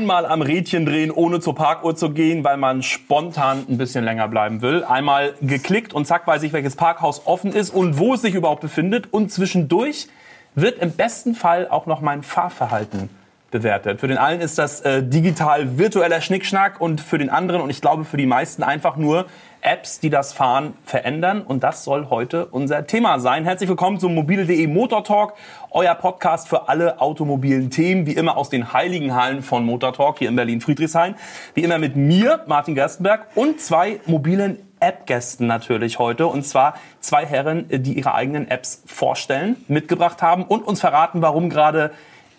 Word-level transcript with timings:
einmal 0.00 0.24
am 0.24 0.40
Rädchen 0.40 0.86
drehen, 0.86 1.10
ohne 1.10 1.40
zur 1.40 1.54
Parkuhr 1.54 1.94
zu 1.94 2.10
gehen, 2.10 2.42
weil 2.42 2.56
man 2.56 2.82
spontan 2.82 3.66
ein 3.68 3.76
bisschen 3.76 4.02
länger 4.02 4.28
bleiben 4.28 4.62
will. 4.62 4.82
Einmal 4.82 5.34
geklickt 5.42 5.92
und 5.92 6.06
zack 6.06 6.26
weiß 6.26 6.42
ich, 6.42 6.54
welches 6.54 6.74
Parkhaus 6.74 7.26
offen 7.26 7.52
ist 7.52 7.68
und 7.68 7.98
wo 7.98 8.14
es 8.14 8.22
sich 8.22 8.34
überhaupt 8.34 8.62
befindet. 8.62 9.12
Und 9.12 9.30
zwischendurch 9.30 10.08
wird 10.54 10.78
im 10.78 10.92
besten 10.92 11.34
Fall 11.34 11.68
auch 11.68 11.84
noch 11.84 12.00
mein 12.00 12.22
Fahrverhalten 12.22 13.10
bewertet. 13.50 14.00
Für 14.00 14.08
den 14.08 14.16
einen 14.16 14.40
ist 14.40 14.56
das 14.56 14.80
äh, 14.80 15.02
digital 15.02 15.76
virtueller 15.76 16.22
Schnickschnack 16.22 16.80
und 16.80 17.02
für 17.02 17.18
den 17.18 17.28
anderen 17.28 17.60
und 17.60 17.68
ich 17.68 17.82
glaube 17.82 18.06
für 18.06 18.16
die 18.16 18.26
meisten 18.26 18.62
einfach 18.62 18.96
nur 18.96 19.26
Apps, 19.62 20.00
die 20.00 20.10
das 20.10 20.32
Fahren 20.32 20.74
verändern. 20.84 21.42
Und 21.42 21.62
das 21.62 21.84
soll 21.84 22.08
heute 22.10 22.46
unser 22.46 22.86
Thema 22.86 23.18
sein. 23.20 23.44
Herzlich 23.44 23.68
willkommen 23.68 23.98
zum 23.98 24.14
mobile.de 24.14 24.66
Motor 24.66 25.04
Talk, 25.04 25.34
euer 25.70 25.94
Podcast 25.94 26.48
für 26.48 26.68
alle 26.68 27.00
automobilen 27.00 27.70
Themen, 27.70 28.06
wie 28.06 28.12
immer 28.12 28.36
aus 28.36 28.50
den 28.50 28.72
heiligen 28.72 29.14
Hallen 29.14 29.42
von 29.42 29.64
Motor 29.64 29.92
Talk 29.92 30.18
hier 30.18 30.28
in 30.28 30.36
Berlin-Friedrichshain. 30.36 31.14
Wie 31.54 31.62
immer 31.62 31.78
mit 31.78 31.96
mir, 31.96 32.44
Martin 32.46 32.74
Gerstenberg, 32.74 33.26
und 33.34 33.60
zwei 33.60 34.00
mobilen 34.06 34.58
App-Gästen 34.80 35.46
natürlich 35.46 35.98
heute. 35.98 36.26
Und 36.26 36.44
zwar 36.46 36.74
zwei 37.00 37.26
Herren, 37.26 37.66
die 37.68 37.98
ihre 37.98 38.14
eigenen 38.14 38.48
Apps 38.50 38.82
vorstellen, 38.86 39.56
mitgebracht 39.68 40.22
haben 40.22 40.44
und 40.44 40.66
uns 40.66 40.80
verraten, 40.80 41.22
warum 41.22 41.50
gerade 41.50 41.92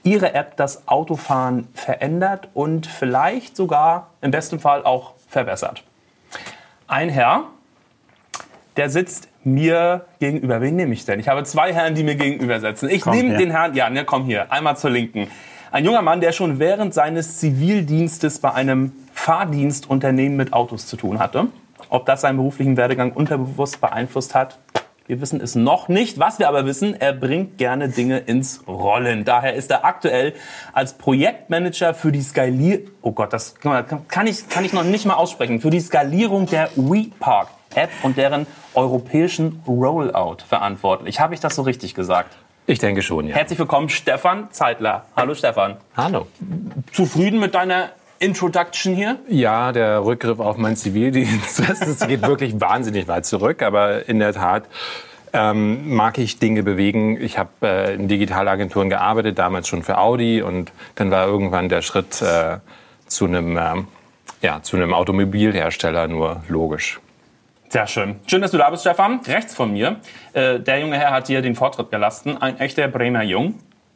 ihre 0.04 0.34
App 0.34 0.58
das 0.58 0.88
Autofahren 0.88 1.68
verändert 1.74 2.50
und 2.54 2.88
vielleicht 2.88 3.56
sogar 3.56 4.10
im 4.22 4.32
besten 4.32 4.60
Fall 4.60 4.84
auch 4.84 5.14
verbessert. 5.28 5.84
Ein 6.92 7.08
Herr, 7.08 7.46
der 8.76 8.90
sitzt 8.90 9.30
mir 9.46 10.08
gegenüber. 10.20 10.60
Wen 10.60 10.76
nehme 10.76 10.94
ich 10.94 11.06
denn? 11.06 11.22
Ich 11.22 11.30
habe 11.30 11.46
zwei 11.46 11.74
Herren, 11.74 11.96
die 11.96 12.04
mir 12.04 12.16
gegenüber 12.16 12.60
sitzen. 12.60 12.90
Ich 12.90 13.04
komm, 13.04 13.16
nehme 13.16 13.32
ja. 13.32 13.38
den 13.38 13.50
Herrn, 13.52 13.74
ja, 13.76 13.90
ne, 13.90 14.04
komm 14.04 14.26
hier, 14.26 14.52
einmal 14.52 14.76
zur 14.76 14.90
Linken. 14.90 15.28
Ein 15.72 15.86
junger 15.86 16.02
Mann, 16.02 16.20
der 16.20 16.34
schon 16.34 16.60
während 16.60 16.94
seines 16.94 17.38
Zivildienstes 17.38 18.40
bei 18.40 18.52
einem 18.52 18.92
Fahrdienstunternehmen 19.14 20.36
mit 20.36 20.52
Autos 20.52 20.86
zu 20.86 20.98
tun 20.98 21.20
hatte. 21.20 21.48
Ob 21.88 22.06
das 22.08 22.20
seinen 22.20 22.36
beruflichen 22.36 22.76
Werdegang 22.76 23.14
unterbewusst 23.14 23.80
beeinflusst 23.80 24.36
hat, 24.36 24.60
wir 25.08 25.20
wissen 25.20 25.42
es 25.42 25.56
noch 25.56 25.88
nicht. 25.88 26.20
Was 26.20 26.40
wir 26.40 26.48
aber 26.48 26.66
wissen, 26.66 27.00
er 27.00 27.14
bringt 27.14 27.58
gerne 27.58 27.90
Dinge 27.90 28.20
ins 28.20 28.64
Rollen. 28.68 29.26
Daher 29.26 29.54
ist 29.56 29.72
er 29.72 29.84
aktuell 29.84 30.34
als 30.74 30.94
Projektmanager 30.94 31.94
für 31.94 32.12
die 32.12 32.22
Skalierung, 32.22 32.88
oh 33.02 33.12
Gott, 33.12 33.34
das 33.34 33.56
kann 33.60 34.28
ich, 34.28 34.50
kann 34.50 34.66
ich 34.66 34.74
noch 34.74 34.84
nicht 34.84 35.06
mal 35.06 35.16
aussprechen, 35.16 35.60
für 35.62 35.70
die 35.70 35.80
Skalierung 35.80 36.46
der 36.46 36.70
WePark 36.76 37.50
App 37.76 37.90
und 38.04 38.18
deren 38.18 38.48
europäischen 38.74 39.62
Rollout 39.68 40.38
verantwortlich. 40.48 41.20
Habe 41.20 41.34
ich 41.34 41.40
das 41.40 41.56
so 41.56 41.62
richtig 41.62 41.96
gesagt? 41.96 42.36
Ich 42.68 42.80
denke 42.80 43.02
schon, 43.02 43.28
ja. 43.28 43.36
Herzlich 43.36 43.60
willkommen, 43.60 43.90
Stefan 43.90 44.52
Zeitler. 44.52 45.06
Hallo, 45.16 45.34
Stefan. 45.34 45.78
Hallo. 45.98 46.28
Zufrieden 46.92 47.40
mit 47.40 47.56
deiner 47.56 47.90
Introduction 48.22 48.96
hier? 48.96 49.18
Ja, 49.28 49.72
der 49.72 50.06
Rückgriff 50.06 50.40
auf 50.40 50.58
meinen 50.58 50.76
Zivildienst, 50.76 51.60
das 51.68 52.08
geht 52.08 52.22
wirklich 52.22 52.60
wahnsinnig 52.62 53.08
weit 53.08 53.26
zurück, 53.26 53.64
aber 53.64 54.08
in 54.08 54.20
der 54.20 54.34
Tat 54.34 54.66
ähm, 55.34 55.96
mag 55.96 56.18
ich 56.18 56.38
Dinge 56.38 56.62
bewegen. 56.62 57.20
Ich 57.20 57.38
habe 57.38 57.50
äh, 57.64 57.96
in 57.96 58.08
Digitalagenturen 58.08 58.90
gearbeitet, 58.90 59.40
damals 59.40 59.68
schon 59.68 59.82
für 59.82 59.98
Audi 59.98 60.42
und 60.42 60.72
dann 60.96 61.10
war 61.10 61.26
irgendwann 61.26 61.68
der 61.68 61.82
Schritt 61.82 62.22
äh, 62.22 62.58
zu 63.08 63.26
einem 63.26 63.58
äh, 63.58 63.84
ja, 64.42 64.62
zu 64.62 64.76
einem 64.76 64.94
Automobilhersteller 64.94 66.08
nur 66.08 66.44
logisch. 66.48 67.00
Sehr 67.70 67.88
schön. 67.88 68.20
Schön, 68.28 68.42
dass 68.42 68.52
du 68.52 68.58
da 68.58 68.70
bist, 68.70 68.84
Stefan. 68.84 69.22
Rechts 69.26 69.56
von 69.56 69.72
mir. 69.72 69.98
Äh, 70.34 70.60
der 70.60 70.80
junge 70.80 70.98
Herr 70.98 71.12
hat 71.12 71.28
hier 71.28 71.42
den 71.42 71.56
Vortritt 71.56 71.90
gelassen. 71.90 72.42
Ein 72.42 72.60
echter 72.60 72.88
Bremer 72.88 73.24
Jung. 73.24 73.56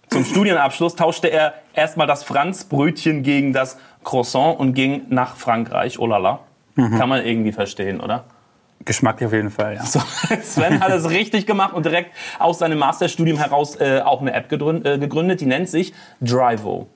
Zum 0.09 0.23
Studienabschluss 0.23 0.95
tauschte 0.95 1.27
er 1.27 1.55
erstmal 1.73 2.07
das 2.07 2.23
Franzbrötchen 2.23 3.23
gegen 3.23 3.53
das 3.53 3.77
Croissant 4.05 4.57
und 4.57 4.73
ging 4.73 5.07
nach 5.09 5.35
Frankreich. 5.35 5.99
Oh 5.99 6.07
la 6.07 6.17
la. 6.17 6.39
Mhm. 6.75 6.97
Kann 6.97 7.09
man 7.09 7.25
irgendwie 7.25 7.51
verstehen, 7.51 7.99
oder? 7.99 8.23
Geschmacklich 8.85 9.27
auf 9.27 9.33
jeden 9.33 9.49
Fall, 9.49 9.75
ja. 9.75 9.83
So, 9.83 9.99
Sven 10.43 10.79
hat 10.79 10.91
es 10.91 11.09
richtig 11.09 11.47
gemacht 11.47 11.73
und 11.73 11.85
direkt 11.85 12.11
aus 12.39 12.59
seinem 12.59 12.77
Masterstudium 12.77 13.37
heraus 13.37 13.75
äh, 13.77 14.01
auch 14.03 14.21
eine 14.21 14.33
App 14.33 14.51
äh, 14.51 14.97
gegründet, 14.99 15.41
die 15.41 15.45
nennt 15.47 15.69
sich 15.69 15.93
Drivo. 16.21 16.87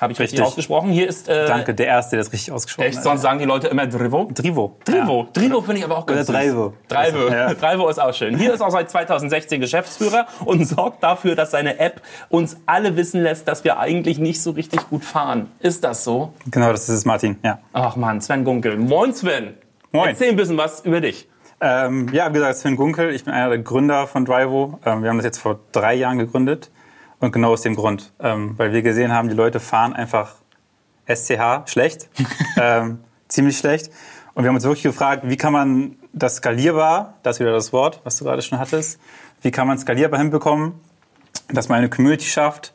Habe 0.00 0.12
ich 0.12 0.18
richtig, 0.18 0.38
richtig 0.38 0.46
ausgesprochen? 0.46 0.90
Hier 0.90 1.08
ist. 1.08 1.28
Äh, 1.28 1.46
Danke, 1.46 1.74
der 1.74 1.86
Erste, 1.86 2.16
der 2.16 2.24
das 2.24 2.32
richtig 2.32 2.52
ausgesprochen 2.52 2.88
echt, 2.88 2.96
hat. 2.96 3.04
Sonst 3.04 3.22
sagen 3.22 3.38
die 3.38 3.44
Leute 3.44 3.68
immer 3.68 3.86
Drivo. 3.86 4.28
Drivo. 4.34 4.76
Drivo. 4.84 5.22
Ja. 5.22 5.40
Drivo 5.40 5.60
finde 5.60 5.78
ich 5.78 5.84
aber 5.84 5.98
auch 5.98 6.06
ganz 6.06 6.28
Oder 6.28 6.38
Drivo. 6.40 6.74
Drivo. 6.88 7.28
Ja. 7.28 7.54
Drivo 7.54 7.88
ist 7.88 8.00
auch 8.00 8.12
schön. 8.12 8.36
Hier 8.36 8.52
ist 8.52 8.60
auch 8.60 8.70
seit 8.70 8.90
2016 8.90 9.60
Geschäftsführer 9.60 10.26
und 10.44 10.66
sorgt 10.66 11.02
dafür, 11.02 11.36
dass 11.36 11.52
seine 11.52 11.78
App 11.78 12.02
uns 12.28 12.56
alle 12.66 12.96
wissen 12.96 13.22
lässt, 13.22 13.46
dass 13.46 13.62
wir 13.62 13.78
eigentlich 13.78 14.18
nicht 14.18 14.42
so 14.42 14.50
richtig 14.50 14.88
gut 14.88 15.04
fahren. 15.04 15.50
Ist 15.60 15.84
das 15.84 16.02
so? 16.02 16.32
Genau, 16.50 16.72
das 16.72 16.88
ist 16.88 16.96
es, 16.96 17.04
Martin. 17.04 17.38
Ja. 17.44 17.60
Ach 17.72 17.94
man, 17.96 18.20
Sven 18.20 18.44
Gunkel. 18.44 18.76
Moin, 18.76 19.14
Sven. 19.14 19.54
Moin. 19.92 20.08
Erzähl 20.08 20.30
ein 20.30 20.36
bisschen 20.36 20.56
was 20.56 20.80
über 20.80 21.00
dich. 21.00 21.28
Ähm, 21.60 22.08
ja, 22.12 22.28
wie 22.30 22.34
gesagt, 22.34 22.56
Sven 22.56 22.76
Gunkel. 22.76 23.14
Ich 23.14 23.24
bin 23.24 23.32
einer 23.32 23.48
der 23.48 23.58
Gründer 23.58 24.08
von 24.08 24.24
Drivo. 24.24 24.80
Ähm, 24.84 25.02
wir 25.02 25.10
haben 25.10 25.18
das 25.18 25.24
jetzt 25.24 25.38
vor 25.38 25.60
drei 25.72 25.94
Jahren 25.94 26.18
gegründet. 26.18 26.70
Und 27.20 27.32
genau 27.32 27.52
aus 27.52 27.62
dem 27.62 27.76
Grund. 27.76 28.12
Ähm, 28.20 28.54
weil 28.56 28.72
wir 28.72 28.82
gesehen 28.82 29.12
haben, 29.12 29.28
die 29.28 29.34
Leute 29.34 29.60
fahren 29.60 29.94
einfach 29.94 30.34
SCH 31.06 31.66
schlecht, 31.66 32.08
ähm, 32.60 33.00
ziemlich 33.28 33.58
schlecht. 33.58 33.90
Und 34.34 34.44
wir 34.44 34.48
haben 34.48 34.56
uns 34.56 34.64
wirklich 34.64 34.82
gefragt, 34.82 35.22
wie 35.24 35.36
kann 35.36 35.52
man 35.52 35.96
das 36.12 36.36
skalierbar, 36.36 37.14
das 37.22 37.36
ist 37.36 37.40
wieder 37.40 37.52
das 37.52 37.72
Wort, 37.72 38.00
was 38.04 38.16
du 38.16 38.24
gerade 38.24 38.42
schon 38.42 38.58
hattest, 38.58 39.00
wie 39.42 39.50
kann 39.50 39.66
man 39.66 39.78
skalierbar 39.78 40.18
hinbekommen, 40.18 40.74
dass 41.48 41.68
man 41.68 41.78
eine 41.78 41.88
Community 41.88 42.26
schafft 42.26 42.74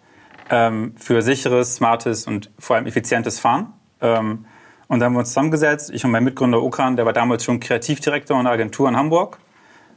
ähm, 0.50 0.94
für 0.98 1.22
sicheres, 1.22 1.76
smartes 1.76 2.28
und 2.28 2.50
vor 2.60 2.76
allem 2.76 2.86
effizientes 2.86 3.40
Fahren. 3.40 3.74
Ähm, 4.02 4.46
und 4.88 5.00
dann 5.00 5.08
haben 5.08 5.14
wir 5.14 5.20
uns 5.20 5.30
zusammengesetzt, 5.30 5.92
ich 5.94 6.04
und 6.04 6.12
mein 6.12 6.24
Mitgründer 6.24 6.62
Okan, 6.64 6.96
der 6.96 7.06
war 7.06 7.14
damals 7.14 7.44
schon 7.44 7.60
Kreativdirektor 7.60 8.38
einer 8.38 8.50
Agentur 8.50 8.90
in 8.90 8.98
Hamburg 8.98 9.38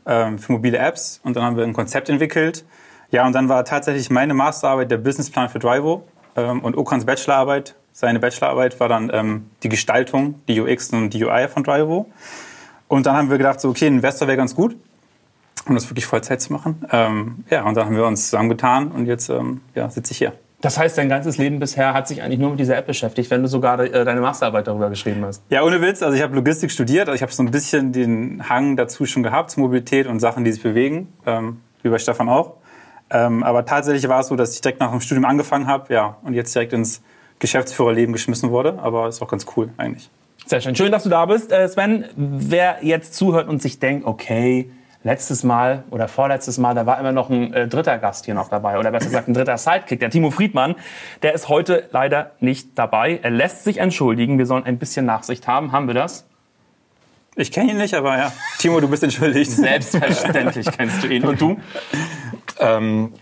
ähm, 0.05 0.39
für 0.39 0.53
mobile 0.53 0.79
Apps. 0.79 1.21
Und 1.25 1.37
dann 1.37 1.45
haben 1.45 1.57
wir 1.57 1.65
ein 1.65 1.73
Konzept 1.73 2.09
entwickelt. 2.09 2.65
Ja, 3.13 3.25
und 3.27 3.33
dann 3.35 3.49
war 3.49 3.65
tatsächlich 3.65 4.11
meine 4.11 4.35
Masterarbeit 4.35 4.91
der 4.91 4.99
Businessplan 4.99 5.49
für 5.49 5.61
Drivo 5.61 6.03
ähm, 6.35 6.61
und 6.61 6.77
Okans 6.77 7.05
Bachelorarbeit 7.05 7.77
seine 7.93 8.19
Bachelorarbeit 8.21 8.81
war 8.81 8.89
dann 8.89 9.11
ähm, 9.13 9.51
die 9.63 9.69
Gestaltung, 9.69 10.41
die 10.49 10.61
UX 10.61 10.91
und 10.93 11.11
die 11.11 11.25
UI 11.25 11.47
von 11.49 11.63
Drivo. 11.63 12.07
Und 12.89 13.07
dann 13.07 13.17
haben 13.17 13.31
wir 13.31 13.39
gedacht, 13.39 13.61
so, 13.61 13.69
okay, 13.69 13.87
ein 13.87 13.97
Investor 13.97 14.29
wäre 14.29 14.37
ganz 14.37 14.55
gut, 14.55 14.77
um 15.67 15.75
das 15.75 15.89
wirklich 15.91 16.07
Vollzeit 16.07 16.41
zu 16.41 16.53
machen. 16.53 16.85
Ähm, 16.91 17.45
ja, 17.51 17.65
und 17.65 17.77
dann 17.77 17.87
haben 17.87 17.97
wir 17.97 18.07
uns 18.07 18.25
zusammengetan 18.31 18.91
und 18.91 19.07
jetzt 19.07 19.29
ähm, 19.29 19.61
ja, 19.75 19.91
sitze 19.91 20.13
ich 20.13 20.19
hier. 20.19 20.33
Das 20.63 20.79
heißt, 20.79 20.97
dein 20.97 21.09
ganzes 21.09 21.39
Leben 21.39 21.59
bisher 21.59 21.93
hat 21.93 22.07
sich 22.07 22.23
eigentlich 22.23 22.39
nur 22.39 22.51
mit 22.51 22.61
dieser 22.61 22.77
App 22.77 22.87
beschäftigt, 22.87 23.31
wenn 23.31 23.43
du 23.43 23.49
sogar 23.49 23.81
äh, 23.81 24.05
deine 24.05 24.21
Masterarbeit 24.21 24.69
darüber 24.69 24.91
geschrieben 24.91 25.25
hast. 25.25 25.43
Ja, 25.51 25.63
ohne 25.63 25.83
Witz. 25.83 26.03
Also 26.03 26.17
ich 26.17 26.23
habe 26.23 26.35
Logistik 26.35 26.71
studiert. 26.71 27.09
Also 27.09 27.17
ich 27.17 27.23
habe 27.23 27.33
so 27.33 27.43
ein 27.43 27.51
bisschen 27.51 27.93
den 27.93 28.49
Hang 28.49 28.77
dazu 28.77 29.05
schon 29.05 29.23
gehabt, 29.23 29.57
Mobilität 29.57 30.07
und 30.07 30.21
Sachen, 30.21 30.45
die 30.45 30.53
sich 30.53 30.63
bewegen, 30.63 31.13
ähm, 31.27 31.61
wie 31.83 31.89
bei 31.89 31.99
Stefan 31.99 32.29
auch. 32.29 32.55
Ähm, 33.13 33.43
aber 33.43 33.67
tatsächlich 33.67 34.09
war 34.09 34.21
es 34.21 34.29
so, 34.29 34.37
dass 34.37 34.55
ich 34.55 34.61
direkt 34.63 34.81
nach 34.81 34.91
dem 34.91 35.01
Studium 35.01 35.27
angefangen 35.27 35.67
habe, 35.67 35.93
ja, 35.93 36.17
und 36.23 36.35
jetzt 36.35 36.55
direkt 36.55 36.73
ins 36.73 37.03
Geschäftsführerleben 37.39 38.13
geschmissen 38.13 38.51
wurde. 38.51 38.79
Aber 38.81 39.09
ist 39.09 39.21
auch 39.21 39.29
ganz 39.29 39.47
cool 39.57 39.69
eigentlich. 39.77 40.11
Sehr 40.47 40.61
schön. 40.61 40.75
Schön, 40.75 40.91
dass 40.91 41.05
du 41.05 41.09
da 41.09 41.27
bist, 41.27 41.53
äh, 41.53 41.69
Sven. 41.69 42.07
Wer 42.17 42.79
jetzt 42.83 43.15
zuhört 43.15 43.49
und 43.49 43.61
sich 43.61 43.79
denkt, 43.79 44.07
okay, 44.07 44.71
letztes 45.05 45.45
Mal 45.45 45.85
oder 45.91 46.09
vorletztes 46.09 46.59
Mal, 46.59 46.75
da 46.75 46.87
war 46.87 46.99
immer 46.99 47.13
noch 47.13 47.31
ein 47.31 47.53
äh, 47.53 47.69
dritter 47.69 47.99
Gast 47.99 48.25
hier 48.25 48.35
noch 48.35 48.49
dabei 48.49 48.79
oder 48.79 48.91
besser 48.91 49.07
gesagt 49.07 49.29
ein 49.29 49.35
dritter 49.35 49.59
Sidekick, 49.59 50.01
der 50.01 50.11
Timo 50.11 50.31
Friedmann. 50.31 50.75
Der 51.23 51.35
ist 51.35 51.49
heute 51.49 51.89
leider 51.93 52.33
nicht 52.41 52.71
dabei. 52.77 53.21
Er 53.23 53.31
lässt 53.31 53.65
sich 53.65 53.79
entschuldigen. 53.79 54.39
Wir 54.39 54.47
sollen 54.47 54.65
ein 54.65 54.79
bisschen 54.79 55.07
Nachsicht 55.07 55.47
haben. 55.47 55.73
Haben 55.73 55.87
wir 55.87 55.95
das? 55.95 56.27
Ich 57.35 57.51
kenne 57.51 57.73
ihn 57.73 57.79
nicht, 57.79 57.95
aber 57.95 58.19
ja. 58.19 58.33
Timo, 58.59 58.81
du 58.81 58.89
bist 58.89 59.03
entschuldigt. 59.03 59.51
Selbstverständlich 59.51 60.67
kennst 60.77 61.03
du 61.03 61.09
ihn. 61.09 61.25
Und 61.25 61.41
du? 61.41 61.59
Ähm, 62.63 63.15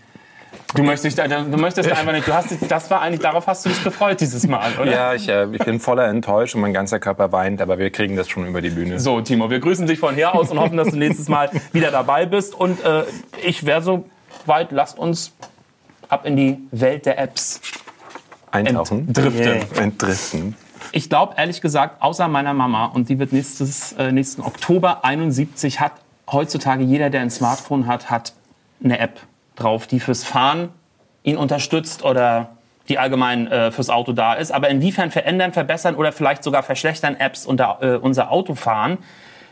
Du 0.73 0.83
möchtest, 0.83 1.17
du 1.17 1.57
möchtest 1.57 1.91
einfach 1.91 2.13
nicht. 2.13 2.27
Du 2.27 2.33
hast, 2.33 2.55
das 2.69 2.89
war 2.89 3.01
eigentlich, 3.01 3.21
darauf 3.21 3.47
hast 3.47 3.65
du 3.65 3.69
dich 3.69 3.83
gefreut 3.83 4.21
dieses 4.21 4.47
Mal, 4.47 4.71
oder? 4.79 4.91
Ja, 4.91 5.13
ich, 5.13 5.27
äh, 5.27 5.47
ich 5.51 5.63
bin 5.65 5.79
voller 5.79 6.07
enttäuscht 6.07 6.55
und 6.55 6.61
mein 6.61 6.73
ganzer 6.73 6.99
Körper 6.99 7.31
weint, 7.31 7.61
aber 7.61 7.77
wir 7.77 7.89
kriegen 7.89 8.15
das 8.15 8.29
schon 8.29 8.47
über 8.47 8.61
die 8.61 8.69
Bühne. 8.69 8.99
So, 8.99 9.19
Timo, 9.21 9.49
wir 9.49 9.59
grüßen 9.59 9.85
dich 9.85 9.99
von 9.99 10.15
hier 10.15 10.33
aus 10.33 10.49
und 10.49 10.59
hoffen, 10.59 10.77
dass 10.77 10.89
du 10.89 10.97
nächstes 10.97 11.27
Mal 11.27 11.51
wieder 11.73 11.91
dabei 11.91 12.25
bist. 12.25 12.55
Und 12.55 12.83
äh, 12.85 13.03
ich 13.43 13.65
wäre 13.65 13.81
so 13.81 14.05
weit, 14.45 14.71
lasst 14.71 14.97
uns 14.97 15.33
ab 16.07 16.25
in 16.25 16.37
die 16.37 16.57
Welt 16.71 17.05
der 17.05 17.19
Apps 17.19 17.61
eintauchen. 18.51 19.07
Entdriften. 19.07 19.43
Yeah. 19.43 19.83
Entdriften. 19.83 20.55
Ich 20.93 21.09
glaube, 21.09 21.35
ehrlich 21.37 21.61
gesagt, 21.61 22.01
außer 22.01 22.27
meiner 22.27 22.53
Mama, 22.53 22.85
und 22.85 23.09
die 23.09 23.19
wird 23.19 23.33
nächstes, 23.33 23.93
äh, 23.93 24.11
nächsten 24.11 24.41
Oktober 24.41 25.03
71, 25.03 25.79
hat 25.79 25.93
heutzutage 26.31 26.83
jeder, 26.83 27.09
der 27.09 27.21
ein 27.21 27.29
Smartphone 27.29 27.87
hat, 27.87 28.09
hat 28.09 28.33
eine 28.83 28.99
App 28.99 29.19
drauf, 29.55 29.87
die 29.87 29.99
fürs 29.99 30.23
Fahren 30.23 30.69
ihn 31.23 31.37
unterstützt 31.37 32.03
oder 32.03 32.49
die 32.89 32.97
allgemein 32.97 33.47
äh, 33.47 33.71
fürs 33.71 33.89
Auto 33.89 34.11
da 34.11 34.33
ist. 34.33 34.51
Aber 34.51 34.69
inwiefern 34.69 35.11
verändern, 35.11 35.53
verbessern 35.53 35.95
oder 35.95 36.11
vielleicht 36.11 36.43
sogar 36.43 36.63
verschlechtern 36.63 37.15
Apps 37.15 37.45
unter, 37.45 37.77
äh, 37.81 37.95
unser 37.95 38.31
Autofahren? 38.31 38.97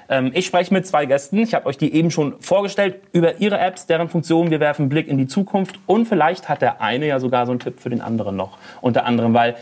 Ähm, 0.10 0.32
ich 0.34 0.46
spreche 0.46 0.74
mit 0.74 0.88
zwei 0.88 1.06
Gästen. 1.06 1.38
Ich 1.40 1.54
habe 1.54 1.68
euch 1.68 1.78
die 1.78 1.94
eben 1.94 2.12
schon 2.12 2.36
vorgestellt 2.42 2.96
über 3.14 3.40
ihre 3.40 3.60
Apps, 3.60 3.86
deren 3.86 4.10
Funktionen. 4.10 4.50
Wir 4.52 4.60
werfen 4.60 4.84
einen 4.84 4.90
Blick 4.90 5.08
in 5.08 5.18
die 5.18 5.28
Zukunft 5.28 5.80
und 5.86 6.08
vielleicht 6.08 6.50
hat 6.50 6.62
der 6.62 6.82
eine 6.82 7.06
ja 7.06 7.20
sogar 7.20 7.46
so 7.46 7.52
einen 7.52 7.60
Tipp 7.60 7.80
für 7.80 7.90
den 7.90 8.02
anderen 8.02 8.36
noch. 8.36 8.58
Unter 8.82 9.06
anderem, 9.06 9.34
weil 9.34 9.56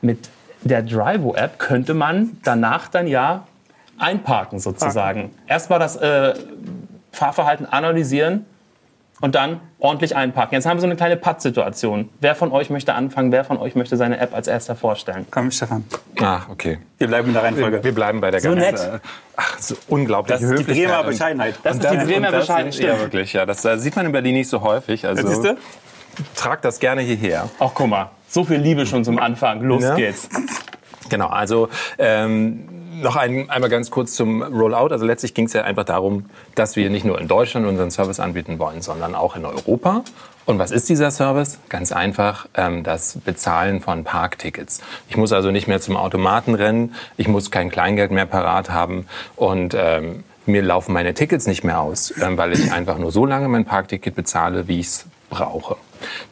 mit 0.00 0.30
der 0.62 0.82
Drivo-App 0.82 1.58
könnte 1.58 1.92
man 1.94 2.38
danach 2.42 2.88
dann 2.88 3.06
ja 3.06 3.46
einparken 3.98 4.58
sozusagen. 4.58 5.30
Erstmal 5.46 5.78
das 5.78 5.96
äh, 5.96 6.34
Fahrverhalten 7.12 7.66
analysieren 7.66 8.46
und 9.22 9.34
dann 9.34 9.60
ordentlich 9.78 10.14
einparken. 10.14 10.54
Jetzt 10.56 10.66
haben 10.66 10.76
wir 10.76 10.80
so 10.82 10.86
eine 10.86 10.96
kleine 10.96 11.16
Pattsituation. 11.16 12.10
Wer 12.20 12.34
von 12.34 12.52
euch 12.52 12.68
möchte 12.68 12.92
anfangen? 12.94 13.32
Wer 13.32 13.44
von 13.44 13.56
euch 13.56 13.74
möchte 13.74 13.96
seine 13.96 14.18
App 14.18 14.34
als 14.34 14.48
erster 14.48 14.76
vorstellen? 14.76 15.26
Komm, 15.30 15.50
Stefan. 15.50 15.84
Ach, 16.20 16.48
okay. 16.50 16.78
Wir 16.98 17.06
bleiben 17.06 17.28
in 17.28 17.34
der 17.34 17.42
Reihenfolge. 17.44 17.82
Wir 17.82 17.94
bleiben 17.94 18.20
bei 18.20 18.30
der 18.30 18.40
So 18.40 18.50
ganzen, 18.54 18.90
nett. 18.92 19.00
Ach, 19.36 19.58
so 19.58 19.76
unglaublich 19.88 20.38
Das 20.38 20.42
ist 20.42 20.58
die 20.58 20.64
Bremer 20.64 21.04
Bescheidenheit. 21.04 21.54
Das 21.62 21.76
ist 21.78 21.84
die 21.90 21.96
Bremer 21.96 22.30
das- 22.30 22.40
Bescheidenheit, 22.46 22.80
Ja, 22.80 22.98
wirklich. 23.00 23.32
Ja, 23.32 23.46
das 23.46 23.64
äh, 23.64 23.78
sieht 23.78 23.96
man 23.96 24.06
in 24.06 24.12
Berlin 24.12 24.34
nicht 24.34 24.48
so 24.50 24.60
häufig. 24.60 25.06
Also 25.06 25.26
Siehst 25.26 25.44
du? 25.44 25.56
trag 26.36 26.60
das 26.62 26.78
gerne 26.80 27.00
hierher. 27.00 27.48
Ach, 27.58 27.70
guck 27.72 27.88
mal. 27.88 28.10
So 28.28 28.44
viel 28.44 28.58
Liebe 28.58 28.84
schon 28.86 29.04
zum 29.04 29.18
Anfang. 29.18 29.62
Los 29.62 29.82
Ja. 29.84 29.94
geht's. 29.94 30.28
Genau, 31.08 31.28
also 31.28 31.68
ähm, 31.98 32.68
noch 33.02 33.16
ein, 33.16 33.50
einmal 33.50 33.70
ganz 33.70 33.90
kurz 33.90 34.14
zum 34.14 34.42
Rollout. 34.42 34.92
Also 34.92 35.04
letztlich 35.04 35.34
ging 35.34 35.46
es 35.46 35.52
ja 35.52 35.62
einfach 35.62 35.84
darum, 35.84 36.26
dass 36.54 36.76
wir 36.76 36.90
nicht 36.90 37.04
nur 37.04 37.20
in 37.20 37.28
Deutschland 37.28 37.66
unseren 37.66 37.90
Service 37.90 38.20
anbieten 38.20 38.58
wollen, 38.58 38.82
sondern 38.82 39.14
auch 39.14 39.36
in 39.36 39.44
Europa. 39.44 40.04
Und 40.44 40.58
was 40.58 40.70
ist 40.70 40.88
dieser 40.88 41.10
Service? 41.10 41.58
Ganz 41.68 41.92
einfach, 41.92 42.48
ähm, 42.54 42.82
das 42.82 43.18
Bezahlen 43.24 43.80
von 43.80 44.04
Parktickets. 44.04 44.80
Ich 45.08 45.16
muss 45.16 45.32
also 45.32 45.50
nicht 45.50 45.68
mehr 45.68 45.80
zum 45.80 45.96
Automaten 45.96 46.54
rennen, 46.54 46.94
ich 47.16 47.28
muss 47.28 47.50
kein 47.50 47.70
Kleingeld 47.70 48.10
mehr 48.10 48.26
parat 48.26 48.70
haben 48.70 49.06
und 49.36 49.74
ähm, 49.78 50.24
mir 50.46 50.62
laufen 50.62 50.92
meine 50.92 51.14
Tickets 51.14 51.46
nicht 51.46 51.62
mehr 51.62 51.80
aus, 51.80 52.12
ähm, 52.20 52.36
weil 52.36 52.52
ich 52.52 52.72
einfach 52.72 52.98
nur 52.98 53.12
so 53.12 53.24
lange 53.24 53.48
mein 53.48 53.64
Parkticket 53.64 54.16
bezahle, 54.16 54.66
wie 54.66 54.80
ich 54.80 54.86
es 54.86 55.06
brauche. 55.30 55.76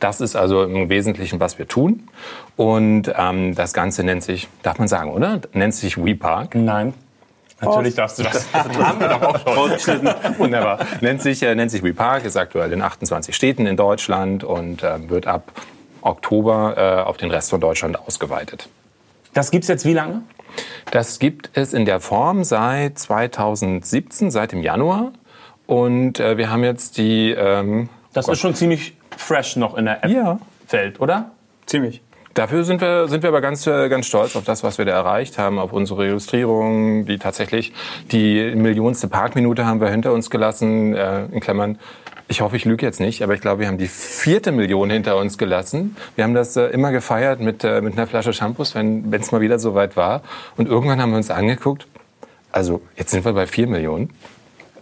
Das 0.00 0.20
ist 0.20 0.36
also 0.36 0.62
im 0.64 0.88
Wesentlichen, 0.88 1.40
was 1.40 1.58
wir 1.58 1.68
tun. 1.68 2.08
Und 2.56 3.12
ähm, 3.16 3.54
das 3.54 3.72
Ganze 3.72 4.02
nennt 4.04 4.22
sich, 4.22 4.48
darf 4.62 4.78
man 4.78 4.88
sagen, 4.88 5.10
oder? 5.12 5.40
Nennt 5.52 5.74
sich 5.74 5.96
WePark. 6.02 6.54
Nein. 6.54 6.94
Natürlich 7.62 7.94
darfst 7.94 8.18
du 8.18 8.22
das. 8.24 8.46
haben 8.54 9.00
wir 9.00 9.08
doch 9.08 9.22
auch 9.22 9.38
schon. 9.40 9.58
Ausgeschnitten. 9.58 10.10
Wunderbar. 10.38 10.78
nennt 11.00 11.20
sich, 11.22 11.42
äh, 11.42 11.54
nennt 11.54 11.70
sich 11.70 11.82
WePark, 11.82 12.24
ist 12.24 12.36
aktuell 12.36 12.72
in 12.72 12.80
28 12.82 13.34
Städten 13.36 13.66
in 13.66 13.76
Deutschland 13.76 14.44
und 14.44 14.82
äh, 14.82 15.08
wird 15.10 15.26
ab 15.26 15.52
Oktober 16.02 16.74
äh, 16.76 17.06
auf 17.08 17.18
den 17.18 17.30
Rest 17.30 17.50
von 17.50 17.60
Deutschland 17.60 17.98
ausgeweitet. 17.98 18.68
Das 19.34 19.50
gibt's 19.50 19.68
jetzt 19.68 19.84
wie 19.84 19.92
lange? 19.92 20.22
Das 20.90 21.18
gibt 21.18 21.50
es 21.52 21.72
in 21.74 21.84
der 21.84 22.00
Form 22.00 22.42
seit 22.44 22.98
2017, 22.98 24.30
seit 24.30 24.52
dem 24.52 24.62
Januar. 24.62 25.12
Und 25.66 26.18
äh, 26.18 26.36
wir 26.36 26.50
haben 26.50 26.64
jetzt 26.64 26.98
die. 26.98 27.30
Ähm, 27.30 27.88
Das 28.12 28.26
ist 28.26 28.40
schon 28.40 28.54
ziemlich 28.54 28.96
fresh 29.16 29.56
noch 29.56 29.76
in 29.76 29.86
der 29.86 30.06
Ja. 30.08 30.32
App-Welt, 30.32 31.00
oder? 31.00 31.30
Ziemlich. 31.66 32.02
Dafür 32.34 32.62
sind 32.62 32.80
wir, 32.80 33.08
sind 33.08 33.22
wir 33.22 33.28
aber 33.28 33.40
ganz, 33.40 33.66
äh, 33.66 33.88
ganz 33.88 34.06
stolz 34.06 34.36
auf 34.36 34.44
das, 34.44 34.62
was 34.62 34.78
wir 34.78 34.84
da 34.84 34.92
erreicht 34.92 35.36
haben, 35.36 35.58
auf 35.58 35.72
unsere 35.72 36.06
Illustrierung, 36.06 37.04
die 37.04 37.18
tatsächlich 37.18 37.72
die 38.12 38.54
millionste 38.54 39.08
Parkminute 39.08 39.66
haben 39.66 39.80
wir 39.80 39.88
hinter 39.88 40.12
uns 40.12 40.30
gelassen, 40.30 40.94
äh, 40.94 41.24
in 41.26 41.40
Klammern. 41.40 41.78
Ich 42.28 42.40
hoffe, 42.40 42.54
ich 42.54 42.64
lüge 42.64 42.86
jetzt 42.86 43.00
nicht, 43.00 43.24
aber 43.24 43.34
ich 43.34 43.40
glaube, 43.40 43.60
wir 43.60 43.66
haben 43.66 43.78
die 43.78 43.88
vierte 43.88 44.52
Million 44.52 44.88
hinter 44.90 45.16
uns 45.16 45.38
gelassen. 45.38 45.96
Wir 46.14 46.22
haben 46.22 46.34
das 46.34 46.56
äh, 46.56 46.66
immer 46.66 46.92
gefeiert 46.92 47.40
mit, 47.40 47.64
äh, 47.64 47.80
mit 47.80 47.94
einer 47.94 48.06
Flasche 48.06 48.32
Shampoos, 48.32 48.76
wenn 48.76 49.12
es 49.12 49.32
mal 49.32 49.40
wieder 49.40 49.58
soweit 49.58 49.96
war. 49.96 50.22
Und 50.56 50.68
irgendwann 50.68 51.02
haben 51.02 51.10
wir 51.10 51.16
uns 51.16 51.30
angeguckt, 51.30 51.88
also 52.52 52.80
jetzt 52.96 53.10
sind 53.10 53.24
wir 53.24 53.32
bei 53.32 53.48
vier 53.48 53.66
Millionen. 53.66 54.10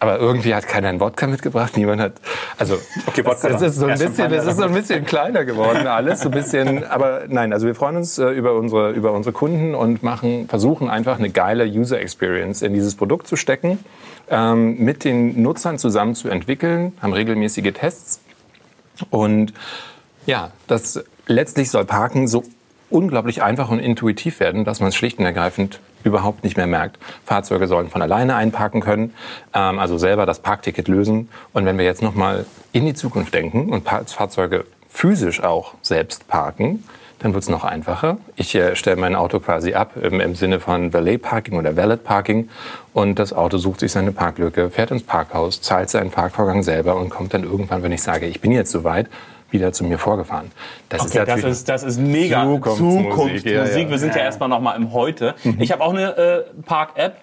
Aber 0.00 0.19
irgendwie 0.19 0.55
hat 0.55 0.69
keiner 0.69 0.89
einen 0.89 1.00
Wodka 1.00 1.27
mitgebracht. 1.27 1.77
Niemand 1.77 2.00
hat. 2.00 2.12
Also 2.59 2.79
Okay, 3.06 3.25
Wodka 3.25 3.49
das, 3.49 3.61
das 3.61 3.73
ist 3.73 3.77
so 3.81 3.87
ein 3.87 3.99
bisschen, 3.99 4.31
das 4.31 4.47
ist 4.47 4.56
so 4.56 4.65
ein 4.65 4.73
bisschen 4.73 5.05
kleiner 5.05 5.45
geworden 5.45 5.87
alles, 5.87 6.21
so 6.21 6.29
ein 6.29 6.33
bisschen. 6.33 6.85
Aber 6.85 7.23
nein, 7.29 7.53
also 7.53 7.67
wir 7.67 7.75
freuen 7.75 7.97
uns 7.97 8.19
äh, 8.19 8.29
über 8.31 8.55
unsere 8.55 8.91
über 8.93 9.12
unsere 9.12 9.33
Kunden 9.33 9.75
und 9.75 10.03
machen 10.03 10.49
versuchen 10.49 10.89
einfach 10.89 11.19
eine 11.19 11.31
geile 11.31 11.65
User 11.65 12.00
Experience 12.00 12.62
in 12.62 12.75
dieses 12.75 12.95
Produkt 12.95 13.27
zu 13.27 13.37
stecken, 13.37 13.79
ähm, 14.29 14.79
mit 14.79 15.05
den 15.05 15.43
Nutzern 15.43 15.79
zusammen 15.79 16.15
zu 16.15 16.29
entwickeln, 16.29 16.93
haben 17.00 17.12
regelmäßige 17.12 17.73
Tests 17.73 18.21
und 19.11 19.53
ja, 20.27 20.50
das 20.67 21.03
letztlich 21.27 21.71
soll 21.71 21.85
Parken 21.85 22.29
so 22.29 22.45
unglaublich 22.90 23.43
einfach 23.43 23.70
und 23.70 23.81
intuitiv 23.81 24.40
werden, 24.40 24.64
dass 24.64 24.81
man 24.81 24.90
es 24.90 24.96
schlicht 24.96 25.19
und 25.19 25.25
ergreifend 25.25 25.81
überhaupt 26.05 26.44
nicht 26.44 26.56
mehr 26.56 26.67
merkt. 26.67 26.99
Fahrzeuge 27.25 27.67
sollen 27.67 27.88
von 27.90 28.02
alleine 28.02 28.37
einparken 28.37 28.81
können, 28.81 29.14
ähm, 29.55 29.79
also 29.79 29.99
selber 29.99 30.26
das 30.26 30.40
Parkticket 30.40 30.88
lösen. 30.88 31.29
Und 31.52 31.67
wenn 31.67 31.79
wir 31.79 31.85
jetzt 31.85 32.02
noch 32.02 32.14
mal 32.14 32.46
in 32.73 32.87
die 32.87 32.94
Zukunft 32.94 33.35
denken 33.35 33.70
und 33.70 33.88
Fahrzeuge 33.88 34.64
physisch 34.88 35.43
auch 35.43 35.75
selbst 35.82 36.29
parken, 36.29 36.85
dann 37.19 37.35
wird 37.35 37.43
es 37.43 37.49
noch 37.49 37.64
einfacher. 37.64 38.19
Ich 38.37 38.55
äh, 38.55 38.76
stelle 38.76 38.96
mein 38.96 39.17
Auto 39.17 39.40
quasi 39.40 39.75
ab 39.75 39.96
im, 40.00 40.20
im 40.20 40.35
Sinne 40.35 40.61
von 40.61 40.93
Valet 40.93 41.20
Parking 41.20 41.58
oder 41.58 41.76
Valet 41.76 42.05
Parking 42.05 42.49
und 42.93 43.19
das 43.19 43.32
Auto 43.32 43.58
sucht 43.58 43.81
sich 43.81 43.93
seine 43.93 44.12
Parklücke, 44.12 44.70
fährt 44.70 44.93
ins 44.93 45.02
Parkhaus, 45.02 45.61
zahlt 45.61 45.90
seinen 45.90 46.11
Parkvorgang 46.11 46.62
selber 46.62 46.96
und 46.96 47.11
kommt 47.11 47.35
dann 47.35 47.43
irgendwann, 47.43 47.82
wenn 47.82 47.93
ich 47.93 48.02
sage, 48.02 48.26
ich 48.26 48.40
bin 48.40 48.52
jetzt 48.52 48.70
soweit, 48.70 49.08
wieder 49.50 49.73
zu 49.73 49.85
mir 49.85 49.99
vorgefahren. 49.99 50.50
Das 50.89 51.03
Okay, 51.03 51.19
das 51.19 51.29
natürlich- 51.29 51.45
ist, 51.53 51.69
das 51.69 51.83
ist 51.83 51.99
mega 51.99 52.43
Zukunftsmusik, 52.45 53.11
Zukunftsmusik. 53.11 53.47
ja, 53.47 53.65
ja. 53.67 53.91
Wir 53.91 53.99
sind 53.99 54.15
ja, 54.15 54.23
erstmal 54.23 54.49
noch 54.49 54.61
mal 54.61 54.73
im 54.77 54.93
Heute. 54.93 55.35
Ich 55.59 55.73
habe 55.73 55.83
auch 55.83 55.93
eine 55.95 56.17
äh, 56.17 56.45
Park-App, 56.67 57.17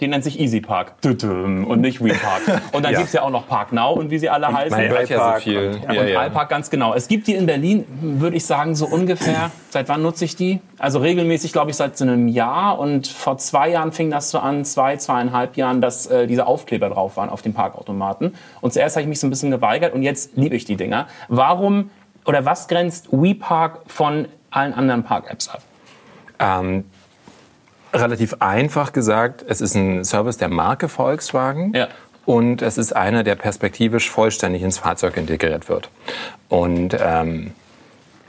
die 0.00 0.08
nennt 0.08 0.24
sich 0.24 0.38
Easy 0.38 0.60
Park. 0.60 0.92
Und 1.04 1.80
nicht 1.80 2.04
WePark. 2.04 2.42
Und 2.72 2.84
dann 2.84 2.92
Ja. 2.96 2.98
gibt's 2.98 3.14
ja 3.14 3.22
auch 3.22 3.30
noch 3.30 3.48
Park 3.48 3.72
Now 3.72 3.92
und 3.94 4.10
wie 4.10 4.18
sie 4.18 4.28
alle 4.28 4.48
heißen. 4.52 4.78
Man 4.78 4.88
hört 4.90 5.08
ja 5.08 5.34
so 5.34 5.40
viel. 5.40 5.68
und- 5.82 5.94
Ja, 5.94 6.02
und 6.02 6.08
ja. 6.08 6.20
Alpark 6.20 6.50
ganz 6.50 6.68
genau. 6.68 6.92
Es 6.94 7.08
gibt 7.08 7.26
die 7.26 7.34
in 7.34 7.46
Berlin, 7.46 7.86
würde 8.00 8.36
ich 8.36 8.44
sagen, 8.44 8.74
so 8.74 8.86
ungefähr. 8.86 9.50
Seit 9.70 9.88
wann 9.88 10.02
nutze 10.02 10.24
ich 10.26 10.36
die? 10.36 10.60
Also 10.78 10.98
regelmäßig, 10.98 11.52
glaube 11.52 11.70
ich, 11.70 11.76
seit 11.76 11.96
so 11.98 12.04
einem 12.04 12.28
Jahr. 12.28 12.78
Und 12.78 13.06
vor 13.08 13.38
zwei 13.38 13.70
Jahren 13.70 13.92
fing 13.92 14.10
das 14.10 14.30
so 14.30 14.38
an, 14.38 14.64
zwei, 14.66 14.96
zweieinhalb 14.96 15.56
Jahren, 15.56 15.80
dass 15.80 16.06
äh, 16.06 16.26
diese 16.26 16.46
Aufkleber 16.46 16.88
drauf 16.90 17.16
waren 17.16 17.28
auf 17.30 17.40
den 17.42 17.54
Parkautomaten. 17.54 18.34
Und 18.60 18.72
zuerst 18.74 18.96
habe 18.96 19.02
ich 19.02 19.08
mich 19.08 19.20
so 19.20 19.26
ein 19.26 19.30
bisschen 19.30 19.50
geweigert 19.50 19.94
und 19.94 20.02
jetzt 20.02 20.36
liebe 20.36 20.56
ich 20.56 20.64
die 20.66 20.76
Dinger. 20.76 21.06
Warum 21.28 21.90
oder 22.26 22.44
was 22.44 22.68
grenzt 22.68 23.08
WePark 23.12 23.80
von 23.86 24.28
allen 24.50 24.72
anderen 24.74 25.02
Park-Apps 25.04 25.48
ab? 25.48 25.60
Ähm, 26.38 26.84
relativ 27.92 28.36
einfach 28.40 28.92
gesagt, 28.92 29.44
es 29.48 29.60
ist 29.60 29.74
ein 29.74 30.04
Service 30.04 30.36
der 30.36 30.48
Marke 30.48 30.88
Volkswagen. 30.88 31.72
Ja. 31.74 31.88
Und 32.24 32.60
es 32.60 32.76
ist 32.76 32.94
einer, 32.94 33.22
der 33.22 33.36
perspektivisch 33.36 34.10
vollständig 34.10 34.62
ins 34.62 34.78
Fahrzeug 34.78 35.16
integriert 35.16 35.68
wird. 35.68 35.90
Und 36.48 36.96
ähm, 37.00 37.52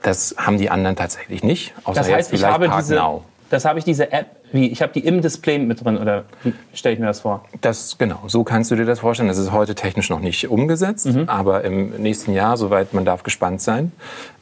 das 0.03 0.36
haben 0.38 0.60
die 0.60 0.70
anderen 0.70 0.96
tatsächlich 0.96 1.43
nicht. 1.43 1.74
Außer 1.84 2.00
Das 2.01 2.08
jetzt 2.08 2.17
heißt, 2.17 2.34
ich 2.34 2.39
vielleicht 2.39 2.53
habe 2.53 2.67
Park 2.67 2.82
diese, 2.82 3.01
das 3.50 3.65
habe 3.65 3.79
ich 3.79 3.86
diese 3.86 4.12
App, 4.12 4.27
wie 4.51 4.67
ich 4.67 4.84
habe 4.84 4.93
die 4.93 5.00
im 5.00 5.22
Display 5.22 5.58
mit 5.58 5.84
drin 5.84 5.98
oder 5.98 6.25
wie 6.43 6.53
stelle 6.74 6.93
ich 6.93 7.00
mir 7.00 7.08
das 7.08 7.22
vor? 7.22 7.43
Das, 7.62 7.98
genau, 7.98 8.22
so 8.27 8.43
kannst 8.43 8.70
du 8.70 8.75
dir 8.75 8.86
das 8.86 9.00
vorstellen. 9.00 9.29
Das 9.29 9.39
ist 9.39 9.51
heute 9.51 9.74
technisch 9.74 10.12
noch 10.12 10.20
nicht 10.20 10.48
umgesetzt, 10.48 11.08
Mhm. 11.08 11.27
aber 11.27 11.63
im 11.63 11.89
nächsten 12.01 12.34
Jahr, 12.34 12.55
soweit 12.58 12.93
man 12.93 13.03
darf 13.03 13.24
gespannt 13.24 13.62
sein, 13.62 13.91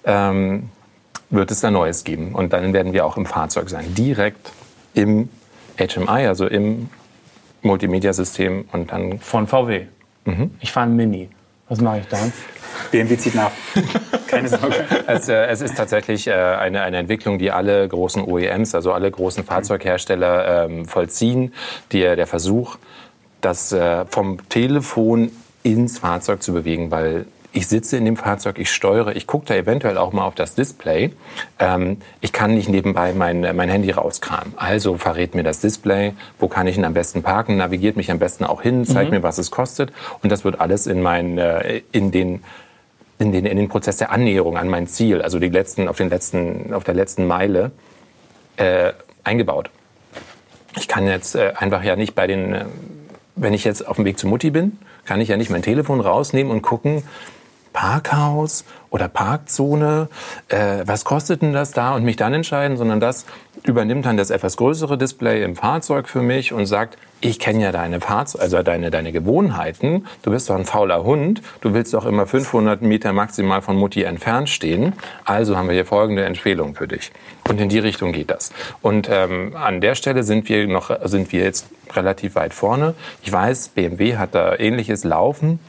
ähm, 0.04 0.70
wird 1.30 1.50
es 1.50 1.62
da 1.62 1.72
Neues 1.72 2.04
geben. 2.04 2.36
Und 2.36 2.52
dann 2.52 2.74
werden 2.74 2.92
wir 2.92 3.06
auch 3.06 3.16
im 3.16 3.26
Fahrzeug 3.26 3.70
sein, 3.70 3.96
direkt 3.96 4.52
im 4.96 5.30
HMI, 5.78 6.28
also 6.28 6.48
im 6.48 6.90
Multimedia-System 7.62 8.66
und 8.72 8.92
dann 8.92 9.20
Von 9.20 9.48
VW. 9.48 9.86
Mhm. 10.26 10.52
Ich 10.60 10.72
fahre 10.72 10.88
ein 10.88 10.96
Mini. 10.96 11.30
Was 11.68 11.82
mache 11.82 12.00
ich 12.00 12.08
dann? 12.08 12.32
BMW 12.92 13.18
zieht 13.18 13.36
nach. 13.36 13.52
Keine 14.28 14.48
Sorge. 14.50 14.86
Es, 15.08 15.30
äh, 15.30 15.46
es 15.48 15.62
ist 15.62 15.76
tatsächlich 15.76 16.28
äh, 16.28 16.34
eine, 16.34 16.82
eine 16.82 16.98
Entwicklung, 16.98 17.40
die 17.40 17.52
alle 17.52 17.88
großen 17.88 18.24
OEMs, 18.24 18.76
also 18.76 18.92
alle 18.92 19.10
großen 19.10 19.44
Fahrzeughersteller 19.44 20.66
ähm, 20.66 20.86
vollziehen. 20.86 21.54
Die, 21.92 22.02
der 22.02 22.28
Versuch, 22.28 22.78
das 23.42 23.72
äh, 23.72 24.06
vom 24.06 24.48
Telefon 24.50 25.32
ins 25.64 26.00
Fahrzeug 26.00 26.44
zu 26.44 26.54
bewegen, 26.54 26.92
weil 26.92 27.26
ich 27.56 27.68
sitze 27.68 27.96
in 27.96 28.04
dem 28.04 28.18
Fahrzeug, 28.18 28.60
ich 28.60 28.70
steuere, 28.70 29.16
ich 29.16 29.28
gucke 29.28 29.46
da 29.46 29.56
eventuell 29.56 29.98
auch 29.98 30.12
mal 30.12 30.26
auf 30.26 30.36
das 30.36 30.56
Display. 30.56 31.14
Ähm, 31.58 31.98
ich 32.20 32.34
kann 32.34 32.54
nicht 32.54 32.68
nebenbei 32.68 33.14
mein, 33.14 33.42
mein 33.56 33.70
Handy 33.70 33.92
rauskramen. 33.92 34.54
Also 34.58 34.98
verrät 34.98 35.36
mir 35.36 35.44
das 35.44 35.62
Display, 35.62 36.14
wo 36.38 36.50
kann 36.50 36.68
ich 36.68 36.78
ihn 36.78 36.84
am 36.84 36.94
besten 36.94 37.24
parken, 37.24 37.56
navigiert 37.56 37.96
mich 37.96 38.12
am 38.12 38.20
besten 38.20 38.44
auch 38.44 38.62
hin, 38.62 38.86
zeigt 38.86 39.12
mir, 39.12 39.24
was 39.24 39.38
es 39.38 39.52
kostet. 39.52 39.94
Und 40.22 40.34
das 40.34 40.44
wird 40.44 40.60
alles 40.60 40.86
in, 40.86 41.02
mein, 41.02 41.38
äh, 41.38 41.82
in 41.94 42.12
den 42.12 42.44
in 43.18 43.32
den, 43.32 43.46
in 43.46 43.56
den 43.56 43.70
Prozess 43.70 43.96
der 43.96 44.12
Annäherung 44.12 44.58
an 44.58 44.68
mein 44.68 44.88
Ziel, 44.88 45.22
also 45.22 45.40
die 45.40 45.48
letzten, 45.48 45.88
auf, 45.88 45.96
den 45.96 46.10
letzten, 46.10 46.74
auf 46.74 46.84
der 46.84 46.94
letzten 46.94 47.26
Meile, 47.26 47.72
äh, 48.58 48.92
eingebaut. 49.24 49.70
Ich 50.76 50.90
kann 50.90 51.08
jetzt 51.08 51.36
äh, 51.36 51.54
einfach 51.56 51.82
ja 51.82 51.96
nicht 51.96 52.14
bei 52.16 52.28
den, 52.28 52.54
äh, 52.54 52.66
wenn 53.38 53.54
ich 53.54 53.64
jetzt 53.64 53.88
auf 53.88 53.96
dem 53.96 54.04
Weg 54.04 54.20
zu 54.20 54.28
Mutti 54.28 54.50
bin, 54.50 54.78
kann 55.06 55.22
ich 55.22 55.30
ja 55.30 55.38
nicht 55.38 55.50
mein 55.50 55.62
Telefon 55.62 56.02
rausnehmen 56.02 56.52
und 56.52 56.62
gucken, 56.62 57.04
Parkhaus 57.76 58.64
oder 58.90 59.10
Parkzone, 59.10 60.08
äh, 60.48 60.84
was 60.86 61.04
kostet 61.04 61.42
denn 61.42 61.52
das 61.52 61.72
da 61.72 61.94
und 61.94 62.06
mich 62.06 62.16
dann 62.16 62.34
entscheiden, 62.34 62.78
sondern 62.78 63.02
das 63.02 63.26
übernimmt 63.64 64.06
dann 64.06 64.16
das 64.16 64.30
etwas 64.30 64.56
größere 64.56 64.98
Display 64.98 65.44
im 65.44 65.58
Fahrzeug 65.58 66.08
für 66.08 66.22
mich 66.22 66.54
und 66.54 66.68
sagt, 66.68 66.98
ich 67.20 67.38
kenne 67.38 67.64
ja 67.64 67.74
deine 67.74 68.00
Fahrzeug, 68.00 68.42
also 68.42 68.64
deine, 68.64 68.92
deine 68.92 69.12
Gewohnheiten. 69.12 70.08
Du 70.22 70.32
bist 70.32 70.50
doch 70.50 70.56
ein 70.56 70.64
fauler 70.64 71.04
Hund. 71.04 71.42
Du 71.60 71.74
willst 71.74 71.94
doch 71.94 72.06
immer 72.06 72.26
500 72.26 72.82
Meter 72.82 73.12
maximal 73.12 73.62
von 73.62 73.76
Mutti 73.76 74.04
entfernt 74.04 74.48
stehen. 74.48 74.94
Also 75.26 75.58
haben 75.58 75.68
wir 75.68 75.76
hier 75.76 75.86
folgende 75.86 76.24
Empfehlung 76.24 76.76
für 76.76 76.88
dich. 76.88 77.12
Und 77.50 77.60
in 77.60 77.68
die 77.68 77.80
Richtung 77.80 78.14
geht 78.14 78.30
das. 78.30 78.54
Und 78.82 79.10
ähm, 79.12 79.54
an 79.56 79.82
der 79.82 79.96
Stelle 79.96 80.24
sind 80.24 80.48
wir 80.48 80.66
noch, 80.68 80.92
sind 81.04 81.34
wir 81.34 81.44
jetzt 81.44 81.68
relativ 81.94 82.36
weit 82.36 82.54
vorne. 82.54 82.94
Ich 83.22 83.34
weiß, 83.34 83.70
BMW 83.70 84.16
hat 84.16 84.34
da 84.34 84.56
ähnliches 84.58 85.04
laufen. 85.04 85.60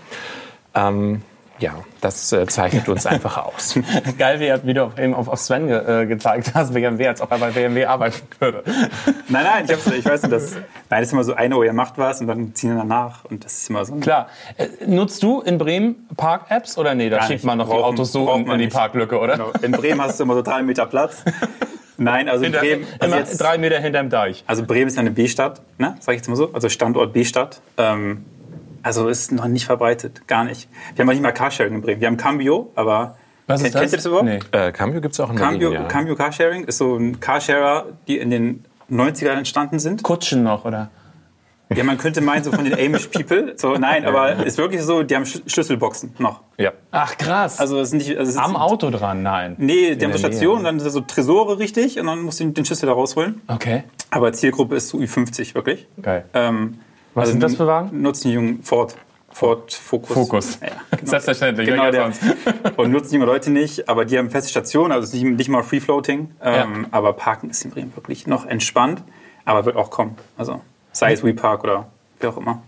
Ähm, 0.73 1.23
ja, 1.59 1.75
das 2.01 2.33
äh, 2.33 2.47
zeichnet 2.47 2.89
uns 2.89 3.07
einfach 3.07 3.39
aus. 3.39 3.79
Geil, 4.19 4.61
wie, 4.65 4.75
du 4.75 4.93
eben 4.99 5.15
auf, 5.15 5.29
auf 5.29 5.39
Sven 5.39 5.69
ge, 5.69 6.03
äh, 6.03 6.07
gezeigt 6.07 6.53
hast, 6.55 6.75
BMW, 6.75 7.09
als 7.09 7.21
ob 7.21 7.31
er 7.31 7.39
bei 7.39 7.51
BMW 7.51 7.87
arbeiten 7.87 8.23
würde. 8.39 8.63
Nein, 9.29 9.45
nein, 9.45 9.65
ich, 9.65 9.73
hab's, 9.73 9.87
ich 9.87 10.05
weiß 10.05 10.23
nicht, 10.23 10.33
das, 10.33 10.55
nein, 10.55 10.65
das 11.01 11.09
ist 11.09 11.13
immer 11.13 11.25
so, 11.25 11.35
eine, 11.35 11.57
oh, 11.57 11.63
ihr 11.63 11.73
macht 11.73 11.99
was 11.99 12.21
und 12.21 12.29
dann 12.29 12.55
ziehen 12.55 12.71
wir 12.71 12.79
danach 12.79 13.25
und 13.25 13.45
das 13.45 13.55
ist 13.55 13.71
immer 13.71 13.85
so. 13.85 13.97
Klar. 13.97 14.29
Äh, 14.57 14.69
nutzt 14.87 15.23
du 15.23 15.41
in 15.41 15.59
Bremen 15.59 16.07
Park-Apps 16.17 16.79
oder 16.79 16.95
nee, 16.95 17.11
da 17.11 17.23
schickt 17.23 17.45
man 17.45 17.59
noch 17.59 17.67
brauchen, 17.67 17.79
die 17.79 17.85
Autos 17.85 18.13
so 18.13 18.33
in, 18.33 18.51
in 18.51 18.59
die 18.59 18.69
Parklücke, 18.69 19.19
oder? 19.19 19.35
Genau. 19.35 19.53
In 19.63 19.73
Bremen 19.73 20.01
hast 20.01 20.21
du 20.21 20.25
immer 20.25 20.35
so 20.35 20.43
drei 20.43 20.63
Meter 20.63 20.87
Platz. 20.87 21.25
Nein, 21.99 22.29
also 22.29 22.45
Hinter, 22.45 22.61
Bremen. 22.61 22.87
Also 22.99 23.15
immer 23.15 23.25
jetzt, 23.25 23.41
drei 23.41 23.59
Meter 23.59 23.81
hinterm 23.81 24.11
Deich. 24.11 24.45
Also 24.47 24.65
Bremen 24.65 24.89
ist 24.89 24.97
ja 24.97 25.01
eine 25.01 25.11
B-Stadt, 25.11 25.63
ne? 25.79 25.97
sag 26.01 26.15
ich 26.15 26.19
jetzt 26.21 26.29
mal 26.29 26.37
so. 26.37 26.53
Also 26.53 26.69
Standort 26.69 27.13
B-Stadt. 27.13 27.61
Ähm, 27.79 28.25
also 28.87 29.09
ist 29.09 29.33
noch 29.33 29.49
nicht 29.49 29.67
verbreitet, 29.67 30.29
gar 30.29 30.45
nicht. 30.45 30.69
Wir 30.95 31.03
haben 31.03 31.09
auch 31.09 31.13
nicht 31.13 31.23
mal 31.23 31.33
Carsharing 31.33 31.75
in 31.75 31.81
Bremen. 31.81 32.01
Wir 32.01 32.07
haben 32.07 32.17
Cambio, 32.17 32.71
aber 32.77 33.17
was 33.49 33.61
ist 33.61 33.65
kennt, 33.65 33.75
das? 33.75 33.81
kennt 33.81 33.93
ihr 33.93 33.97
das 33.97 34.07
überhaupt? 34.07 34.25
Nee. 34.27 34.39
Äh, 34.53 34.71
Cambio 34.71 35.01
gibt 35.01 35.15
es 35.15 35.19
auch 35.19 35.29
in 35.29 35.35
Cambio, 35.35 35.71
Berlin, 35.71 35.87
ja. 35.87 35.89
Cambio 35.89 36.15
Carsharing 36.15 36.65
ist 36.67 36.79
so 36.79 36.95
ein 36.95 37.19
Carsharer, 37.19 37.87
die 38.07 38.19
in 38.19 38.31
den 38.31 38.65
90ern 38.89 39.39
entstanden 39.39 39.81
sind. 39.81 40.05
Kutschen 40.05 40.45
noch, 40.45 40.65
oder? 40.65 40.91
Ja, 41.75 41.83
man 41.83 41.99
könnte 41.99 42.21
meinen, 42.21 42.45
so 42.45 42.53
von 42.53 42.65
den 42.65 42.75
Amish 42.75 43.09
People. 43.09 43.55
So, 43.57 43.75
nein, 43.75 44.07
aber 44.07 44.47
ist 44.47 44.57
wirklich 44.57 44.83
so, 44.83 45.03
die 45.03 45.17
haben 45.17 45.27
Schlüsselboxen 45.27 46.15
noch. 46.19 46.43
Ja. 46.57 46.71
Ach, 46.93 47.19
krass. 47.19 47.59
Also, 47.59 47.81
es 47.81 47.89
ist 47.89 47.95
nicht, 47.95 48.17
also 48.17 48.31
es 48.31 48.37
Am 48.37 48.53
ist, 48.53 48.61
Auto 48.61 48.91
dran, 48.91 49.25
nein. 49.25 49.57
Nee, 49.59 49.97
die 49.97 50.05
haben 50.05 50.13
so 50.13 50.19
Stationen, 50.19 50.63
dann 50.63 50.79
sind 50.79 50.93
so 50.93 51.01
Tresore 51.01 51.59
richtig 51.59 51.99
und 51.99 52.07
dann 52.07 52.23
musst 52.23 52.39
du 52.39 52.49
den 52.49 52.65
Schlüssel 52.65 52.87
da 52.87 52.93
rausholen. 52.93 53.43
Okay. 53.49 53.83
Aber 54.11 54.33
Zielgruppe 54.33 54.77
ist 54.77 54.91
so 54.91 54.99
Ü50, 54.99 55.57
wirklich. 55.57 55.89
Geil. 56.01 56.27
Ähm, 56.35 56.79
Was 57.17 57.23
also 57.23 57.33
sind 57.33 57.43
das 57.43 57.57
für 57.57 57.67
Wagen? 57.67 58.03
Nutzen 58.03 58.29
die 58.29 58.35
jungen 58.35 58.63
Ford. 58.63 58.95
Ford 59.31 59.73
Focus. 59.73 60.13
Focus. 60.13 60.59
Ja, 60.61 60.69
genau. 60.91 61.11
Selbstverständlich. 61.11 61.67
Genau 61.67 61.91
der. 61.91 62.13
Und 62.77 62.91
nutzen 62.91 63.15
junge 63.15 63.25
Leute 63.25 63.51
nicht, 63.51 63.89
aber 63.89 64.05
die 64.05 64.19
haben 64.19 64.29
feste 64.29 64.51
Stationen, 64.51 64.93
also 64.93 65.17
nicht, 65.17 65.25
nicht 65.25 65.49
mal 65.49 65.63
Free 65.63 65.81
Floating. 65.81 66.31
Ähm, 66.43 66.83
ja. 66.83 66.89
Aber 66.91 67.15
Parken 67.15 67.49
ist 67.49 67.65
in 67.65 67.71
Bremen 67.71 67.97
wirklich 67.97 68.27
noch 68.27 68.45
entspannt, 68.45 69.03
aber 69.47 69.65
wird 69.65 69.77
auch 69.77 69.91
kommen. 69.91 70.17
Also 70.37 70.61
sei 70.93 71.15
es 71.15 71.25
WePark 71.25 71.65
oder 71.65 71.87
wie 72.21 72.27
auch 72.27 72.37
immer. 72.37 72.63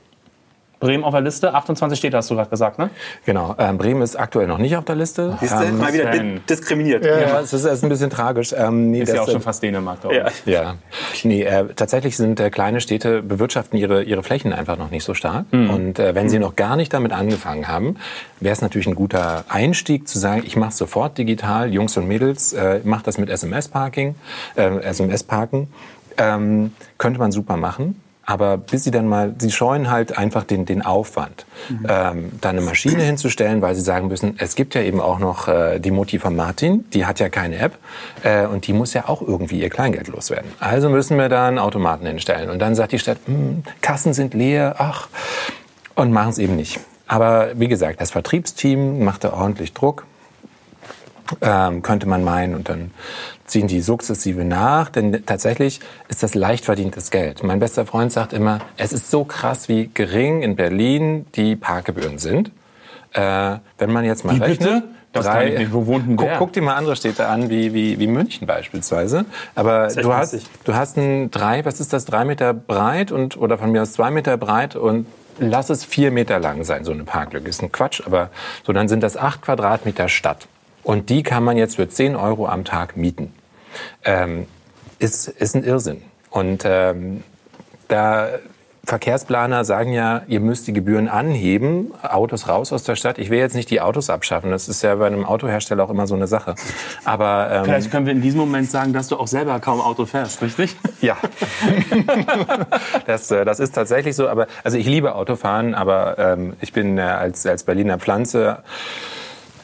Bremen 0.81 1.05
auf 1.05 1.13
der 1.13 1.21
Liste, 1.21 1.55
28 1.55 1.99
steht, 1.99 2.15
hast 2.15 2.31
du 2.31 2.35
gerade 2.35 2.51
gesagt, 2.51 2.79
ne? 2.79 2.91
Genau, 3.27 3.55
ähm, 3.59 3.79
Bremen 3.79 4.03
ist 4.03 4.17
aktuell 4.17 4.47
noch 4.47 4.59
nicht 4.59 4.77
auf 4.77 4.85
der 4.85 4.95
Liste. 4.95 5.37
Du, 5.41 5.47
ähm, 5.47 5.79
mal 5.79 5.93
wieder 5.93 6.11
di 6.11 6.41
diskriminiert. 6.49 7.05
Ja, 7.05 7.19
ja. 7.19 7.41
es 7.41 7.53
ist, 7.53 7.65
ist, 7.65 7.83
ein 7.83 7.89
bisschen 7.89 8.11
tragisch. 8.11 8.55
Ähm, 8.57 8.91
nee, 8.91 9.03
ist 9.03 9.13
ja 9.13 9.23
auch 9.23 9.29
schon 9.29 9.41
fast 9.41 9.63
Dänemark, 9.63 10.03
glaube 10.03 10.17
ich. 10.17 10.47
Ja. 10.47 10.63
ja. 10.63 10.75
Nee, 11.25 11.43
äh, 11.43 11.67
tatsächlich 11.75 12.17
sind 12.17 12.39
äh, 12.39 12.51
kleine 12.51 12.81
Städte, 12.81 13.23
bewirtschaften 13.23 13.79
ihre, 13.79 14.05
ihre 14.05 14.23
Flächen 14.23 14.53
einfach 14.53 14.79
noch 14.79 14.91
nicht 14.91 15.05
so 15.05 15.15
stark. 15.15 15.47
Mhm. 15.53 15.71
Und 15.71 15.99
äh, 15.99 16.15
wenn 16.15 16.27
mhm. 16.27 16.31
sie 16.31 16.39
noch 16.39 16.55
gar 16.55 16.77
nicht 16.77 16.93
damit 16.95 17.13
angefangen 17.13 17.67
haben, 17.67 17.97
wäre 18.41 18.53
es 18.53 18.63
natürlich 18.63 18.87
ein 18.87 18.95
guter 18.95 19.45
Einstieg 19.49 20.09
zu 20.09 20.19
sagen, 20.19 20.43
ich 20.47 20.57
mache 20.57 20.73
sofort 20.73 21.19
digital, 21.19 21.73
Jungs 21.73 21.97
und 21.97 22.07
Mädels, 22.07 22.53
äh, 22.53 22.81
mache 22.85 23.03
das 23.03 23.19
mit 23.19 23.31
SMS-Parking, 23.31 24.15
äh, 24.57 24.79
SMS-Parken. 24.81 25.69
Ähm, 26.19 26.73
könnte 26.99 27.19
man 27.19 27.33
super 27.33 27.57
machen. 27.57 28.01
Aber 28.29 28.59
bis 28.59 28.85
sie 28.85 28.91
dann 28.91 29.09
mal, 29.09 29.35
sie 29.39 29.51
scheuen 29.51 29.91
halt 29.91 30.19
einfach 30.19 30.45
den, 30.45 30.67
den 30.67 30.83
Aufwand, 30.83 31.47
mhm. 31.71 31.87
ähm, 31.89 32.33
da 32.43 32.51
eine 32.51 32.61
Maschine 32.61 33.03
hinzustellen, 33.03 33.63
weil 33.63 33.75
sie 33.75 33.81
sagen 33.81 34.09
müssen, 34.09 34.35
es 34.37 34.55
gibt 34.55 34.75
ja 34.75 34.83
eben 34.83 35.01
auch 35.01 35.19
noch 35.19 35.49
äh, 35.49 35.79
die 35.79 35.91
Mutti 35.91 36.19
von 36.19 36.37
Martin, 36.37 36.85
die 36.91 37.07
hat 37.07 37.21
ja 37.21 37.31
keine 37.31 37.57
App 37.57 37.79
äh, 38.25 38.45
und 38.45 38.67
die 38.67 38.75
muss 38.75 38.93
ja 38.93 39.09
auch 39.09 39.23
irgendwie 39.23 39.59
ihr 39.63 39.71
Kleingeld 39.71 40.09
loswerden. 40.09 40.53
Also 40.61 40.91
müssen 40.91 41.17
wir 41.17 41.31
da 41.31 41.49
einen 41.49 41.59
Automaten 41.59 42.05
hinstellen. 42.05 42.51
Und 42.51 42.59
dann 42.59 42.75
sagt 42.75 42.93
die 42.93 42.99
Stadt, 42.99 43.17
hm, 43.25 43.63
Kassen 43.81 44.13
sind 44.13 44.35
leer, 44.35 44.75
ach, 44.77 45.09
und 45.95 46.13
machen 46.13 46.29
es 46.29 46.37
eben 46.37 46.55
nicht. 46.55 46.81
Aber 47.07 47.49
wie 47.55 47.69
gesagt, 47.69 47.99
das 47.99 48.11
Vertriebsteam 48.11 49.05
macht 49.05 49.25
da 49.25 49.33
ordentlich 49.33 49.73
Druck. 49.73 50.05
Ähm, 51.41 51.83
könnte 51.83 52.07
man 52.07 52.25
meinen. 52.25 52.55
Und 52.55 52.69
dann 52.69 52.91
ziehen 53.45 53.67
die 53.67 53.81
sukzessive 53.81 54.45
nach, 54.45 54.89
denn 54.89 55.25
tatsächlich 55.27 55.81
ist 56.09 56.23
das 56.23 56.35
leicht 56.35 56.65
verdientes 56.65 57.11
Geld. 57.11 57.43
Mein 57.43 57.59
bester 57.59 57.87
Freund 57.87 58.13
sagt 58.13 58.33
immer, 58.33 58.61
es 58.77 58.93
ist 58.93 59.11
so 59.11 59.25
krass, 59.25 59.69
wie 59.69 59.91
gering 59.93 60.43
in 60.43 60.57
Berlin 60.57 61.27
die 61.35 61.57
Parkgebühren 61.57 62.19
sind. 62.19 62.51
Äh, 63.13 63.57
wenn 63.79 63.93
man 63.93 64.05
jetzt 64.05 64.25
mal 64.25 64.37
wie 64.37 64.43
rechnet. 64.43 64.59
Bitte? 64.59 64.89
Das 65.13 65.25
drei, 65.25 65.49
nicht. 65.51 65.73
Wo 65.73 65.87
wohnt 65.87 66.07
denn 66.07 66.17
guck, 66.17 66.29
guck 66.39 66.53
dir 66.53 66.63
mal 66.63 66.75
andere 66.75 66.95
Städte 66.95 67.27
an, 67.27 67.49
wie, 67.49 67.73
wie, 67.73 67.99
wie 67.99 68.07
München 68.07 68.47
beispielsweise. 68.47 69.25
Aber 69.55 69.89
du 69.89 70.13
hast, 70.13 70.39
du 70.65 70.75
hast 70.75 70.99
ein 70.99 71.31
drei, 71.31 71.65
was 71.65 71.81
ist 71.81 71.95
das, 71.95 72.05
drei 72.05 72.27
Meter 72.27 72.53
breit 72.53 73.11
und, 73.11 73.39
oder 73.39 73.57
von 73.57 73.73
mir 73.73 73.83
aus 73.83 73.93
zwei 73.93 74.11
Meter 74.11 74.37
breit 74.37 74.77
und 74.77 75.07
lass 75.39 75.71
es 75.71 75.85
vier 75.85 76.11
Meter 76.11 76.39
lang 76.39 76.63
sein, 76.65 76.85
so 76.85 76.93
eine 76.93 77.05
Parklücke. 77.05 77.49
Ist 77.49 77.63
ein 77.63 77.73
Quatsch, 77.73 78.03
aber 78.05 78.29
so, 78.67 78.75
dann 78.75 78.89
sind 78.89 79.03
das 79.03 79.17
acht 79.17 79.41
Quadratmeter 79.41 80.09
Stadt. 80.11 80.47
Und 80.89 81.11
die 81.11 81.23
kann 81.23 81.45
man 81.45 81.59
jetzt 81.59 81.77
für 81.77 81.87
10 81.87 82.17
Euro 82.17 82.49
am 82.49 82.65
Tag 82.65 82.97
mieten 82.97 83.35
ähm, 84.07 84.47
ist, 84.99 85.29
ist 85.29 85.55
ein 85.55 85.63
Irrsinn. 85.63 86.01
Und 86.31 86.63
ähm, 86.65 87.23
da 87.89 88.29
Verkehrsplaner 88.87 89.67
sagen 89.67 89.93
ja, 89.93 90.23
ihr 90.29 90.41
müsst 90.41 90.67
die 90.67 90.73
Gebühren 90.73 91.09
anheben, 91.09 91.93
Autos 92.03 92.49
raus 92.49 92.73
aus 92.73 92.85
der 92.85 92.97
Stadt. 92.97 93.19
Ich 93.19 93.29
will 93.29 93.39
jetzt 93.39 93.55
nicht 93.55 93.69
die 93.69 93.83
Autos 93.83 94.09
abschaffen. 94.09 94.51
Das 94.51 94.67
ist 94.67 94.81
ja 94.81 94.95
bei 94.95 95.07
einem 95.07 95.27
Autohersteller 95.27 95.85
auch 95.85 95.91
immer 95.91 96.07
so 96.07 96.15
eine 96.15 96.27
Sache. 96.27 96.55
Aber 97.05 97.51
ähm, 97.53 97.65
vielleicht 97.67 97.91
können 97.91 98.07
wir 98.07 98.15
in 98.15 98.23
diesem 98.23 98.41
Moment 98.41 98.71
sagen, 98.71 98.95
dass 98.95 99.09
du 99.09 99.19
auch 99.19 99.27
selber 99.27 99.61
kaum 99.61 99.83
Auto 99.83 100.07
fährst, 100.07 100.41
richtig? 100.41 100.75
Ja, 101.03 101.19
das, 103.07 103.31
äh, 103.31 103.45
das 103.45 103.61
ist 103.61 103.75
tatsächlich 103.75 104.17
so. 104.17 104.27
Aber 104.27 104.47
also 104.65 104.79
ich 104.79 104.87
liebe 104.87 105.17
Autofahren, 105.17 105.75
aber 105.75 106.19
ähm, 106.19 106.55
ich 106.63 106.73
bin 106.73 106.97
äh, 106.97 107.03
als 107.03 107.45
als 107.45 107.65
Berliner 107.65 107.99
Pflanze. 107.99 108.63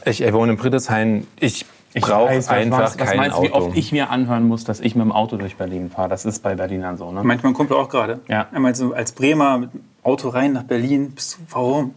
Ich, 0.05 0.21
ich 0.21 0.33
wohne 0.33 0.53
in 0.53 0.57
Friedrichshain. 0.57 1.27
Ich 1.39 1.65
ich 1.95 2.03
brauche 2.03 2.27
einfach 2.29 2.79
was, 2.79 2.97
was 2.99 3.07
kein 3.07 3.17
meinst, 3.17 3.37
Auto. 3.37 3.47
Wie 3.47 3.51
oft 3.53 3.77
ich 3.77 3.93
mir 3.93 4.09
anhören 4.09 4.45
muss, 4.47 4.65
dass 4.65 4.81
ich 4.81 4.95
mit 4.95 5.05
dem 5.05 5.13
Auto 5.13 5.37
durch 5.37 5.55
Berlin 5.55 5.89
fahre. 5.89 6.09
Das 6.09 6.25
ist 6.25 6.43
bei 6.43 6.53
Berlinern 6.53 6.97
so. 6.97 7.09
Ne? 7.09 7.23
Meint 7.23 7.41
mein 7.41 7.53
Kumpel 7.53 7.77
auch 7.77 7.87
gerade. 7.87 8.19
Ja. 8.27 8.47
Meint 8.51 8.75
so, 8.75 8.93
als 8.93 9.13
Bremer 9.13 9.59
mit 9.59 9.73
dem 9.73 9.81
Auto 10.03 10.27
rein 10.27 10.51
nach 10.51 10.63
Berlin. 10.63 11.11
Bist 11.11 11.35
du, 11.35 11.37
warum? 11.51 11.95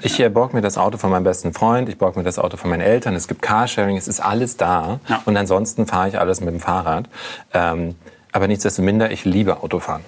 Ich 0.00 0.18
äh, 0.18 0.28
borg 0.28 0.52
mir 0.52 0.62
das 0.62 0.78
Auto 0.78 0.98
von 0.98 1.10
meinem 1.10 1.22
besten 1.22 1.52
Freund, 1.52 1.88
ich 1.88 1.98
borg 1.98 2.16
mir 2.16 2.22
das 2.22 2.38
Auto 2.38 2.56
von 2.56 2.70
meinen 2.70 2.80
Eltern, 2.80 3.14
es 3.14 3.28
gibt 3.28 3.42
Carsharing, 3.42 3.96
es 3.96 4.08
ist 4.08 4.20
alles 4.20 4.56
da. 4.56 5.00
Ja. 5.08 5.22
Und 5.26 5.36
ansonsten 5.36 5.86
fahre 5.86 6.08
ich 6.08 6.18
alles 6.18 6.40
mit 6.40 6.48
dem 6.48 6.60
Fahrrad. 6.60 7.08
Ähm, 7.52 7.94
aber 8.32 8.48
nichtsdestominder, 8.48 9.10
ich 9.10 9.24
liebe 9.24 9.62
Autofahren. 9.62 10.02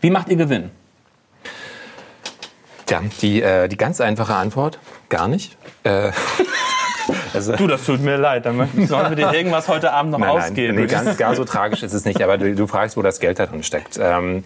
Wie 0.00 0.10
macht 0.10 0.28
ihr 0.28 0.36
Gewinn? 0.36 0.70
Tja, 2.86 3.00
die, 3.20 3.42
äh, 3.42 3.68
die 3.68 3.76
ganz 3.76 4.00
einfache 4.00 4.34
Antwort, 4.34 4.78
gar 5.12 5.28
nicht. 5.28 5.56
Äh, 5.84 6.10
Also, 7.34 7.56
du, 7.56 7.66
das 7.66 7.84
tut 7.84 8.00
mir 8.00 8.16
leid. 8.16 8.46
Dann 8.46 8.68
sollen 8.86 9.10
wir 9.10 9.16
dir 9.16 9.32
irgendwas 9.34 9.68
heute 9.68 9.92
Abend 9.92 10.12
noch 10.12 10.18
nein, 10.18 10.28
ausgeben. 10.28 10.74
Nein, 10.74 10.84
nee, 10.84 10.90
ganz, 10.90 11.16
gar 11.16 11.34
so 11.34 11.44
tragisch 11.44 11.82
ist 11.82 11.92
es 11.92 12.04
nicht. 12.04 12.22
Aber 12.22 12.38
du, 12.38 12.54
du 12.54 12.66
fragst, 12.66 12.96
wo 12.96 13.02
das 13.02 13.20
Geld 13.20 13.38
da 13.38 13.46
drin 13.46 13.62
steckt. 13.62 13.98
Ähm, 14.00 14.44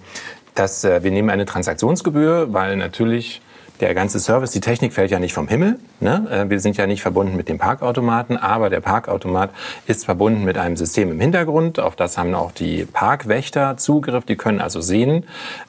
das, 0.55 0.85
äh, 0.85 1.03
wir 1.03 1.11
nehmen 1.11 1.31
eine 1.31 1.45
Transaktionsgebühr, 1.45 2.53
weil 2.53 2.77
natürlich 2.77 3.43
der 3.81 3.95
ganze 3.95 4.21
Service, 4.21 4.53
die 4.53 4.61
Technik 4.61 4.95
fällt 4.95 5.11
ja 5.11 5.19
nicht 5.19 5.35
vom 5.35 5.49
Himmel. 5.49 5.79
Ne? 6.01 6.27
Äh, 6.31 6.51
wir 6.51 6.61
sind 6.61 6.77
ja 6.79 6.87
nicht 6.87 7.03
verbunden 7.03 7.37
mit 7.37 7.49
dem 7.49 7.59
Parkautomaten, 7.59 8.39
aber 8.39 8.71
der 8.71 8.81
Parkautomat 8.81 9.51
ist 9.87 10.07
verbunden 10.07 10.45
mit 10.45 10.57
einem 10.57 10.77
System 10.77 11.11
im 11.11 11.21
Hintergrund. 11.21 11.79
Auf 11.79 11.95
das 11.95 12.17
haben 12.17 12.35
auch 12.35 12.53
die 12.53 12.87
Parkwächter 12.87 13.77
Zugriff. 13.77 14.25
Die 14.25 14.37
können 14.37 14.61
also 14.61 14.81
sehen, 14.81 15.25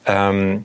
ähm, 0.06 0.64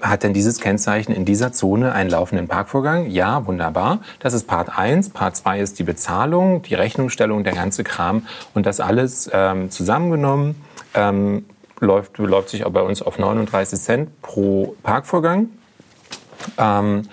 hat 0.00 0.22
denn 0.22 0.32
dieses 0.32 0.60
Kennzeichen 0.60 1.12
in 1.12 1.24
dieser 1.24 1.52
Zone 1.52 1.92
einen 1.92 2.10
laufenden 2.10 2.46
Parkvorgang? 2.48 3.10
Ja, 3.10 3.46
wunderbar. 3.46 4.00
Das 4.20 4.32
ist 4.32 4.46
Part 4.46 4.78
1. 4.78 5.10
Part 5.10 5.36
2 5.36 5.60
ist 5.60 5.78
die 5.78 5.82
Bezahlung, 5.82 6.62
die 6.62 6.74
Rechnungsstellung, 6.74 7.44
der 7.44 7.54
ganze 7.54 7.84
Kram. 7.84 8.26
Und 8.54 8.66
das 8.66 8.80
alles 8.80 9.28
ähm, 9.32 9.70
zusammengenommen 9.70 10.54
ähm, 10.94 11.46
läuft, 11.80 12.18
läuft 12.18 12.50
sich 12.50 12.64
auch 12.64 12.70
bei 12.70 12.82
uns 12.82 13.02
auf 13.02 13.18
39 13.18 13.78
Cent 13.78 14.22
pro 14.22 14.76
Parkvorgang. 14.82 15.48
Ähm, 16.56 17.08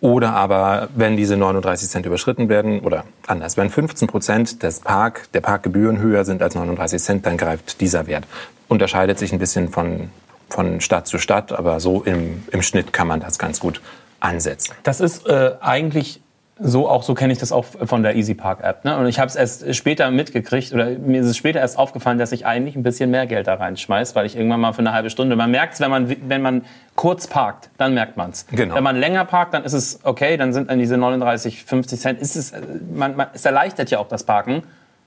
oder 0.00 0.32
aber, 0.32 0.88
wenn 0.96 1.16
diese 1.16 1.36
39 1.36 1.88
Cent 1.88 2.06
überschritten 2.06 2.48
werden, 2.48 2.80
oder 2.80 3.04
anders, 3.28 3.56
wenn 3.56 3.70
15 3.70 4.08
Prozent 4.08 4.62
des 4.62 4.80
Park, 4.80 5.28
der 5.32 5.42
Parkgebühren 5.42 5.98
höher 5.98 6.24
sind 6.24 6.42
als 6.42 6.56
39 6.56 7.00
Cent, 7.00 7.26
dann 7.26 7.36
greift 7.36 7.80
dieser 7.80 8.08
Wert. 8.08 8.24
Unterscheidet 8.66 9.18
sich 9.18 9.32
ein 9.32 9.38
bisschen 9.38 9.68
von 9.68 10.10
von 10.52 10.80
Stadt 10.80 11.06
zu 11.06 11.18
Stadt, 11.18 11.52
aber 11.52 11.80
so 11.80 12.02
im, 12.02 12.44
im 12.52 12.62
Schnitt 12.62 12.92
kann 12.92 13.08
man 13.08 13.20
das 13.20 13.38
ganz 13.38 13.58
gut 13.58 13.80
ansetzen. 14.20 14.74
Das 14.84 15.00
ist 15.00 15.26
äh, 15.26 15.52
eigentlich 15.60 16.20
So 16.64 16.88
auch 16.88 17.02
so 17.02 17.14
kenne 17.14 17.32
ich 17.32 17.40
das 17.40 17.50
auch 17.50 17.64
von 17.64 18.02
der 18.04 18.14
EasyPark 18.14 18.62
App. 18.62 18.84
Ne? 18.84 18.96
Und 18.96 19.06
ich 19.06 19.18
habe 19.18 19.26
es 19.26 19.34
erst 19.34 19.74
später 19.74 20.10
mitgekriegt 20.10 20.72
oder 20.72 20.90
mir 20.90 21.22
ist 21.22 21.26
es 21.26 21.36
später 21.36 21.58
erst 21.58 21.76
aufgefallen, 21.76 22.18
dass 22.18 22.30
ich 22.30 22.46
eigentlich 22.46 22.76
ein 22.76 22.84
bisschen 22.84 23.10
mehr 23.10 23.26
Geld 23.26 23.46
da 23.46 23.54
reinschmeiß, 23.54 24.14
weil 24.14 24.26
ich 24.26 24.36
irgendwann 24.36 24.60
mal 24.60 24.72
für 24.72 24.80
eine 24.80 24.92
halbe 24.92 25.10
Stunde. 25.10 25.34
Man 25.34 25.50
merkt 25.50 25.74
es, 25.74 25.80
wenn 25.80 25.90
man 25.90 26.14
wenn 26.28 26.42
man 26.42 26.64
kurz 26.94 27.26
parkt, 27.26 27.70
dann 27.78 27.94
merkt 27.94 28.16
man 28.16 28.30
es. 28.30 28.46
Genau. 28.52 28.76
Wenn 28.76 28.84
man 28.84 28.96
länger 28.96 29.24
parkt, 29.24 29.54
dann 29.54 29.64
ist 29.64 29.72
es 29.72 30.00
okay, 30.04 30.36
dann 30.36 30.52
sind 30.52 30.70
dann 30.70 30.78
diese 30.78 30.96
39, 30.96 31.64
50 31.64 31.98
Cent. 31.98 32.20
Ist 32.20 32.36
es, 32.36 32.52
äh, 32.52 32.60
man, 32.94 33.16
man, 33.16 33.26
es 33.32 33.44
erleichtert 33.44 33.90
ja 33.90 33.98
auch 33.98 34.08
das 34.08 34.22
Parken. 34.24 34.62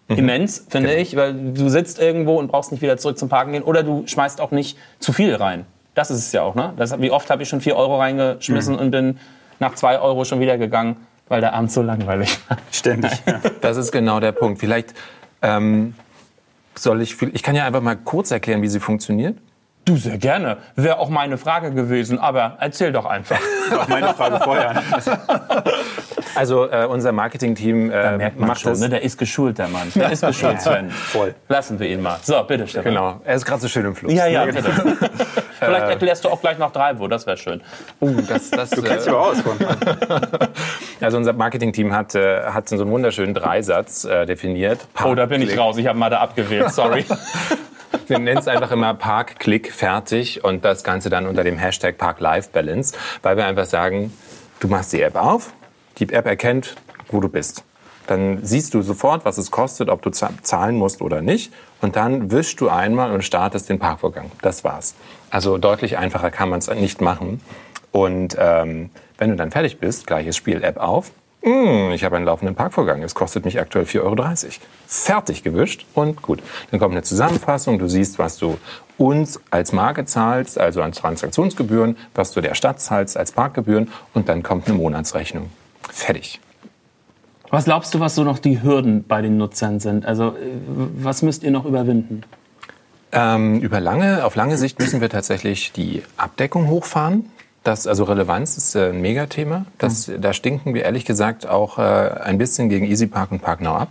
Immens, 0.08 0.66
finde 0.70 0.94
ich, 0.96 1.16
weil 1.16 1.34
du 1.34 1.70
sitzt 1.70 2.00
irgendwo 2.00 2.38
und 2.38 2.48
brauchst 2.48 2.72
nicht 2.72 2.82
wieder 2.82 2.98
zurück 2.98 3.18
zum 3.18 3.28
Parken 3.28 3.54
gehen 3.54 3.64
oder 3.64 3.82
du 3.82 4.04
schmeißt 4.06 4.40
auch 4.40 4.52
nicht 4.52 4.78
zu 5.00 5.14
viel 5.14 5.34
rein. 5.34 5.66
Das 5.96 6.12
ist 6.12 6.20
es 6.20 6.32
ja 6.32 6.44
auch, 6.44 6.56
ne? 6.56 6.74
Das, 6.78 7.00
wie 7.00 7.10
oft 7.10 7.30
habe 7.30 7.42
ich 7.42 7.50
schon 7.50 7.62
4 7.62 7.76
Euro 7.76 7.98
reingeschmissen 7.98 8.78
und 8.78 8.92
bin 8.92 9.18
nach 9.60 9.74
2 9.74 10.00
Euro 10.00 10.26
schon 10.26 10.40
wieder 10.40 10.58
gegangen, 10.58 10.98
weil 11.28 11.42
der 11.42 11.54
Abend 11.54 11.72
so 11.72 11.82
langweilig 11.82 12.38
war. 12.48 12.58
Ständig. 12.72 13.12
Ja. 13.26 13.42
Das 13.62 13.78
ist 13.78 13.92
genau 13.92 14.20
der 14.20 14.32
Punkt. 14.32 14.60
Vielleicht 14.60 14.94
ähm, 15.42 15.96
soll 16.76 17.02
ich, 17.02 17.20
ich 17.22 17.42
kann 17.42 17.56
ja 17.56 17.66
einfach 17.66 17.82
mal 17.82 17.96
kurz 17.96 18.30
erklären, 18.30 18.62
wie 18.62 18.68
sie 18.68 18.80
funktioniert. 18.80 19.38
Du, 19.86 19.98
sehr 19.98 20.18
gerne. 20.18 20.58
Wäre 20.76 21.00
auch 21.00 21.10
meine 21.10 21.38
Frage 21.38 21.72
gewesen, 21.72 22.20
aber 22.20 22.58
erzähl 22.60 22.92
doch 22.92 23.06
einfach. 23.06 23.40
Auch 23.72 23.88
meine 23.88 24.14
Frage 24.14 24.40
vorher. 24.44 24.82
ne? 26.36 26.40
Also 26.40 26.70
äh, 26.70 26.86
unser 26.86 27.12
Marketing-Team 27.12 27.92
äh, 27.92 28.18
Merkt 28.18 28.40
man 28.40 28.50
macht 28.50 28.62
schon, 28.62 28.74
das. 28.74 28.82
ne? 28.82 28.90
Der 28.90 29.02
ist 29.02 29.18
geschult, 29.18 29.58
der 29.58 29.68
Mann. 29.68 29.92
Der 29.96 30.12
ist 30.12 30.26
geschult, 30.26 30.62
Sven. 30.62 30.90
Voll. 30.92 31.34
Lassen 31.48 31.80
wir 31.80 31.88
ihn 31.88 32.02
mal. 32.02 32.18
So, 32.22 32.44
bitte, 32.44 32.68
Stefan. 32.68 32.92
Genau, 32.92 33.22
er 33.24 33.36
ist 33.36 33.46
gerade 33.46 33.62
so 33.62 33.68
schön 33.68 33.86
im 33.86 33.96
Fluss. 33.96 34.14
Ja, 34.14 34.28
ja, 34.28 34.46
bitte. 34.46 34.64
Vielleicht 35.60 35.88
erklärst 35.88 36.26
du 36.26 36.30
auch 36.30 36.42
gleich 36.42 36.58
noch 36.58 36.72
Drivo, 36.72 37.08
das 37.08 37.26
wäre 37.26 37.38
schön. 37.38 37.62
Uh, 38.02 38.22
das, 38.28 38.52
das, 38.52 38.70
Du 38.70 38.82
kennst 38.82 39.06
dich 39.06 39.14
aber 39.14 39.22
aus. 39.22 39.38
Also 41.02 41.18
unser 41.18 41.34
Marketing-Team 41.34 41.94
hat, 41.94 42.16
äh, 42.16 42.44
hat 42.44 42.68
so 42.70 42.76
einen 42.76 42.90
wunderschönen 42.90 43.34
Dreisatz 43.34 44.06
äh, 44.06 44.26
definiert. 44.26 44.88
Oh, 45.04 45.14
da 45.14 45.26
bin 45.26 45.42
ich 45.42 45.50
Park, 45.50 45.60
raus. 45.60 45.78
Ich 45.78 45.88
habe 45.88 46.00
mal 46.00 46.10
da 46.10 46.20
abgewählt, 46.20 46.72
sorry. 46.72 47.06
Wir 48.08 48.20
nennen 48.20 48.38
es 48.38 48.48
einfach 48.48 48.72
immer 48.72 48.94
Park, 48.94 49.40
Klick, 49.40 49.72
fertig 49.72 50.44
und 50.44 50.64
das 50.66 50.84
Ganze 50.84 51.10
dann 51.10 51.26
unter 51.28 51.44
dem 51.44 51.58
Hashtag 51.58 51.98
Park 51.98 52.20
Life 52.20 52.50
Balance, 52.52 52.96
weil 53.22 53.38
wir 53.38 53.46
einfach 53.46 53.66
sagen, 53.66 54.14
du 54.60 54.68
machst 54.68 54.94
die 54.94 55.02
App 55.02 55.16
auf, 55.16 55.54
die 55.98 56.12
App 56.14 56.26
erkennt, 56.26 56.76
wo 57.10 57.20
du 57.20 57.30
bist. 57.30 57.64
Dann 58.08 58.40
siehst 58.44 58.74
du 58.76 58.82
sofort, 58.84 59.26
was 59.26 59.38
es 59.40 59.50
kostet, 59.50 59.90
ob 59.90 60.02
du 60.04 60.12
za- 60.12 60.30
zahlen 60.44 60.76
musst 60.76 61.02
oder 61.02 61.22
nicht. 61.22 61.52
Und 61.82 61.96
dann 61.96 62.30
wischst 62.32 62.62
du 62.62 62.70
einmal 62.70 63.12
und 63.12 63.24
startest 63.24 63.68
den 63.70 63.80
Parkvorgang. 63.80 64.32
Das 64.42 64.64
war's. 64.64 64.94
Also 65.32 65.58
deutlich 65.58 65.98
einfacher 65.98 66.30
kann 66.30 66.50
man 66.50 66.60
es 66.60 66.70
nicht 66.70 67.02
machen. 67.02 67.42
Und 67.92 68.36
ähm, 68.40 68.92
wenn 69.18 69.30
du 69.32 69.36
dann 69.36 69.50
fertig 69.52 69.80
bist, 69.80 70.06
gleiches 70.06 70.36
Spiel, 70.36 70.64
App 70.64 70.78
auf. 70.78 71.12
Hm, 71.42 71.92
ich 71.92 72.04
habe 72.04 72.16
einen 72.16 72.26
laufenden 72.26 72.56
Parkvorgang. 72.56 73.02
Es 73.02 73.16
kostet 73.16 73.46
mich 73.46 73.60
aktuell 73.60 73.86
4,30 73.86 74.02
Euro. 74.04 74.16
Fertig 74.88 75.44
gewischt 75.44 75.86
und 75.96 76.22
gut. 76.22 76.42
Dann 76.72 76.80
kommt 76.80 76.94
eine 76.94 77.04
Zusammenfassung. 77.04 77.80
Du 77.80 77.88
siehst, 77.88 78.20
was 78.20 78.38
du 78.38 78.58
uns 78.98 79.40
als 79.52 79.72
Marke 79.72 80.06
zahlst, 80.06 80.60
also 80.60 80.82
an 80.82 80.92
Transaktionsgebühren, 80.92 81.98
was 82.14 82.32
du 82.34 82.42
der 82.42 82.54
Stadt 82.56 82.80
zahlst 82.82 83.18
als 83.18 83.32
Parkgebühren 83.32 83.92
und 84.14 84.30
dann 84.30 84.44
kommt 84.44 84.68
eine 84.68 84.76
Monatsrechnung. 84.78 85.50
Fertig. 85.92 86.40
Was 87.50 87.66
glaubst 87.66 87.94
du, 87.94 88.00
was 88.00 88.16
so 88.16 88.24
noch 88.24 88.40
die 88.40 88.62
Hürden 88.64 89.06
bei 89.08 89.22
den 89.22 89.38
Nutzern 89.38 89.80
sind? 89.80 90.06
Also, 90.06 90.30
äh, 90.30 90.34
was 90.98 91.22
müsst 91.22 91.44
ihr 91.44 91.52
noch 91.52 91.66
überwinden? 91.66 92.24
Ähm, 93.12 93.62
über 93.62 93.80
lange, 93.80 94.26
auf 94.26 94.36
lange 94.36 94.58
Sicht 94.58 94.80
müssen 94.80 95.00
wir 95.00 95.10
tatsächlich 95.10 95.72
die 95.72 96.04
Abdeckung 96.18 96.68
hochfahren. 96.68 97.30
Das, 97.64 97.88
also 97.88 98.04
Relevanz 98.04 98.58
ist 98.58 98.76
äh, 98.76 98.90
ein 98.90 99.02
Megathema. 99.02 99.66
Das, 99.78 100.12
Da 100.20 100.34
stinken 100.34 100.74
wir 100.74 100.84
ehrlich 100.84 101.06
gesagt 101.06 101.48
auch 101.48 101.80
äh, 101.80 101.82
ein 101.82 102.38
bisschen 102.38 102.70
gegen 102.70 102.86
Easy 102.86 103.08
Park 103.08 103.32
und 103.32 103.42
Park 103.42 103.62
Now 103.62 103.76
ab. 103.76 103.88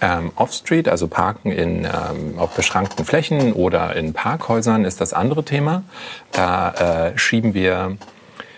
Ähm, 0.00 0.32
Off-Street, 0.34 0.88
also 0.88 1.06
Parken 1.06 1.52
in, 1.52 1.84
ähm, 1.84 2.36
auf 2.36 2.54
beschrankten 2.56 3.04
Flächen 3.04 3.52
oder 3.52 3.94
in 3.94 4.12
Parkhäusern 4.12 4.84
ist 4.84 5.00
das 5.00 5.12
andere 5.12 5.44
Thema. 5.44 5.84
Da 6.32 7.12
äh, 7.12 7.18
schieben, 7.18 7.54
wir, 7.54 7.96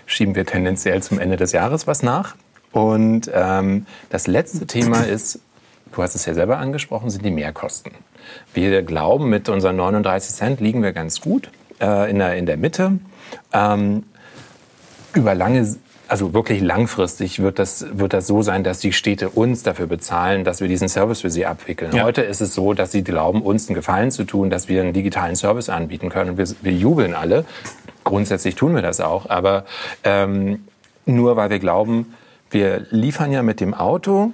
schieben 0.07 0.35
wir 0.35 0.47
tendenziell 0.47 1.03
zum 1.03 1.19
Ende 1.19 1.37
des 1.37 1.53
Jahres 1.53 1.87
was 1.87 2.03
nach. 2.03 2.35
Und 2.77 3.31
ähm, 3.33 3.87
das 4.11 4.27
letzte 4.27 4.67
Thema 4.67 5.01
ist, 5.01 5.41
du 5.95 6.03
hast 6.03 6.15
es 6.15 6.27
ja 6.27 6.35
selber 6.35 6.59
angesprochen, 6.59 7.09
sind 7.09 7.25
die 7.25 7.31
Mehrkosten. 7.31 7.93
Wir 8.53 8.83
glauben, 8.83 9.31
mit 9.31 9.49
unseren 9.49 9.77
39 9.77 10.35
Cent 10.35 10.61
liegen 10.61 10.83
wir 10.83 10.93
ganz 10.93 11.23
gut 11.23 11.49
äh, 11.81 12.11
in, 12.11 12.19
der, 12.19 12.37
in 12.37 12.45
der 12.45 12.59
Mitte. 12.59 12.99
Ähm, 13.55 14.03
über 15.15 15.35
lange, 15.35 15.75
also 16.07 16.35
wirklich 16.35 16.61
langfristig 16.61 17.39
wird 17.39 17.59
das, 17.59 17.87
wird 17.93 18.13
das 18.13 18.27
so 18.27 18.43
sein, 18.43 18.63
dass 18.63 18.81
die 18.81 18.93
Städte 18.93 19.31
uns 19.31 19.63
dafür 19.63 19.87
bezahlen, 19.87 20.45
dass 20.45 20.61
wir 20.61 20.69
diesen 20.69 20.91
Service 20.91 21.23
für 21.23 21.31
sie 21.31 21.47
abwickeln. 21.47 21.97
Ja. 21.97 22.05
Heute 22.05 22.21
ist 22.21 22.43
es 22.43 22.53
so, 22.53 22.75
dass 22.75 22.93
sie 22.93 23.03
glauben, 23.03 23.41
uns 23.41 23.69
einen 23.69 23.75
Gefallen 23.75 24.11
zu 24.11 24.25
tun, 24.25 24.51
dass 24.51 24.69
wir 24.69 24.83
einen 24.83 24.93
digitalen 24.93 25.35
Service 25.35 25.71
anbieten 25.71 26.11
können. 26.11 26.33
Und 26.33 26.37
wir, 26.37 26.47
wir 26.61 26.73
jubeln 26.73 27.15
alle. 27.15 27.47
Grundsätzlich 28.05 28.55
tun 28.55 28.75
wir 28.75 28.83
das 28.83 29.01
auch. 29.01 29.31
Aber 29.31 29.65
ähm, 30.05 30.67
nur 31.07 31.37
weil 31.37 31.49
wir 31.49 31.59
glauben, 31.59 32.13
wir 32.51 32.87
liefern 32.91 33.33
ja 33.33 33.43
mit 33.43 33.61
dem 33.61 33.75
Auto 33.75 34.33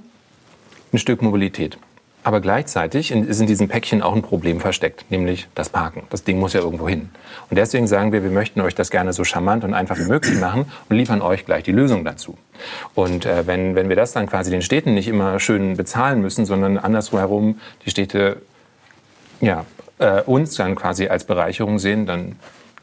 ein 0.93 0.99
Stück 0.99 1.23
Mobilität. 1.23 1.79
Aber 2.25 2.41
gleichzeitig 2.41 3.11
ist 3.11 3.41
in 3.41 3.49
diesem 3.49 3.67
Päckchen 3.67 4.01
auch 4.01 4.15
ein 4.15 4.23
Problem 4.23 4.61
versteckt, 4.61 5.11
nämlich 5.11 5.49
das 5.57 5.71
Parken. 5.71 6.05
Das 6.11 6.23
Ding 6.23 6.39
muss 6.39 6.53
ja 6.53 6.61
irgendwo 6.61 6.89
hin. 6.89 7.11
Und 7.51 7.57
deswegen 7.57 7.89
sagen 7.89 8.13
wir, 8.13 8.23
wir 8.23 8.31
möchten 8.31 8.61
euch 8.61 8.77
das 8.77 8.91
gerne 8.91 9.13
so 9.13 9.25
charmant 9.25 9.65
und 9.65 9.75
einfach 9.75 9.99
wie 9.99 10.05
möglich 10.05 10.39
machen 10.39 10.67
und 10.89 10.97
liefern 10.97 11.21
euch 11.21 11.45
gleich 11.45 11.65
die 11.65 11.73
Lösung 11.73 12.05
dazu. 12.05 12.39
Und 12.95 13.27
äh, 13.27 13.47
wenn, 13.49 13.75
wenn 13.75 13.89
wir 13.89 13.97
das 13.97 14.13
dann 14.13 14.29
quasi 14.29 14.53
den 14.53 14.63
Städten 14.63 14.95
nicht 14.95 15.09
immer 15.09 15.41
schön 15.41 15.77
bezahlen 15.77 16.21
müssen, 16.21 16.47
sondern 16.47 16.79
andersherum 16.79 17.59
die 17.85 17.91
Städte 17.91 18.41
ja, 19.41 19.67
äh, 19.99 20.23
uns 20.23 20.55
dann 20.55 20.77
quasi 20.77 21.09
als 21.09 21.25
Bereicherung 21.25 21.81
sehen, 21.81 22.07
dann 22.07 22.37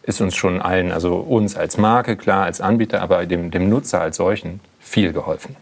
ist 0.03 0.21
uns 0.21 0.35
schon 0.35 0.61
allen, 0.61 0.91
also 0.91 1.15
uns 1.15 1.55
als 1.55 1.77
Marke, 1.77 2.17
klar, 2.17 2.45
als 2.45 2.61
Anbieter, 2.61 3.01
aber 3.01 3.25
dem, 3.25 3.51
dem 3.51 3.69
Nutzer 3.69 4.01
als 4.01 4.17
solchen 4.17 4.59
viel 4.79 5.13
geholfen. 5.13 5.55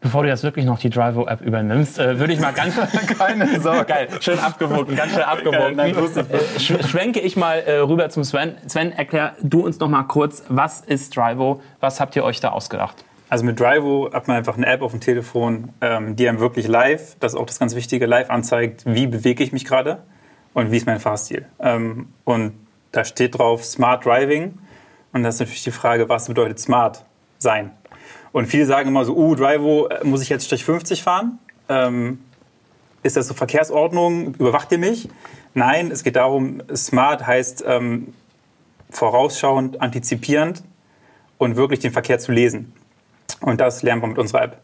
Bevor 0.00 0.22
du 0.22 0.28
jetzt 0.28 0.44
wirklich 0.44 0.64
noch 0.64 0.78
die 0.78 0.90
Drivo-App 0.90 1.40
übernimmst, 1.40 1.98
äh, 1.98 2.18
würde 2.20 2.32
ich 2.32 2.38
mal 2.38 2.52
ganz 2.52 2.76
keine 3.18 3.60
Sorge, 3.60 3.86
geil, 3.86 4.08
schön 4.20 4.38
abgewogen, 4.38 4.94
ganz 4.94 5.12
schön 5.12 5.22
abgewogen. 5.22 5.78
Ich 5.80 5.96
äh, 5.96 6.60
sch 6.60 6.88
schwenke 6.88 7.20
ich 7.20 7.36
mal 7.36 7.58
äh, 7.58 7.78
rüber 7.78 8.08
zum 8.08 8.22
Sven. 8.22 8.54
Sven, 8.68 8.92
erklär 8.92 9.34
du 9.42 9.64
uns 9.64 9.80
noch 9.80 9.88
mal 9.88 10.04
kurz, 10.04 10.44
was 10.48 10.80
ist 10.82 11.16
Drivo? 11.16 11.60
Was 11.80 11.98
habt 11.98 12.14
ihr 12.14 12.24
euch 12.24 12.40
da 12.40 12.50
ausgedacht? 12.50 13.04
Also 13.28 13.44
mit 13.44 13.58
Drivo 13.58 14.10
hat 14.12 14.28
man 14.28 14.36
einfach 14.36 14.56
eine 14.56 14.66
App 14.66 14.82
auf 14.82 14.92
dem 14.92 15.00
Telefon, 15.00 15.70
ähm, 15.80 16.14
die 16.14 16.28
einem 16.28 16.38
wirklich 16.38 16.68
live, 16.68 17.16
das 17.18 17.32
ist 17.32 17.38
auch 17.38 17.46
das 17.46 17.58
ganz 17.58 17.74
Wichtige, 17.74 18.06
live 18.06 18.30
anzeigt, 18.30 18.84
wie 18.86 19.08
bewege 19.08 19.42
ich 19.42 19.52
mich 19.52 19.64
gerade 19.64 19.98
und 20.56 20.72
wie 20.72 20.78
ist 20.78 20.86
mein 20.86 21.00
Fahrstil. 21.00 21.44
Ähm, 21.60 22.08
und 22.24 22.54
da 22.90 23.04
steht 23.04 23.38
drauf 23.38 23.62
Smart 23.62 24.06
Driving 24.06 24.56
und 25.12 25.22
das 25.22 25.34
ist 25.34 25.40
natürlich 25.40 25.64
die 25.64 25.70
Frage, 25.70 26.08
was 26.08 26.28
bedeutet 26.28 26.58
Smart 26.58 27.04
sein? 27.36 27.72
Und 28.32 28.46
viele 28.46 28.64
sagen 28.64 28.88
immer 28.88 29.04
so, 29.04 29.14
uh, 29.14 29.34
Drivo, 29.34 29.88
äh, 29.88 30.02
muss 30.02 30.22
ich 30.22 30.30
jetzt 30.30 30.46
Strich 30.46 30.64
50 30.64 31.02
fahren? 31.02 31.38
Ähm, 31.68 32.20
ist 33.02 33.18
das 33.18 33.28
so 33.28 33.34
Verkehrsordnung? 33.34 34.34
Überwacht 34.36 34.72
ihr 34.72 34.78
mich? 34.78 35.10
Nein, 35.52 35.90
es 35.90 36.02
geht 36.04 36.16
darum, 36.16 36.62
Smart 36.74 37.26
heißt 37.26 37.62
ähm, 37.66 38.14
vorausschauend, 38.88 39.82
antizipierend 39.82 40.64
und 41.36 41.56
wirklich 41.56 41.80
den 41.80 41.92
Verkehr 41.92 42.18
zu 42.18 42.32
lesen. 42.32 42.72
Und 43.42 43.60
das 43.60 43.82
lernen 43.82 44.00
wir 44.00 44.08
mit 44.08 44.18
unserer 44.18 44.44
App. 44.44 44.62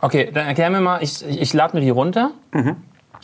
Okay, 0.00 0.32
dann 0.34 0.48
erklär 0.48 0.70
mir 0.70 0.80
mal, 0.80 1.04
ich, 1.04 1.24
ich, 1.24 1.40
ich 1.40 1.52
lade 1.52 1.76
mir 1.76 1.82
die 1.82 1.90
runter 1.90 2.32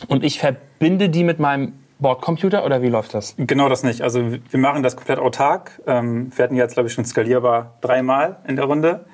und 0.07 0.23
ich 0.23 0.39
verbinde 0.39 1.09
die 1.09 1.25
mit 1.25 1.39
meinem 1.39 1.73
Bordcomputer 1.99 2.65
oder 2.65 2.81
wie 2.81 2.89
läuft 2.89 3.13
das? 3.13 3.35
Genau 3.37 3.69
das 3.69 3.83
nicht. 3.83 4.01
Also 4.01 4.31
wir 4.31 4.59
machen 4.59 4.83
das 4.83 4.95
komplett 4.95 5.19
autark. 5.19 5.81
Ähm, 5.87 6.31
wir 6.35 6.43
hatten 6.43 6.55
jetzt, 6.55 6.73
glaube 6.73 6.87
ich, 6.87 6.93
schon 6.93 7.05
skalierbar 7.05 7.75
dreimal 7.81 8.37
in 8.47 8.55
der 8.55 8.65
Runde. 8.65 9.05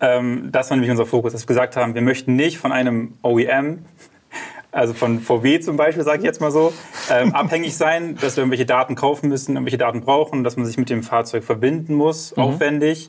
Ähm, 0.00 0.48
das 0.50 0.70
war 0.70 0.76
nämlich 0.76 0.90
unser 0.90 1.06
Fokus, 1.06 1.32
dass 1.32 1.42
wir 1.42 1.48
gesagt 1.48 1.76
haben, 1.76 1.94
wir 1.94 2.02
möchten 2.02 2.34
nicht 2.34 2.58
von 2.58 2.72
einem 2.72 3.14
OEM, 3.22 3.84
also 4.72 4.94
von 4.94 5.20
VW 5.20 5.60
zum 5.60 5.76
Beispiel, 5.76 6.02
sage 6.02 6.18
ich 6.18 6.24
jetzt 6.24 6.40
mal 6.40 6.50
so, 6.50 6.72
ähm, 7.10 7.32
abhängig 7.34 7.76
sein, 7.76 8.16
dass 8.20 8.36
wir 8.36 8.42
irgendwelche 8.42 8.66
Daten 8.66 8.94
kaufen 8.94 9.28
müssen, 9.28 9.52
irgendwelche 9.54 9.78
Daten 9.78 10.00
brauchen, 10.00 10.42
dass 10.42 10.56
man 10.56 10.64
sich 10.64 10.78
mit 10.78 10.88
dem 10.88 11.02
Fahrzeug 11.02 11.44
verbinden 11.44 11.94
muss, 11.94 12.32
aufwendig. 12.32 13.08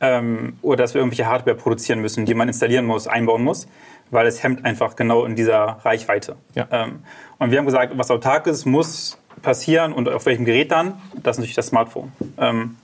Ähm, 0.00 0.58
oder 0.62 0.84
dass 0.84 0.94
wir 0.94 1.00
irgendwelche 1.00 1.26
Hardware 1.26 1.56
produzieren 1.56 2.00
müssen, 2.00 2.26
die 2.26 2.34
man 2.34 2.48
installieren 2.48 2.84
muss, 2.84 3.06
einbauen 3.06 3.42
muss, 3.42 3.66
weil 4.10 4.26
es 4.26 4.42
hemmt 4.42 4.64
einfach 4.64 4.94
genau 4.94 5.24
in 5.24 5.36
dieser 5.36 5.78
Reichweite. 5.84 6.36
Ja. 6.54 6.68
Ähm, 6.70 7.00
und 7.38 7.50
wir 7.50 7.58
haben 7.58 7.66
gesagt, 7.66 7.96
was 7.96 8.10
autark 8.10 8.46
ist, 8.46 8.66
muss 8.66 9.18
passieren 9.42 9.92
und 9.92 10.08
auf 10.08 10.26
welchem 10.26 10.44
Gerät 10.44 10.70
dann? 10.70 11.00
Das 11.22 11.36
ist 11.36 11.38
natürlich 11.38 11.54
das 11.54 11.68
Smartphone. 11.68 12.12
Ähm, 12.38 12.76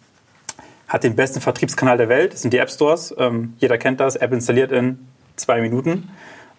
hat 0.88 1.04
den 1.04 1.16
besten 1.16 1.40
Vertriebskanal 1.40 1.96
der 1.96 2.08
Welt, 2.08 2.34
das 2.34 2.42
sind 2.42 2.52
die 2.52 2.58
App 2.58 2.70
Stores. 2.70 3.14
Ähm, 3.18 3.54
jeder 3.58 3.78
kennt 3.78 4.00
das, 4.00 4.16
App 4.16 4.32
installiert 4.32 4.72
in 4.72 5.06
zwei 5.36 5.60
Minuten 5.60 6.10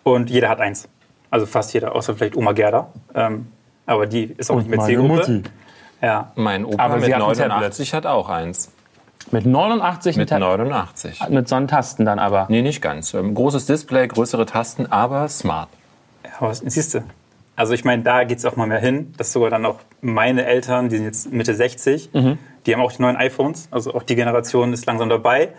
und 0.03 0.29
jeder 0.29 0.49
hat 0.49 0.59
eins. 0.59 0.87
Also 1.29 1.45
fast 1.45 1.73
jeder, 1.73 1.95
außer 1.95 2.15
vielleicht 2.15 2.35
Oma 2.35 2.51
Gerda. 2.51 2.91
Ähm, 3.15 3.47
aber 3.85 4.05
die 4.05 4.23
ist 4.37 4.49
auch 4.51 4.57
nicht 4.57 4.69
mehr 4.69 4.79
Zielgruppe. 4.79 5.43
Ja. 6.01 6.31
Mein 6.35 6.65
Opa 6.65 6.83
Aber 6.83 6.95
mit 6.95 7.05
sie 7.05 7.15
hat 7.15 7.21
ein 7.21 7.27
89 7.27 7.93
hat 7.93 8.05
auch 8.05 8.29
eins. 8.29 8.71
Mit 9.33 9.45
89 9.47 10.15
Mit 10.15 10.29
Ta- 10.29 10.37
89. 10.39 11.27
mit 11.29 11.47
so 11.49 11.55
einen 11.55 11.67
Tasten 11.67 12.05
dann 12.05 12.19
aber. 12.19 12.45
Nee, 12.49 12.61
nicht 12.61 12.81
ganz. 12.81 13.13
Ähm, 13.15 13.33
großes 13.33 13.65
Display, 13.65 14.07
größere 14.07 14.45
Tasten, 14.45 14.85
aber 14.91 15.27
smart. 15.27 15.69
Ja, 16.39 16.53
siehst 16.53 16.93
du. 16.93 17.03
Also 17.55 17.73
ich 17.73 17.83
meine, 17.83 18.03
da 18.03 18.23
geht 18.23 18.37
es 18.37 18.45
auch 18.45 18.55
mal 18.55 18.67
mehr 18.67 18.79
hin, 18.79 19.13
dass 19.17 19.33
sogar 19.33 19.49
dann 19.49 19.65
auch 19.65 19.79
meine 20.01 20.45
Eltern, 20.45 20.89
die 20.89 20.97
sind 20.97 21.05
jetzt 21.05 21.31
Mitte 21.31 21.53
60, 21.53 22.09
die 22.13 22.73
haben 22.73 22.81
auch 22.81 22.91
die 22.91 23.01
neuen 23.01 23.15
iPhones, 23.15 23.67
also 23.71 23.93
auch 23.93 24.03
die 24.03 24.15
Generation 24.15 24.71
ist 24.73 24.85
langsam 24.85 25.09
dabei. 25.09 25.49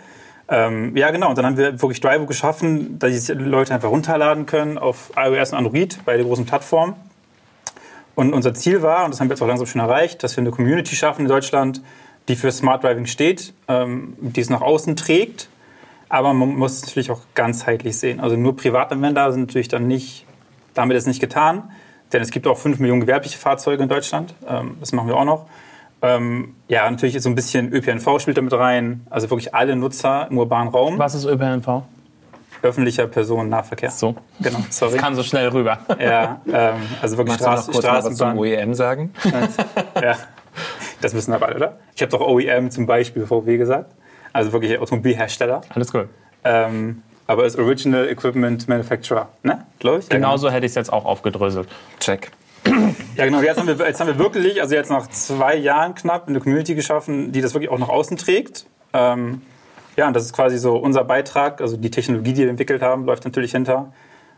Ähm, 0.47 0.95
ja, 0.95 1.11
genau. 1.11 1.29
Und 1.29 1.37
dann 1.37 1.45
haben 1.45 1.57
wir 1.57 1.81
wirklich 1.81 1.99
Drivo 2.01 2.25
geschaffen, 2.25 2.99
dass 2.99 3.25
die 3.25 3.31
Leute 3.33 3.73
einfach 3.73 3.89
runterladen 3.89 4.45
können 4.45 4.77
auf 4.77 5.11
iOS 5.17 5.51
und 5.53 5.57
Android 5.59 5.99
bei 6.05 6.15
der 6.17 6.25
großen 6.25 6.45
Plattform. 6.45 6.95
Und 8.13 8.33
unser 8.33 8.53
Ziel 8.53 8.81
war, 8.81 9.05
und 9.05 9.13
das 9.13 9.19
haben 9.19 9.27
wir 9.29 9.33
jetzt 9.33 9.41
auch 9.41 9.47
langsam 9.47 9.65
schon 9.67 9.81
erreicht, 9.81 10.23
dass 10.23 10.37
wir 10.37 10.41
eine 10.41 10.51
Community 10.51 10.95
schaffen 10.95 11.23
in 11.23 11.27
Deutschland, 11.27 11.81
die 12.27 12.35
für 12.35 12.51
Smart 12.51 12.83
Driving 12.83 13.05
steht, 13.05 13.53
ähm, 13.67 14.15
die 14.19 14.41
es 14.41 14.49
nach 14.49 14.61
außen 14.61 14.95
trägt. 14.95 15.49
Aber 16.09 16.33
man 16.33 16.49
muss 16.55 16.77
es 16.77 16.85
natürlich 16.85 17.11
auch 17.11 17.21
ganzheitlich 17.33 17.97
sehen. 17.97 18.19
Also 18.19 18.35
nur 18.35 18.55
Privatanwender 18.55 19.31
sind 19.31 19.41
natürlich 19.41 19.67
dann 19.67 19.87
nicht, 19.87 20.25
damit 20.73 20.97
ist 20.97 21.07
nicht 21.07 21.19
getan. 21.19 21.71
Denn 22.13 22.21
es 22.21 22.31
gibt 22.31 22.47
auch 22.47 22.57
5 22.57 22.79
Millionen 22.79 23.01
gewerbliche 23.01 23.37
Fahrzeuge 23.37 23.83
in 23.83 23.89
Deutschland. 23.89 24.33
Ähm, 24.47 24.77
das 24.79 24.91
machen 24.91 25.07
wir 25.07 25.17
auch 25.17 25.25
noch. 25.25 25.47
Ähm, 26.01 26.55
ja, 26.67 26.89
natürlich 26.89 27.15
ist 27.15 27.23
so 27.23 27.29
ein 27.29 27.35
bisschen 27.35 27.73
ÖPNV 27.73 28.19
spielt 28.19 28.37
da 28.37 28.41
mit 28.41 28.53
rein. 28.53 29.05
Also 29.09 29.29
wirklich 29.29 29.55
alle 29.55 29.75
Nutzer 29.75 30.27
im 30.29 30.37
urbanen 30.37 30.69
Raum. 30.69 30.99
Was 30.99 31.15
ist 31.15 31.25
ÖPNV? 31.25 31.83
Öffentlicher 32.61 33.07
Personennahverkehr. 33.07 33.91
So. 33.91 34.15
Genau, 34.39 34.59
sorry. 34.69 34.97
Kann 34.97 35.15
so 35.15 35.23
schnell 35.23 35.49
rüber. 35.49 35.79
Ja, 35.99 36.41
ähm, 36.51 36.75
also 37.01 37.17
wirklich 37.17 37.39
Magst 37.39 37.67
du 37.67 37.71
noch 37.71 37.71
Straßen, 37.71 37.73
kurz 37.73 37.85
mal 37.85 37.97
was 37.97 38.03
zum 38.05 38.15
Straßenbahn. 38.15 38.37
OEM 38.37 38.73
sagen? 38.73 39.13
Ja, 40.01 40.17
das 41.05 41.13
wissen 41.15 41.33
aber 41.33 41.47
alle, 41.47 41.55
oder? 41.55 41.79
Ich 41.95 42.01
habe 42.01 42.11
doch 42.11 42.21
OEM 42.21 42.71
zum 42.71 42.85
Beispiel 42.85 43.25
VW 43.25 43.57
gesagt. 43.57 43.91
Also 44.33 44.51
wirklich 44.51 44.77
Automobilhersteller. 44.79 45.61
Alles 45.69 45.91
gut. 45.91 46.07
Ähm, 46.43 47.01
aber 47.27 47.43
als 47.43 47.57
Original 47.57 48.07
Equipment 48.07 48.67
Manufacturer, 48.67 49.29
ne? 49.43 49.65
Glaube 49.79 49.99
ich. 49.99 50.09
Ja, 50.09 50.15
Genauso 50.15 50.49
hätte 50.49 50.65
ich 50.65 50.71
es 50.71 50.75
jetzt 50.75 50.91
auch 50.93 51.05
aufgedröselt. 51.05 51.67
Check. 51.99 52.31
Ja, 53.15 53.25
genau. 53.25 53.41
Jetzt 53.41 53.59
haben, 53.59 53.67
wir, 53.67 53.87
jetzt 53.87 53.99
haben 53.99 54.07
wir 54.07 54.17
wirklich, 54.19 54.61
also 54.61 54.73
jetzt 54.75 54.89
nach 54.89 55.07
zwei 55.07 55.55
Jahren 55.55 55.93
knapp, 55.95 56.27
eine 56.27 56.39
Community 56.39 56.75
geschaffen, 56.75 57.31
die 57.31 57.41
das 57.41 57.53
wirklich 57.53 57.69
auch 57.71 57.77
nach 57.79 57.89
außen 57.89 58.17
trägt. 58.17 58.65
Ähm, 58.93 59.41
ja, 59.95 60.07
und 60.07 60.15
das 60.15 60.25
ist 60.25 60.33
quasi 60.33 60.57
so 60.57 60.75
unser 60.75 61.03
Beitrag. 61.03 61.61
Also 61.61 61.77
die 61.77 61.91
Technologie, 61.91 62.33
die 62.33 62.41
wir 62.43 62.49
entwickelt 62.49 62.81
haben, 62.81 63.05
läuft 63.05 63.23
natürlich 63.23 63.51
hinter. 63.51 63.93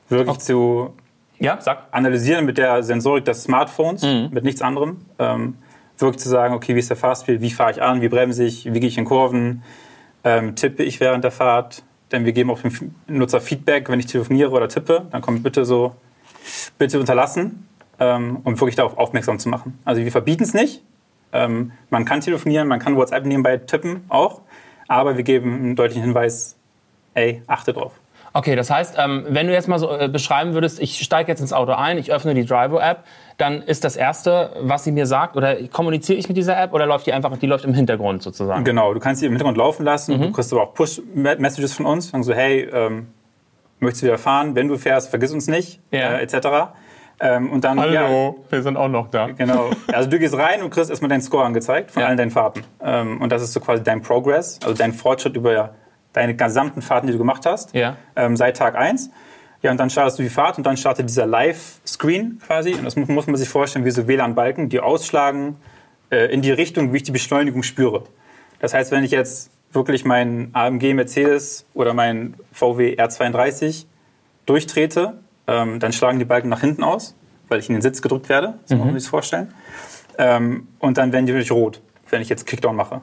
Wirklich 0.09 0.37
zu 0.39 0.93
Ja, 1.39 1.57
sag. 1.59 1.87
analysieren 1.91 2.45
mit 2.45 2.57
der 2.57 2.83
Sensorik 2.83 3.25
des 3.25 3.43
Smartphones, 3.43 4.03
mit 4.03 4.43
nichts 4.43 4.61
anderem. 4.61 5.01
Ähm, 5.19 5.55
wirklich 5.97 6.21
zu 6.21 6.29
sagen, 6.29 6.53
okay, 6.53 6.75
wie 6.75 6.79
ist 6.79 6.89
der 6.89 6.97
Fahrstil, 6.97 7.41
wie 7.41 7.51
fahre 7.51 7.71
ich 7.71 7.81
an, 7.81 8.01
wie 8.01 8.09
bremse 8.09 8.43
ich, 8.43 8.65
wie 8.71 8.79
gehe 8.79 8.89
ich 8.89 8.97
in 8.97 9.05
Kurven, 9.05 9.63
ähm, 10.23 10.55
tippe 10.55 10.83
ich 10.83 10.99
während 10.99 11.23
der 11.23 11.31
Fahrt. 11.31 11.83
Denn 12.11 12.25
wir 12.25 12.31
geben 12.31 12.51
auch 12.51 12.61
dem 12.61 12.95
Nutzer 13.07 13.41
Feedback, 13.41 13.89
wenn 13.89 13.99
ich 13.99 14.05
telefoniere 14.05 14.51
oder 14.51 14.69
tippe, 14.69 15.07
dann 15.11 15.21
kommt 15.21 15.43
bitte 15.43 15.65
so, 15.65 15.95
bitte 16.77 16.99
unterlassen, 16.99 17.67
ähm, 17.99 18.39
um 18.43 18.59
wirklich 18.59 18.75
darauf 18.75 18.97
aufmerksam 18.97 19.39
zu 19.39 19.49
machen. 19.49 19.77
Also 19.83 20.01
wir 20.03 20.11
verbieten 20.11 20.43
es 20.43 20.53
nicht. 20.53 20.83
Ähm, 21.33 21.73
man 21.89 22.05
kann 22.05 22.21
telefonieren, 22.21 22.67
man 22.67 22.79
kann 22.79 22.95
WhatsApp 22.95 23.25
nebenbei 23.25 23.57
tippen 23.57 24.05
auch, 24.07 24.41
aber 24.87 25.17
wir 25.17 25.23
geben 25.23 25.55
einen 25.55 25.75
deutlichen 25.75 26.03
Hinweis, 26.03 26.55
ey, 27.13 27.41
achte 27.47 27.73
drauf. 27.73 27.91
Okay, 28.33 28.55
das 28.55 28.69
heißt, 28.69 28.95
ähm, 28.99 29.25
wenn 29.29 29.47
du 29.47 29.53
jetzt 29.53 29.67
mal 29.67 29.79
so 29.79 29.89
äh, 29.97 30.07
beschreiben 30.09 30.53
würdest, 30.53 30.79
ich 30.79 30.99
steige 31.03 31.31
jetzt 31.31 31.39
ins 31.39 31.53
Auto 31.53 31.71
ein, 31.71 31.97
ich 31.97 32.11
öffne 32.11 32.33
die 32.33 32.45
Drivo-App, 32.45 33.03
dann 33.37 33.61
ist 33.61 33.83
das 33.83 33.95
Erste, 33.95 34.51
was 34.61 34.83
sie 34.83 34.91
mir 34.91 35.05
sagt, 35.05 35.35
oder 35.35 35.55
kommuniziere 35.67 36.17
ich 36.19 36.27
mit 36.27 36.37
dieser 36.37 36.59
App 36.61 36.73
oder 36.73 36.85
läuft 36.85 37.05
die 37.07 37.13
einfach, 37.13 37.35
die 37.37 37.47
läuft 37.47 37.65
im 37.65 37.73
Hintergrund 37.73 38.21
sozusagen? 38.23 38.63
Genau, 38.63 38.93
du 38.93 38.99
kannst 38.99 39.21
sie 39.21 39.25
im 39.27 39.31
Hintergrund 39.31 39.57
laufen 39.57 39.83
lassen. 39.83 40.17
Mhm. 40.17 40.21
Du 40.23 40.31
kriegst 40.33 40.51
aber 40.53 40.63
auch 40.63 40.73
Push-Messages 40.73 41.73
von 41.73 41.85
uns. 41.85 42.09
Sagen 42.09 42.23
so, 42.23 42.33
hey, 42.33 42.61
ähm, 42.71 43.07
möchtest 43.79 44.03
du 44.03 44.07
wieder 44.07 44.17
fahren? 44.17 44.55
Wenn 44.55 44.67
du 44.67 44.77
fährst, 44.77 45.09
vergiss 45.09 45.31
uns 45.33 45.47
nicht, 45.47 45.79
Ja. 45.91 46.13
äh, 46.17 46.21
etc. 46.23 46.47
Ähm, 47.19 47.51
und 47.51 47.63
dann, 47.63 47.77
ja, 47.91 48.33
wir 48.49 48.61
sind 48.61 48.77
auch 48.77 48.87
noch 48.89 49.09
da. 49.09 49.27
genau. 49.27 49.71
Also 49.91 50.07
du 50.09 50.19
gehst 50.19 50.37
rein 50.37 50.61
und 50.61 50.69
kriegst 50.69 50.89
erstmal 50.91 51.09
deinen 51.09 51.21
Score 51.21 51.43
angezeigt 51.45 51.89
von 51.91 52.01
Ja. 52.03 52.07
allen 52.09 52.17
deinen 52.17 52.31
Fahrten. 52.31 52.61
Ähm, 52.83 53.21
und 53.21 53.31
das 53.31 53.41
ist 53.41 53.53
so 53.53 53.59
quasi 53.59 53.81
dein 53.83 54.01
Progress, 54.03 54.59
also 54.63 54.75
dein 54.75 54.93
Fortschritt 54.93 55.35
über 55.35 55.51
deine 56.17 56.35
gesamten 56.35 56.81
Fahrten, 56.81 57.07
die 57.07 57.13
du 57.13 57.19
gemacht 57.19 57.45
hast, 57.45 57.73
Ja. 57.73 57.95
ähm, 58.15 58.35
seit 58.35 58.57
Tag 58.57 58.75
1. 58.75 59.09
Ja, 59.61 59.71
und 59.71 59.77
dann 59.79 59.89
startest 59.89 60.19
du 60.19 60.23
die 60.23 60.29
Fahrt 60.29 60.57
und 60.57 60.65
dann 60.65 60.77
startet 60.77 61.09
dieser 61.09 61.25
Live-Screen 61.25 62.39
quasi. 62.45 62.73
Und 62.75 62.83
das 62.85 62.95
muss, 62.95 63.27
man 63.27 63.35
sich 63.35 63.49
vorstellen 63.49 63.85
wie 63.85 63.91
so 63.91 64.07
WLAN-Balken, 64.07 64.69
die 64.69 64.79
ausschlagen 64.79 65.55
äh, 66.11 66.31
in 66.31 66.41
die 66.41 66.51
Richtung, 66.51 66.93
wie 66.93 66.97
ich 66.97 67.03
die 67.03 67.11
Beschleunigung 67.11 67.63
spüre. 67.63 68.03
Das 68.59 68.73
heißt, 68.73 68.91
wenn 68.91 69.03
ich 69.03 69.11
jetzt 69.11 69.51
wirklich 69.71 70.05
meinen 70.05 70.49
AMG 70.53 70.93
Mercedes 70.93 71.65
oder 71.73 71.93
meinen 71.93 72.35
VW 72.51 72.95
R32 72.99 73.85
durchtrete, 74.45 75.17
ähm, 75.47 75.79
dann 75.79 75.91
schlagen 75.93 76.19
die 76.19 76.25
Balken 76.25 76.49
nach 76.49 76.61
hinten 76.61 76.83
aus, 76.83 77.15
weil 77.47 77.59
ich 77.59 77.67
in 77.69 77.73
den 77.75 77.81
Sitz 77.81 78.01
gedrückt 78.01 78.29
werde. 78.29 78.55
So 78.65 78.75
muss 78.75 78.85
man 78.85 78.93
sich 78.95 79.03
das 79.03 79.09
vorstellen. 79.09 79.53
Ähm, 80.17 80.67
und 80.79 80.97
dann 80.97 81.11
werden 81.13 81.25
die 81.25 81.31
natürlich 81.33 81.51
rot, 81.51 81.81
wenn 82.09 82.21
ich 82.21 82.29
jetzt 82.29 82.45
Kickdown 82.45 82.75
mache. 82.75 83.01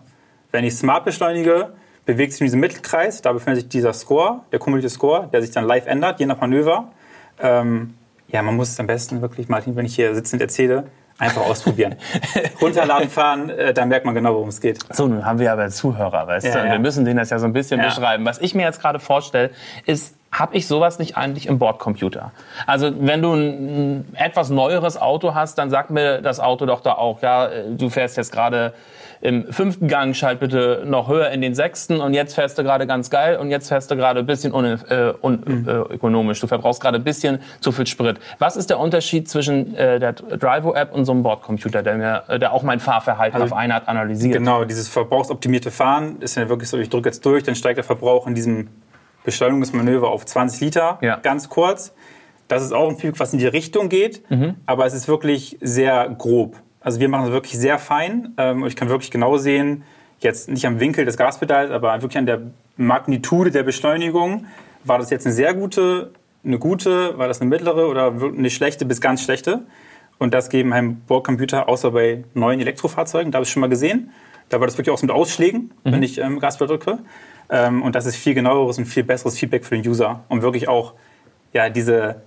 Wenn 0.53 0.65
ich 0.65 0.75
Smart 0.77 1.05
beschleunige, 1.05 1.73
bewegt 2.07 2.33
sich 2.33 2.41
in 2.41 2.47
diesem 2.47 2.61
Mittelkreis, 2.61 3.23
da 3.23 3.33
befindet 3.33 3.63
sich 3.63 3.69
dieser 3.69 3.93
Score, 3.93 4.41
der 4.53 4.59
kumulierte 4.59 4.91
Score, 4.91 5.29
der 5.33 5.43
sich 5.43 5.51
dann 5.51 5.65
live 5.65 5.87
ändert, 5.87 6.21
je 6.21 6.27
nach 6.27 6.41
Manöver. 6.41 6.89
Ähm, 7.41 7.95
ja, 8.29 8.43
man 8.43 8.57
muss 8.57 8.71
es 8.71 8.81
am 8.81 8.87
besten 8.87 9.23
wirklich, 9.23 9.49
Martin, 9.49 9.77
wenn 9.77 9.87
ich 9.87 9.95
hier 9.95 10.15
sitzend 10.15 10.43
erzähle, 10.43 10.85
einfach 11.19 11.43
ausprobieren. 11.43 11.95
Runterladen, 12.61 13.09
fahren, 13.09 13.49
äh, 13.51 13.73
da 13.73 13.87
merkt 13.87 14.05
man 14.05 14.15
genau, 14.15 14.35
worum 14.35 14.49
es 14.49 14.61
geht. 14.61 14.81
So, 14.93 15.07
nun 15.07 15.25
haben 15.25 15.39
wir 15.39 15.53
aber 15.53 15.69
Zuhörer, 15.69 16.27
weißt 16.27 16.47
Ja, 16.47 16.53
du? 16.55 16.59
Und 16.61 16.67
ja. 16.67 16.73
Wir 16.73 16.79
müssen 16.81 17.05
denen 17.05 17.19
das 17.19 17.31
ja 17.31 17.39
so 17.39 17.47
ein 17.47 17.53
bisschen 17.53 17.81
Ja. 17.81 17.87
beschreiben. 17.87 18.25
Was 18.25 18.39
ich 18.41 18.55
mir 18.55 18.63
jetzt 18.63 18.81
gerade 18.81 18.99
vorstelle, 18.99 19.51
ist, 19.87 20.17
habe 20.35 20.57
ich 20.57 20.67
sowas 20.67 20.99
nicht 20.99 21.17
eigentlich 21.17 21.47
im 21.47 21.59
Bordcomputer? 21.59 22.33
Also 22.67 22.91
wenn 22.99 23.23
du 23.23 23.33
ein, 23.33 24.09
etwas 24.15 24.51
neueres 24.51 25.01
Auto 25.01 25.35
hast, 25.35 25.59
dann 25.59 25.71
sagt 25.71 25.91
mir 25.91 26.21
das 26.21 26.41
Auto 26.41 26.67
doch 26.67 26.81
da 26.81 26.93
auch, 26.93 27.23
ja, 27.23 27.47
äh, 27.47 27.71
du 27.71 27.89
fährst 27.89 28.17
jetzt 28.17 28.33
gerade 28.33 28.75
im 29.21 29.51
fünften 29.51 29.89
Gang, 29.89 30.15
schalt 30.15 30.41
bitte 30.41 30.83
noch 30.85 31.09
höher 31.09 31.31
in 31.31 31.41
den 31.41 31.55
sechsten 31.55 32.01
und 32.01 32.13
jetzt 32.13 32.35
fährst 32.35 32.59
du 32.59 32.63
gerade 32.63 32.87
ganz 32.87 33.09
geil 33.09 33.39
und 33.39 33.49
jetzt 33.49 33.69
fährst 33.69 33.91
du 33.91 33.97
gerade 33.97 34.21
ein 34.21 34.27
bisschen 34.27 34.53
unökonomisch. 34.53 35.17
Un, 35.23 35.67
äh, 35.67 35.95
ökonomisch. 35.95 36.41
Du 36.41 36.47
verbrauchst 36.47 36.83
gerade 36.83 36.99
ein 36.99 37.05
bisschen 37.05 37.39
zu 37.61 37.73
viel 37.73 37.87
Sprit. 37.87 38.19
Was 38.39 38.57
ist 38.57 38.69
der 38.69 38.79
Unterschied 38.79 39.31
zwischen 39.31 39.75
äh, 39.77 39.99
der 39.99 40.13
Drivo-App 40.13 40.93
und 40.93 41.07
so 41.07 41.13
einem 41.13 41.23
Bordcomputer, 41.23 41.83
der, 41.83 41.95
mir, 41.97 42.25
äh, 42.29 42.39
der 42.39 42.53
auch 42.53 42.63
mein 42.63 42.81
Fahrverhalten 42.81 43.41
auf 43.41 43.55
eine 43.55 43.77
Art 43.77 43.89
analysiert? 43.89 44.35
Genau, 44.35 44.65
dieses 44.65 44.89
verbrauchsoptimierte 44.89 45.71
Fahren 45.71 46.17
ist 46.21 46.37
ja 46.37 46.49
wirklich 46.51 46.69
so, 46.69 46.77
ich 46.77 46.91
drücke 46.91 47.09
jetzt 47.09 47.25
durch, 47.25 47.45
dann 47.45 47.55
steigt 47.55 47.79
der 47.79 47.85
Verbrauch 47.85 48.27
in 48.27 48.35
diesem 48.35 48.69
Beschleunigungsmanöver 49.25 50.09
auf 50.11 50.25
20 50.27 50.61
Liter, 50.61 50.99
Ja. 51.03 51.17
ganz 51.17 51.49
kurz. 51.49 51.95
Das 52.49 52.63
ist 52.63 52.73
auch 52.73 52.89
ein 52.91 52.97
Feedback, 52.97 53.21
was 53.21 53.33
in 53.33 53.39
die 53.39 53.47
Richtung 53.47 53.89
geht, 53.89 54.23
aber 54.67 54.85
es 54.87 54.93
ist 54.95 55.09
wirklich 55.09 55.57
sehr 55.61 56.09
grob. 56.11 56.57
Also 56.81 57.01
wir 57.01 57.09
machen 57.09 57.27
es 57.27 57.33
wirklich 57.33 57.59
sehr 57.59 57.79
fein 57.79 58.35
ähm, 58.37 58.63
und 58.63 58.69
ich 58.69 58.77
kann 58.77 58.91
wirklich 58.91 59.11
genau 59.11 59.39
sehen, 59.39 59.83
jetzt 60.21 60.51
nicht 60.51 60.67
am 60.67 60.79
Winkel 60.81 61.05
des 61.07 61.17
Gaspedals, 61.17 61.71
aber 61.71 61.93
wirklich 62.03 62.19
an 62.19 62.27
der 62.27 62.43
Magnitude 62.77 63.51
der 63.51 63.63
Beschleunigung, 63.63 64.47
war 64.85 64.99
das 64.99 65.09
jetzt 65.11 65.25
eine 65.27 65.35
sehr 65.35 65.55
gute, 65.55 66.11
eine 66.45 66.59
gute, 66.59 67.17
war 67.17 67.27
das 67.29 67.41
eine 67.41 67.49
mittlere 67.49 67.89
oder 67.89 68.09
eine 68.13 68.51
schlechte 68.51 68.85
bis 68.85 69.01
ganz 69.01 69.23
schlechte. 69.23 69.63
Und 70.19 70.35
das 70.35 70.51
geben 70.51 70.73
einem 70.75 70.97
Bordcomputer, 71.01 71.69
außer 71.69 71.91
bei 71.93 72.25
neuen 72.35 72.61
Elektrofahrzeugen, 72.61 73.33
da 73.33 73.37
habe 73.37 73.45
ich 73.45 73.51
schon 73.51 73.61
mal 73.63 73.69
gesehen. 73.71 74.11
Da 74.51 74.61
war 74.61 74.67
das 74.67 74.77
wirklich 74.77 74.93
auch 74.93 74.99
so 74.99 75.07
mit 75.07 75.15
Ausschlägen, 75.15 75.71
wenn 75.85 76.03
ich 76.03 76.19
ähm, 76.19 76.39
Gaspedal 76.39 76.69
drücke. 76.77 76.99
Ähm, 77.51 77.83
und 77.83 77.95
das 77.95 78.07
ist 78.07 78.17
viel 78.17 78.35
genaueres 78.35 78.79
und 78.79 78.87
viel 78.87 79.05
besseres 79.05 79.39
Feedback 79.39 79.65
für 79.65 79.77
den 79.77 79.89
User, 79.89 80.25
um 80.29 80.43
wirklich 80.43 80.69
auch 80.69 80.95
ja, 81.53 81.71
diese, 81.71 82.23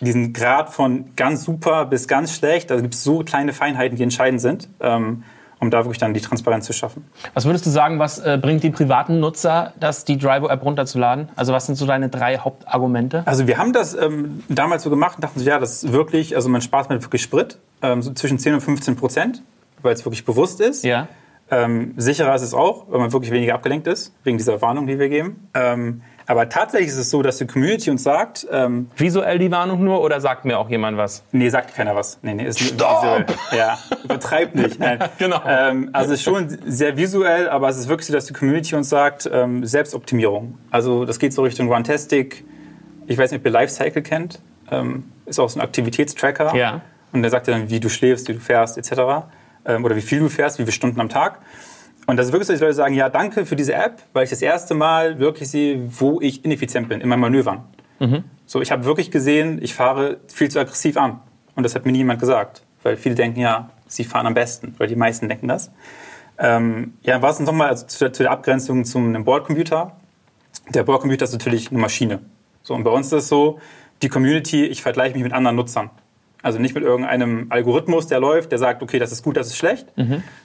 diesen 0.00 0.32
Grad 0.32 0.70
von 0.70 1.14
ganz 1.16 1.44
super 1.44 1.86
bis 1.86 2.08
ganz 2.08 2.34
schlecht, 2.34 2.70
da 2.70 2.80
gibt 2.80 2.94
es 2.94 3.04
so 3.04 3.20
kleine 3.20 3.52
Feinheiten, 3.52 3.96
die 3.96 4.02
entscheidend 4.02 4.40
sind, 4.40 4.68
ähm, 4.80 5.24
um 5.58 5.70
da 5.70 5.84
wirklich 5.84 5.98
dann 5.98 6.12
die 6.12 6.20
Transparenz 6.20 6.66
zu 6.66 6.72
schaffen. 6.72 7.04
Was 7.34 7.44
würdest 7.44 7.66
du 7.66 7.70
sagen, 7.70 7.98
was 7.98 8.18
äh, 8.18 8.38
bringt 8.40 8.64
die 8.64 8.70
privaten 8.70 9.20
Nutzer, 9.20 9.74
das 9.78 10.04
die 10.04 10.18
Drivo-App 10.18 10.64
runterzuladen? 10.64 11.28
Also 11.36 11.52
was 11.52 11.66
sind 11.66 11.76
so 11.76 11.86
deine 11.86 12.08
drei 12.08 12.38
Hauptargumente? 12.38 13.22
Also 13.26 13.46
wir 13.46 13.58
haben 13.58 13.72
das 13.72 13.94
ähm, 13.94 14.42
damals 14.48 14.82
so 14.82 14.90
gemacht 14.90 15.16
und 15.16 15.24
dachten 15.24 15.38
so, 15.38 15.46
ja, 15.46 15.58
das 15.58 15.84
ist 15.84 15.92
wirklich, 15.92 16.34
also 16.34 16.48
man 16.48 16.62
spart 16.62 16.90
mit 16.90 17.02
wirklich 17.02 17.22
Sprit, 17.22 17.58
ähm, 17.80 18.02
so 18.02 18.12
zwischen 18.12 18.38
10 18.38 18.54
und 18.54 18.60
15 18.60 18.96
Prozent, 18.96 19.42
weil 19.82 19.94
es 19.94 20.04
wirklich 20.04 20.24
bewusst 20.24 20.60
ist. 20.60 20.84
Ja. 20.84 21.08
Ähm, 21.52 21.92
sicherer 21.98 22.34
ist 22.34 22.40
es 22.40 22.54
auch, 22.54 22.86
weil 22.88 22.98
man 22.98 23.12
wirklich 23.12 23.30
weniger 23.30 23.54
abgelenkt 23.54 23.86
ist, 23.86 24.14
wegen 24.24 24.38
dieser 24.38 24.62
Warnung, 24.62 24.86
die 24.86 24.98
wir 24.98 25.10
geben. 25.10 25.48
Ähm, 25.52 26.00
aber 26.26 26.48
tatsächlich 26.48 26.88
ist 26.88 26.96
es 26.96 27.10
so, 27.10 27.20
dass 27.20 27.36
die 27.36 27.46
Community 27.46 27.90
uns 27.90 28.02
sagt, 28.02 28.46
ähm, 28.50 28.88
Visuell 28.96 29.38
die 29.38 29.50
Warnung 29.50 29.84
nur 29.84 30.00
oder 30.00 30.18
sagt 30.22 30.46
mir 30.46 30.58
auch 30.58 30.70
jemand 30.70 30.96
was? 30.96 31.24
nee, 31.30 31.50
sagt 31.50 31.74
keiner 31.74 31.94
was. 31.94 32.18
Nee, 32.22 32.32
nee, 32.32 32.46
ist 32.46 32.58
nicht 32.58 32.74
Stopp! 32.74 33.02
visuell. 33.02 33.26
Ja, 33.54 33.78
übertreibt 34.02 34.54
nicht. 34.54 34.80
Nein. 34.80 34.98
Genau. 35.18 35.42
Ähm, 35.46 35.90
also 35.92 36.14
es 36.14 36.20
ist 36.20 36.24
schon 36.24 36.48
sehr 36.64 36.96
visuell, 36.96 37.50
aber 37.50 37.68
es 37.68 37.76
ist 37.76 37.88
wirklich 37.88 38.06
so, 38.06 38.14
dass 38.14 38.24
die 38.24 38.32
Community 38.32 38.74
uns 38.74 38.88
sagt, 38.88 39.28
ähm, 39.30 39.66
Selbstoptimierung. 39.66 40.58
Also 40.70 41.04
das 41.04 41.18
geht 41.18 41.34
so 41.34 41.42
Richtung 41.42 41.70
Runtastic. 41.70 42.44
Ich 43.06 43.18
weiß 43.18 43.30
nicht, 43.30 43.40
ob 43.40 43.46
ihr 43.46 43.52
Lifecycle 43.52 44.00
kennt. 44.00 44.40
Ähm, 44.70 45.04
ist 45.26 45.38
auch 45.38 45.50
so 45.50 45.60
ein 45.60 45.62
Aktivitätstracker. 45.62 46.56
Ja. 46.56 46.80
Und 47.12 47.20
der 47.20 47.30
sagt 47.30 47.46
dir 47.46 47.52
dann, 47.52 47.68
wie 47.68 47.78
du 47.78 47.90
schläfst, 47.90 48.28
wie 48.28 48.32
du 48.32 48.40
fährst, 48.40 48.78
etc. 48.78 49.26
Ähm, 49.64 49.84
oder 49.84 49.96
wie 49.96 50.02
viel 50.02 50.20
du 50.20 50.28
fährst, 50.28 50.58
wie 50.58 50.62
viele 50.62 50.72
Stunden 50.72 51.00
am 51.00 51.08
Tag. 51.08 51.40
Und 52.06 52.16
das 52.16 52.26
ist 52.26 52.32
wirklich 52.32 52.48
so, 52.48 52.52
dass 52.52 52.60
Leute 52.60 52.74
sagen, 52.74 52.94
ja, 52.94 53.08
danke 53.08 53.46
für 53.46 53.56
diese 53.56 53.74
App, 53.74 54.02
weil 54.12 54.24
ich 54.24 54.30
das 54.30 54.42
erste 54.42 54.74
Mal 54.74 55.18
wirklich 55.18 55.48
sehe, 55.48 55.88
wo 56.00 56.20
ich 56.20 56.44
ineffizient 56.44 56.88
bin 56.88 57.00
in 57.00 57.08
meinen 57.08 57.20
Manövern. 57.20 57.64
So, 58.46 58.60
ich 58.60 58.72
habe 58.72 58.84
wirklich 58.84 59.10
gesehen, 59.10 59.60
ich 59.62 59.74
fahre 59.74 60.18
viel 60.26 60.50
zu 60.50 60.58
aggressiv 60.58 60.96
an. 60.96 61.20
Und 61.54 61.62
das 61.62 61.74
hat 61.74 61.86
mir 61.86 61.92
niemand 61.92 62.18
gesagt. 62.20 62.62
Weil 62.82 62.96
viele 62.96 63.14
denken 63.14 63.40
ja, 63.40 63.70
sie 63.86 64.04
fahren 64.04 64.26
am 64.26 64.34
besten. 64.34 64.74
Oder 64.78 64.88
die 64.88 64.96
meisten 64.96 65.28
denken 65.28 65.48
das. 65.48 65.70
Ähm, 66.38 66.94
ja, 67.02 67.22
was 67.22 67.38
nochmal 67.38 67.68
also 67.68 67.86
zu, 67.86 68.00
der, 68.00 68.12
zu 68.12 68.24
der 68.24 68.32
Abgrenzung 68.32 68.84
zum 68.84 69.08
einem 69.08 69.24
Bordcomputer. 69.24 69.92
Der 70.70 70.82
Bordcomputer 70.82 71.24
ist 71.24 71.32
natürlich 71.32 71.70
eine 71.70 71.78
Maschine. 71.78 72.20
So, 72.62 72.74
und 72.74 72.84
bei 72.84 72.90
uns 72.90 73.06
ist 73.06 73.12
es 73.12 73.28
so, 73.28 73.60
die 74.02 74.08
Community, 74.08 74.64
ich 74.64 74.82
vergleiche 74.82 75.14
mich 75.14 75.22
mit 75.22 75.32
anderen 75.32 75.56
Nutzern. 75.56 75.90
Also 76.42 76.58
nicht 76.58 76.74
mit 76.74 76.82
irgendeinem 76.84 77.46
Algorithmus, 77.50 78.08
der 78.08 78.18
läuft, 78.20 78.50
der 78.50 78.58
sagt, 78.58 78.82
okay, 78.82 78.98
das 78.98 79.12
ist 79.12 79.22
gut, 79.22 79.36
das 79.36 79.46
ist 79.46 79.56
schlecht, 79.56 79.86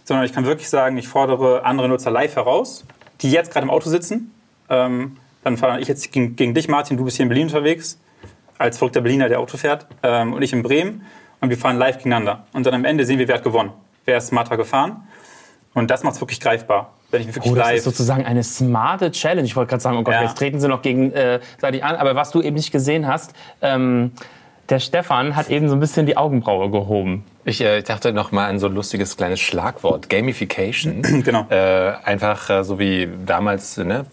sondern 0.03 0.25
ich 0.25 0.33
kann 0.33 0.45
wirklich 0.45 0.69
sagen, 0.69 0.95
ich 0.97 1.07
fordere 1.07 1.65
andere 1.65 1.89
Nutzer 1.89 2.11
live 2.11 2.35
heraus, 2.35 2.85
die 3.21 3.31
jetzt 3.31 3.51
gerade 3.51 3.63
im 3.65 3.71
Auto 3.71 3.89
sitzen. 3.89 4.31
Ähm, 4.69 5.17
dann 5.43 5.57
fahre 5.57 5.79
ich 5.79 5.87
jetzt 5.87 6.11
gegen, 6.11 6.35
gegen 6.35 6.53
dich, 6.53 6.67
Martin, 6.67 6.97
du 6.97 7.05
bist 7.05 7.17
hier 7.17 7.23
in 7.23 7.29
Berlin 7.29 7.47
unterwegs, 7.47 7.99
als 8.59 8.77
verrückter 8.77 9.01
Berliner, 9.01 9.27
der 9.29 9.39
Auto 9.39 9.57
fährt, 9.57 9.87
ähm, 10.03 10.33
und 10.33 10.41
ich 10.43 10.53
in 10.53 10.61
Bremen. 10.61 11.03
Und 11.39 11.49
wir 11.49 11.57
fahren 11.57 11.77
live 11.77 11.97
gegeneinander. 11.97 12.45
Und 12.53 12.65
dann 12.65 12.73
am 12.73 12.83
Ende 12.85 13.05
sehen 13.05 13.19
wir, 13.19 13.27
wer 13.27 13.35
hat 13.35 13.43
gewonnen. 13.43 13.71
Wer 14.05 14.17
ist 14.17 14.27
smarter 14.27 14.57
gefahren. 14.57 15.07
Und 15.73 15.91
das 15.91 16.01
macht 16.03 16.15
es 16.15 16.21
wirklich 16.21 16.39
greifbar. 16.39 16.93
Wenn 17.11 17.21
ich 17.21 17.27
wirklich 17.27 17.51
Oh, 17.51 17.55
das 17.55 17.67
live 17.67 17.77
ist 17.77 17.83
sozusagen 17.83 18.25
eine 18.25 18.43
smarte 18.43 19.11
Challenge. 19.11 19.45
Ich 19.45 19.55
wollte 19.55 19.69
gerade 19.69 19.81
sagen, 19.83 19.97
oh 19.97 20.03
Gott, 20.03 20.15
Ja. 20.15 20.23
jetzt 20.23 20.37
treten 20.37 20.59
sie 20.59 20.67
noch 20.67 20.81
gegenseitig 20.81 21.83
an. 21.83 21.95
Aber 21.95 22.15
was 22.15 22.31
du 22.31 22.41
eben 22.41 22.55
nicht 22.55 22.71
gesehen 22.71 23.07
hast, 23.07 23.33
ähm, 23.61 24.11
der 24.69 24.79
Stefan 24.79 25.35
hat 25.35 25.49
eben 25.49 25.69
so 25.69 25.75
ein 25.75 25.79
bisschen 25.79 26.05
die 26.05 26.17
Augenbraue 26.17 26.69
gehoben. 26.69 27.23
Ich 27.45 27.61
äh, 27.61 27.81
dachte 27.81 28.11
noch 28.11 28.31
mal 28.31 28.47
an 28.47 28.59
so 28.59 28.67
ein 28.67 28.75
lustiges 28.75 29.15
kleines 29.17 29.39
Schlagwort, 29.39 30.09
Gamification. 30.09 31.01
Genau. 31.23 31.45
Äh, 31.49 31.93
einfach 32.03 32.49
äh, 32.49 32.63
so 32.63 32.79
wie 32.79 33.07
damals, 33.25 33.77
ne? 33.77 34.05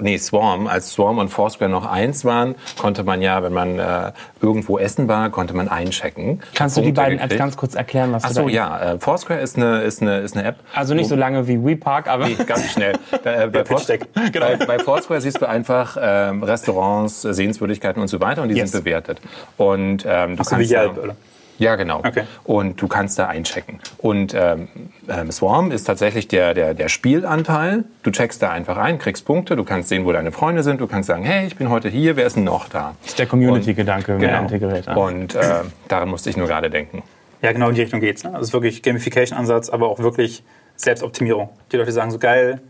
Nee, 0.00 0.18
Swarm, 0.18 0.66
als 0.66 0.90
Swarm 0.92 1.18
und 1.18 1.28
Foursquare 1.28 1.70
noch 1.70 1.86
eins 1.86 2.24
waren, 2.24 2.54
konnte 2.78 3.04
man 3.04 3.22
ja, 3.22 3.42
wenn 3.42 3.52
man 3.52 3.78
äh, 3.78 4.12
irgendwo 4.40 4.78
essen 4.78 5.08
war, 5.08 5.30
konnte 5.30 5.54
man 5.54 5.68
einchecken. 5.68 6.40
Kannst 6.54 6.76
du 6.76 6.80
die 6.80 6.92
beiden 6.92 7.18
Apps 7.18 7.24
gekriegt. 7.24 7.38
ganz 7.40 7.56
kurz 7.56 7.74
erklären, 7.74 8.12
was 8.12 8.24
Ach 8.24 8.28
du 8.28 8.34
so, 8.34 8.42
da 8.42 8.48
ja. 8.48 8.92
Äh, 8.94 8.98
Foursquare 8.98 9.40
ist 9.40 9.56
eine, 9.56 9.82
ist 9.82 10.02
eine, 10.02 10.18
ist 10.18 10.36
eine 10.36 10.46
App. 10.46 10.56
Also 10.74 10.94
nicht 10.94 11.08
so 11.08 11.16
lange 11.16 11.46
wie 11.48 11.62
WePark, 11.64 12.08
aber 12.08 12.26
Nee, 12.28 12.36
ganz 12.46 12.70
schnell. 12.72 12.94
Da, 13.24 13.44
äh, 13.44 13.46
bei, 13.48 13.64
Foursquare, 13.64 13.98
Pitch-Deck. 13.98 14.40
bei, 14.40 14.66
bei 14.66 14.78
Foursquare 14.78 15.20
siehst 15.20 15.40
du 15.40 15.48
einfach 15.48 15.96
ähm, 16.00 16.42
Restaurants, 16.42 17.22
Sehenswürdigkeiten 17.22 18.00
und 18.00 18.08
so 18.08 18.20
weiter 18.20 18.42
und 18.42 18.48
die 18.48 18.56
Yes. 18.56 18.72
sind 18.72 18.84
bewertet. 18.84 19.20
Und 19.56 20.04
ähm, 20.06 20.36
du 20.36 20.42
so 20.44 20.50
wie 20.50 20.54
kannst 20.56 20.70
Yelp, 20.72 20.94
da, 20.96 21.02
oder? 21.02 21.16
Ja, 21.62 21.76
genau. 21.76 21.98
Okay. 22.00 22.24
Und 22.42 22.82
du 22.82 22.88
kannst 22.88 23.18
da 23.20 23.28
einchecken. 23.28 23.78
Und 23.98 24.34
ähm, 24.34 24.68
ähm, 25.08 25.30
Swarm 25.30 25.70
ist 25.70 25.84
tatsächlich 25.84 26.26
der, 26.26 26.54
der, 26.54 26.74
der 26.74 26.88
Spielanteil. 26.88 27.84
Du 28.02 28.10
checkst 28.10 28.42
da 28.42 28.50
einfach 28.50 28.76
ein, 28.76 28.98
kriegst 28.98 29.24
Punkte, 29.24 29.54
du 29.54 29.62
kannst 29.62 29.88
sehen, 29.88 30.04
wo 30.04 30.10
deine 30.10 30.32
Freunde 30.32 30.64
sind, 30.64 30.80
du 30.80 30.88
kannst 30.88 31.06
sagen, 31.06 31.22
hey, 31.22 31.46
ich 31.46 31.54
bin 31.56 31.70
heute 31.70 31.88
hier, 31.88 32.16
wer 32.16 32.26
ist 32.26 32.34
denn 32.34 32.42
noch 32.44 32.68
da? 32.68 32.96
ist 33.04 33.18
der 33.18 33.26
Community-Gedanke 33.26 34.18
Genau. 34.18 34.42
integriert. 34.42 34.86
ja. 34.86 34.94
Und 34.96 35.36
äh, 35.36 35.60
daran 35.86 36.08
musste 36.08 36.30
ich 36.30 36.36
nur 36.36 36.48
gerade 36.48 36.68
denken. 36.68 37.04
Ja, 37.42 37.52
genau 37.52 37.68
in 37.68 37.76
die 37.76 37.82
Richtung 37.82 38.00
geht's. 38.00 38.24
Ne? 38.24 38.30
Also 38.30 38.40
es 38.42 38.48
ist 38.48 38.52
wirklich 38.54 38.82
Gamification-Ansatz, 38.82 39.70
aber 39.70 39.88
auch 39.88 40.00
wirklich 40.00 40.42
Selbstoptimierung. 40.74 41.50
Die 41.70 41.76
Leute 41.76 41.92
sagen 41.92 42.10
so 42.10 42.18
geil, 42.18 42.60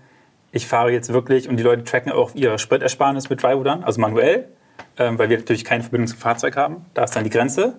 ich 0.51 0.67
fahre 0.67 0.91
jetzt 0.93 1.11
wirklich 1.13 1.49
und 1.49 1.57
die 1.57 1.63
Leute 1.63 1.85
tracken 1.85 2.13
auch 2.13 2.35
ihre 2.35 2.59
Spritersparnis 2.59 3.31
mit 3.31 3.43
Drivo 3.43 3.63
dann, 3.65 3.85
also 3.85 4.03
manuell, 4.03 4.49
ähm, 4.99 5.19
weil 5.19 5.31
wir 5.31 5.39
natürlich 5.39 5.65
keine 5.65 5.83
Verbindung 5.83 6.09
zum 6.09 6.19
Fahrzeug 6.19 6.57
haben. 6.57 6.85
Da 6.93 7.05
ist 7.05 7.17
dann 7.17 7.25
die 7.25 7.31
Grenze. 7.31 7.75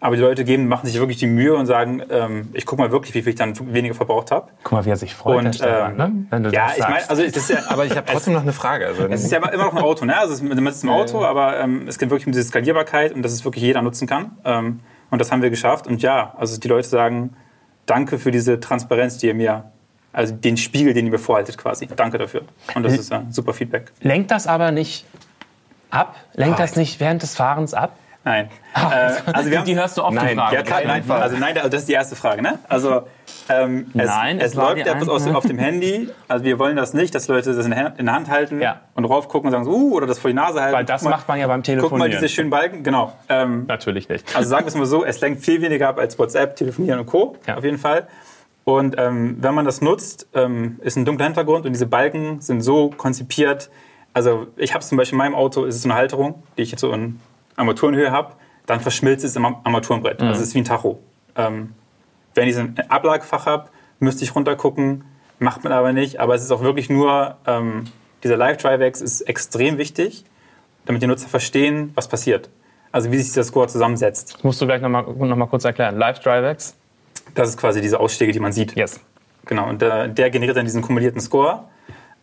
Aber 0.00 0.16
die 0.16 0.22
Leute 0.22 0.44
geben, 0.44 0.68
machen 0.68 0.86
sich 0.86 0.98
wirklich 0.98 1.16
die 1.16 1.26
Mühe 1.26 1.54
und 1.54 1.64
sagen, 1.66 2.02
ähm, 2.10 2.50
ich 2.52 2.66
gucke 2.66 2.82
mal 2.82 2.90
wirklich, 2.90 3.14
wie 3.14 3.22
viel 3.22 3.30
ich 3.30 3.38
dann 3.38 3.54
weniger 3.72 3.94
verbraucht 3.94 4.30
habe. 4.30 4.50
Guck 4.62 4.72
mal, 4.72 4.84
wie 4.84 4.90
er 4.90 4.96
sich 4.96 5.14
freut, 5.14 5.44
Und 5.44 5.54
Stefan, 5.54 5.92
ähm, 5.92 5.96
ne? 5.96 6.26
wenn 6.30 6.42
du 6.42 6.50
ja, 6.50 6.66
das 6.66 6.76
ich 6.76 6.82
meine, 6.82 7.10
also 7.10 7.22
das 7.24 7.36
ist 7.36 7.50
ja, 7.50 7.58
Aber 7.68 7.86
ich 7.86 7.96
habe 7.96 8.06
trotzdem 8.10 8.34
noch 8.34 8.42
eine 8.42 8.52
Frage. 8.52 8.86
Also, 8.86 9.06
es 9.06 9.24
ist 9.24 9.32
ja 9.32 9.38
immer 9.38 9.64
noch 9.64 9.74
ein 9.74 9.82
Auto, 9.82 10.04
ne? 10.04 10.16
Also 10.16 10.34
es 10.34 10.42
ist, 10.42 10.48
man 10.48 10.58
im 10.58 10.88
Auto, 10.90 11.24
aber 11.24 11.58
ähm, 11.58 11.86
es 11.88 11.98
geht 11.98 12.10
wirklich 12.10 12.26
um 12.26 12.32
diese 12.32 12.44
Skalierbarkeit 12.44 13.12
und 13.14 13.22
dass 13.22 13.32
es 13.32 13.44
wirklich 13.44 13.64
jeder 13.64 13.80
nutzen 13.80 14.06
kann. 14.06 14.32
Ähm, 14.44 14.80
und 15.10 15.20
das 15.20 15.32
haben 15.32 15.42
wir 15.42 15.50
geschafft. 15.50 15.86
Und 15.86 16.02
ja, 16.02 16.34
also 16.36 16.58
die 16.60 16.68
Leute 16.68 16.88
sagen, 16.88 17.36
danke 17.86 18.18
für 18.18 18.30
diese 18.30 18.60
Transparenz, 18.60 19.18
die 19.18 19.28
ihr 19.28 19.34
mir, 19.34 19.70
also 20.12 20.34
den 20.34 20.56
Spiegel, 20.56 20.92
den 20.92 21.06
ihr 21.06 21.12
mir 21.12 21.18
vorhaltet 21.18 21.56
quasi. 21.56 21.86
Danke 21.86 22.18
dafür. 22.18 22.42
Und 22.74 22.82
das 22.82 22.94
ist 22.94 23.12
ein 23.12 23.32
super 23.32 23.52
Feedback. 23.54 23.92
Lenkt 24.00 24.30
das 24.30 24.46
aber 24.46 24.70
nicht 24.70 25.06
ab? 25.90 26.16
Lenkt 26.34 26.58
Ah. 26.58 26.62
das 26.62 26.76
nicht 26.76 27.00
während 27.00 27.22
des 27.22 27.36
Fahrens 27.36 27.74
ab? 27.74 27.96
Nein. 28.24 28.48
Äh, 28.74 29.10
also 29.32 29.50
wir 29.50 29.58
haben 29.58 29.66
die 29.66 29.76
hörst 29.76 29.98
du 29.98 30.02
oft, 30.02 30.12
die 30.12 30.16
Nein, 30.16 30.36
Frage. 30.36 30.56
Ja, 30.56 30.62
klar, 30.62 30.80
nein, 30.86 31.04
also 31.10 31.36
nein, 31.36 31.56
also 31.56 31.68
das 31.68 31.80
ist 31.82 31.88
die 31.88 31.92
erste 31.92 32.16
Frage, 32.16 32.40
ne? 32.42 32.58
Also 32.68 33.02
ähm, 33.50 33.86
es, 33.94 34.06
Nein, 34.08 34.38
es, 34.40 34.46
es 34.52 34.54
läuft 34.54 34.78
die 34.78 34.80
etwas 34.80 35.08
aus, 35.08 35.26
auf 35.28 35.46
dem 35.46 35.58
Handy. 35.58 36.08
Also 36.26 36.44
wir 36.44 36.58
wollen 36.58 36.76
das 36.76 36.94
nicht, 36.94 37.14
dass 37.14 37.28
Leute 37.28 37.52
das 37.54 37.66
in 37.66 37.70
der 37.72 38.12
Hand, 38.14 38.30
halten 38.30 38.62
Ja. 38.62 38.80
und 38.94 39.02
drauf 39.04 39.28
gucken 39.28 39.48
und 39.48 39.52
sagen 39.52 39.64
so, 39.64 39.70
uh, 39.72 39.94
oder 39.94 40.06
das 40.06 40.18
vor 40.18 40.30
die 40.30 40.34
Nase 40.34 40.60
halten. 40.62 40.74
Weil 40.74 40.84
das 40.86 41.02
mal- 41.02 41.10
macht 41.10 41.28
man 41.28 41.38
ja 41.38 41.46
beim 41.46 41.60
Guck 41.62 41.68
mal 41.68 41.74
Telefonieren. 41.80 42.10
diese 42.12 42.28
schönen 42.30 42.48
Balken, 42.50 42.82
genau. 42.82 43.12
Ähm, 43.28 43.66
Natürlich 43.68 44.08
nicht. 44.08 44.34
also 44.34 44.48
sagen 44.48 44.64
wir 44.64 44.68
es 44.68 44.74
mal 44.74 44.86
so, 44.86 45.04
es 45.04 45.20
lenkt 45.20 45.44
viel 45.44 45.60
weniger 45.60 45.88
ab 45.90 45.98
als 45.98 46.18
WhatsApp, 46.18 46.56
Telefonieren 46.56 47.00
und 47.00 47.06
Co. 47.06 47.36
Ja. 47.46 47.56
Auf 47.58 47.64
jeden 47.64 47.78
Fall. 47.78 48.08
Und 48.64 48.94
ähm, 48.98 49.36
wenn 49.40 49.52
man 49.54 49.66
das 49.66 49.82
nutzt, 49.82 50.26
ähm, 50.32 50.80
ist 50.82 50.96
ein 50.96 51.04
dunkler 51.04 51.26
Hintergrund 51.26 51.66
und 51.66 51.72
diese 51.74 51.86
Balken 51.86 52.40
sind 52.40 52.62
so 52.62 52.88
konzipiert. 52.88 53.68
Also 54.14 54.46
ich 54.56 54.72
habe 54.72 54.82
zum 54.82 54.96
Beispiel 54.96 55.16
in 55.16 55.18
meinem 55.18 55.34
Auto, 55.34 55.64
ist 55.64 55.74
es 55.76 55.82
so 55.82 55.88
eine 55.90 55.98
Halterung, 55.98 56.42
die 56.56 56.62
ich 56.62 56.70
jetzt 56.70 56.80
so 56.80 56.90
in 56.92 57.20
Armaturenhöhe 57.56 58.10
habe, 58.10 58.34
dann 58.66 58.80
verschmilzt 58.80 59.24
es 59.24 59.36
im 59.36 59.44
Armaturenbrett. 59.44 60.20
Also 60.22 60.40
es 60.40 60.48
ist 60.48 60.54
wie 60.54 60.60
ein 60.60 60.64
Tacho. 60.64 60.98
Ähm, 61.36 61.74
wenn 62.34 62.48
ich 62.48 62.54
so 62.54 62.60
ein 62.60 62.76
Ablagefach 62.88 63.46
habe, 63.46 63.68
müsste 63.98 64.24
ich 64.24 64.34
runtergucken, 64.34 65.04
macht 65.38 65.64
man 65.64 65.72
aber 65.72 65.92
nicht. 65.92 66.20
Aber 66.20 66.34
es 66.34 66.42
ist 66.42 66.50
auch 66.50 66.62
wirklich 66.62 66.88
nur, 66.90 67.36
ähm, 67.46 67.84
dieser 68.22 68.36
Live-Drivex 68.36 69.00
ist 69.00 69.22
extrem 69.22 69.78
wichtig, 69.78 70.24
damit 70.86 71.02
die 71.02 71.06
Nutzer 71.06 71.28
verstehen, 71.28 71.92
was 71.94 72.08
passiert. 72.08 72.48
Also 72.92 73.10
wie 73.10 73.18
sich 73.18 73.26
dieser 73.26 73.44
Score 73.44 73.66
zusammensetzt. 73.66 74.34
Das 74.34 74.44
musst 74.44 74.60
du 74.60 74.66
gleich 74.66 74.80
nochmal 74.80 75.02
noch 75.02 75.36
mal 75.36 75.46
kurz 75.46 75.64
erklären. 75.64 75.98
Live 75.98 76.20
DriveX? 76.20 76.76
Das 77.34 77.48
ist 77.48 77.56
quasi 77.58 77.80
diese 77.80 77.98
Ausschläge, 77.98 78.32
die 78.32 78.40
man 78.40 78.52
sieht. 78.52 78.76
Yes. 78.76 79.00
Genau, 79.46 79.68
und 79.68 79.82
der, 79.82 80.08
der 80.08 80.30
generiert 80.30 80.56
dann 80.56 80.64
diesen 80.64 80.82
kumulierten 80.82 81.20
Score. 81.20 81.64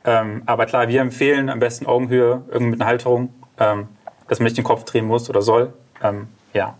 Ähm, 0.05 0.43
aber 0.45 0.65
klar, 0.65 0.87
wir 0.87 1.01
empfehlen 1.01 1.49
am 1.49 1.59
besten 1.59 1.85
Augenhöhe, 1.85 2.43
irgendwie 2.49 2.71
mit 2.71 2.81
einer 2.81 2.89
Halterung, 2.89 3.33
ähm, 3.59 3.89
dass 4.31 4.39
man 4.39 4.45
nicht 4.45 4.55
den 4.55 4.63
Kopf 4.63 4.85
drehen 4.85 5.07
muss 5.07 5.29
oder 5.29 5.41
soll. 5.41 5.73
Ähm, 6.01 6.29
ja. 6.53 6.75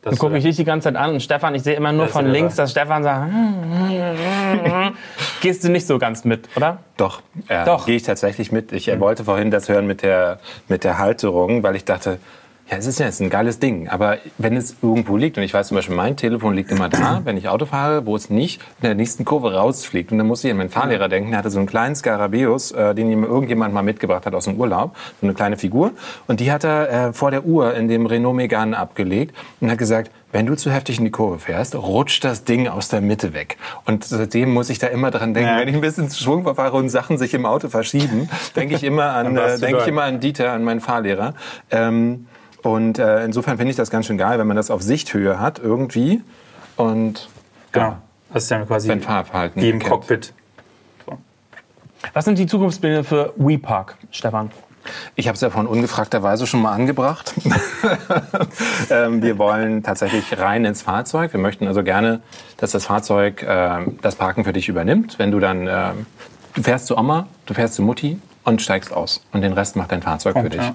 Das, 0.00 0.12
Dann 0.12 0.18
gucke 0.18 0.38
ich 0.38 0.44
dich 0.44 0.56
die 0.56 0.64
ganze 0.64 0.84
Zeit 0.84 0.96
an 0.96 1.10
und 1.12 1.20
Stefan, 1.20 1.54
ich 1.54 1.62
sehe 1.62 1.74
immer 1.74 1.92
nur 1.92 2.08
von 2.08 2.26
links, 2.26 2.56
dass 2.56 2.70
Stefan 2.70 3.02
sagt, 3.02 3.30
gehst 5.42 5.64
du 5.64 5.68
nicht 5.68 5.86
so 5.86 5.98
ganz 5.98 6.24
mit, 6.24 6.48
oder? 6.56 6.78
Doch, 6.96 7.20
äh, 7.48 7.66
Doch. 7.66 7.84
gehe 7.84 7.96
ich 7.96 8.04
tatsächlich 8.04 8.52
mit. 8.52 8.72
Ich 8.72 8.88
äh, 8.88 8.98
wollte 9.00 9.24
vorhin 9.24 9.50
das 9.50 9.68
hören 9.68 9.86
mit 9.86 10.02
der, 10.02 10.38
mit 10.68 10.82
der 10.82 10.96
Halterung, 10.96 11.62
weil 11.62 11.76
ich 11.76 11.84
dachte, 11.84 12.18
ja, 12.70 12.78
es 12.78 12.86
ist 12.86 12.98
ja 12.98 13.06
jetzt 13.06 13.20
ein 13.20 13.28
geiles 13.30 13.58
Ding. 13.58 13.88
Aber 13.88 14.18
wenn 14.38 14.56
es 14.56 14.76
irgendwo 14.80 15.16
liegt, 15.16 15.36
und 15.36 15.44
ich 15.44 15.52
weiß 15.52 15.68
zum 15.68 15.74
Beispiel, 15.76 15.94
mein 15.94 16.16
Telefon 16.16 16.54
liegt 16.54 16.70
immer 16.70 16.88
da, 16.88 17.20
wenn 17.24 17.36
ich 17.36 17.48
Auto 17.48 17.66
fahre, 17.66 18.06
wo 18.06 18.16
es 18.16 18.30
nicht 18.30 18.60
in 18.80 18.86
der 18.86 18.94
nächsten 18.94 19.24
Kurve 19.24 19.54
rausfliegt. 19.54 20.10
Und 20.12 20.18
dann 20.18 20.26
muss 20.26 20.42
ich 20.44 20.50
an 20.50 20.56
meinen 20.56 20.70
Fahrlehrer 20.70 21.08
denken, 21.08 21.30
der 21.30 21.38
hatte 21.38 21.50
so 21.50 21.58
einen 21.58 21.66
kleinen 21.68 21.94
Skarabäus, 21.94 22.72
äh, 22.72 22.94
den 22.94 23.10
ihm 23.10 23.22
irgendjemand 23.24 23.74
mal 23.74 23.82
mitgebracht 23.82 24.24
hat 24.24 24.34
aus 24.34 24.44
dem 24.46 24.56
Urlaub, 24.58 24.96
so 25.20 25.26
eine 25.26 25.34
kleine 25.34 25.58
Figur. 25.58 25.92
Und 26.26 26.40
die 26.40 26.50
hat 26.50 26.64
er 26.64 27.08
äh, 27.08 27.12
vor 27.12 27.30
der 27.30 27.44
Uhr 27.44 27.74
in 27.74 27.88
dem 27.88 28.06
Renault 28.06 28.34
Megane 28.36 28.76
abgelegt 28.78 29.34
und 29.60 29.70
hat 29.70 29.78
gesagt, 29.78 30.10
wenn 30.32 30.46
du 30.46 30.56
zu 30.56 30.72
heftig 30.72 30.98
in 30.98 31.04
die 31.04 31.12
Kurve 31.12 31.38
fährst, 31.38 31.76
rutscht 31.76 32.24
das 32.24 32.42
Ding 32.42 32.66
aus 32.66 32.88
der 32.88 33.00
Mitte 33.00 33.34
weg. 33.34 33.56
Und 33.84 34.04
seitdem 34.04 34.52
muss 34.52 34.68
ich 34.68 34.80
da 34.80 34.88
immer 34.88 35.12
dran 35.12 35.32
denken, 35.32 35.50
Ja. 35.50 35.60
wenn 35.60 35.68
ich 35.68 35.74
ein 35.74 35.80
bisschen 35.80 36.08
zu 36.08 36.20
Schwung 36.20 36.42
verfahre 36.42 36.76
und 36.76 36.88
Sachen 36.88 37.18
sich 37.18 37.34
im 37.34 37.46
Auto 37.46 37.68
verschieben, 37.68 38.28
denke 38.56 38.74
ich 38.74 38.82
immer 38.82 39.10
an, 39.12 39.36
äh, 39.36 39.58
denke 39.60 39.82
ich 39.82 39.86
immer 39.86 40.02
an 40.02 40.18
Dieter, 40.18 40.52
an 40.52 40.64
meinen 40.64 40.80
Fahrlehrer. 40.80 41.34
Ähm, 41.70 42.26
und 42.64 42.98
äh, 42.98 43.24
insofern 43.24 43.58
finde 43.58 43.70
ich 43.70 43.76
das 43.76 43.90
ganz 43.90 44.06
schön 44.06 44.18
geil, 44.18 44.38
wenn 44.40 44.46
man 44.48 44.56
das 44.56 44.70
auf 44.70 44.82
Sichthöhe 44.82 45.38
hat 45.38 45.60
irgendwie 45.60 46.22
und 46.76 47.28
Genau. 47.74 47.96
Das 48.32 48.44
ist 48.44 48.50
dann 48.50 48.66
quasi 48.66 48.88
sein 48.88 49.00
Fahrverhalten 49.00 49.60
wie 49.60 49.68
im 49.68 49.78
kennt. 49.78 49.90
Cockpit. 49.90 50.32
Was 52.12 52.24
sind 52.24 52.38
die 52.38 52.46
Zukunftspläne 52.46 53.02
für 53.02 53.32
WePark, 53.36 53.96
Stefan? 54.10 54.50
Ich 55.14 55.26
habe 55.28 55.34
es 55.34 55.40
ja 55.40 55.50
von 55.50 55.66
ungefragterweise 55.66 56.46
schon 56.46 56.60
mal 56.60 56.72
angebracht. 56.72 57.32
ähm, 58.90 59.22
wir 59.22 59.38
wollen 59.38 59.82
tatsächlich 59.82 60.38
rein 60.38 60.64
ins 60.64 60.82
Fahrzeug. 60.82 61.32
Wir 61.32 61.40
möchten 61.40 61.66
also 61.66 61.82
gerne, 61.82 62.20
dass 62.58 62.72
das 62.72 62.86
Fahrzeug 62.86 63.44
ähm, 63.48 63.98
das 64.02 64.16
Parken 64.16 64.44
für 64.44 64.52
dich 64.52 64.68
übernimmt. 64.68 65.18
Wenn 65.18 65.30
du 65.30 65.40
dann, 65.40 65.66
ähm, 65.66 66.06
du 66.54 66.62
fährst 66.62 66.86
zu 66.86 66.98
Oma, 66.98 67.26
du 67.46 67.54
fährst 67.54 67.74
zu 67.74 67.82
Mutti 67.82 68.20
und 68.44 68.62
steigst 68.62 68.92
aus. 68.92 69.24
Und 69.32 69.42
den 69.42 69.52
Rest 69.52 69.76
macht 69.76 69.92
dein 69.92 70.02
Fahrzeug 70.02 70.34
für 70.34 70.40
Punkt, 70.40 70.54
dich. 70.54 70.62
ja. 70.62 70.74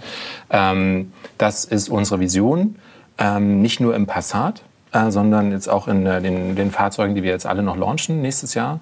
Ähm, 0.71 1.13
das 1.38 1.65
ist 1.65 1.89
unsere 1.89 2.19
Vision. 2.19 2.75
Ähm, 3.17 3.62
nicht 3.62 3.79
nur 3.79 3.95
im 3.95 4.08
Passat, 4.08 4.63
äh, 4.91 5.12
sondern 5.12 5.51
jetzt 5.51 5.69
auch 5.69 5.88
in 5.88 6.05
äh, 6.05 6.21
den, 6.21 6.55
den 6.55 6.71
Fahrzeugen, 6.71 7.15
die 7.15 7.23
wir 7.23 7.32
jetzt 7.32 7.45
alle 7.45 7.63
noch 7.63 7.77
launchen 7.77 8.21
nächstes 8.21 8.53
Jahr. 8.53 8.79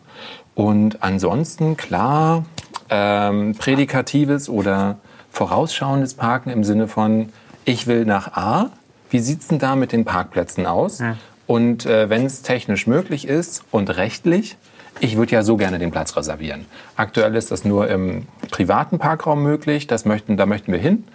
Und 0.55 1.03
ansonsten, 1.03 1.77
klar, 1.77 2.45
ähm, 2.89 3.55
prädikatives 3.55 4.49
oder 4.49 4.97
vorausschauendes 5.31 6.15
Parken 6.15 6.49
im 6.49 6.63
Sinne 6.63 6.87
von, 6.87 7.29
ich 7.65 7.87
will 7.87 8.05
nach 8.05 8.33
A, 8.33 8.71
wie 9.09 9.19
sieht's 9.19 9.47
denn 9.47 9.59
da 9.59 9.75
mit 9.75 9.91
den 9.91 10.05
Parkplätzen 10.05 10.65
aus? 10.65 11.01
Und 11.45 11.85
äh, 11.85 12.09
wenn 12.09 12.25
es 12.25 12.41
technisch 12.41 12.87
möglich 12.87 13.27
ist 13.27 13.63
und 13.71 13.95
rechtlich, 13.95 14.57
ich 14.99 15.17
würde 15.17 15.31
ja 15.33 15.43
so 15.43 15.57
gerne 15.57 15.79
den 15.79 15.91
Platz 15.91 16.15
reservieren. 16.15 16.65
Aktuell 16.95 17.35
ist 17.35 17.51
das 17.51 17.65
nur 17.65 17.87
im 17.89 18.27
privaten 18.51 18.99
Parkraum 18.99 19.43
möglich. 19.43 19.87
Das 19.87 20.05
möchten, 20.05 20.37
da 20.37 20.45
möchten 20.45 20.71
wir 20.71 20.79
hin. 20.79 21.05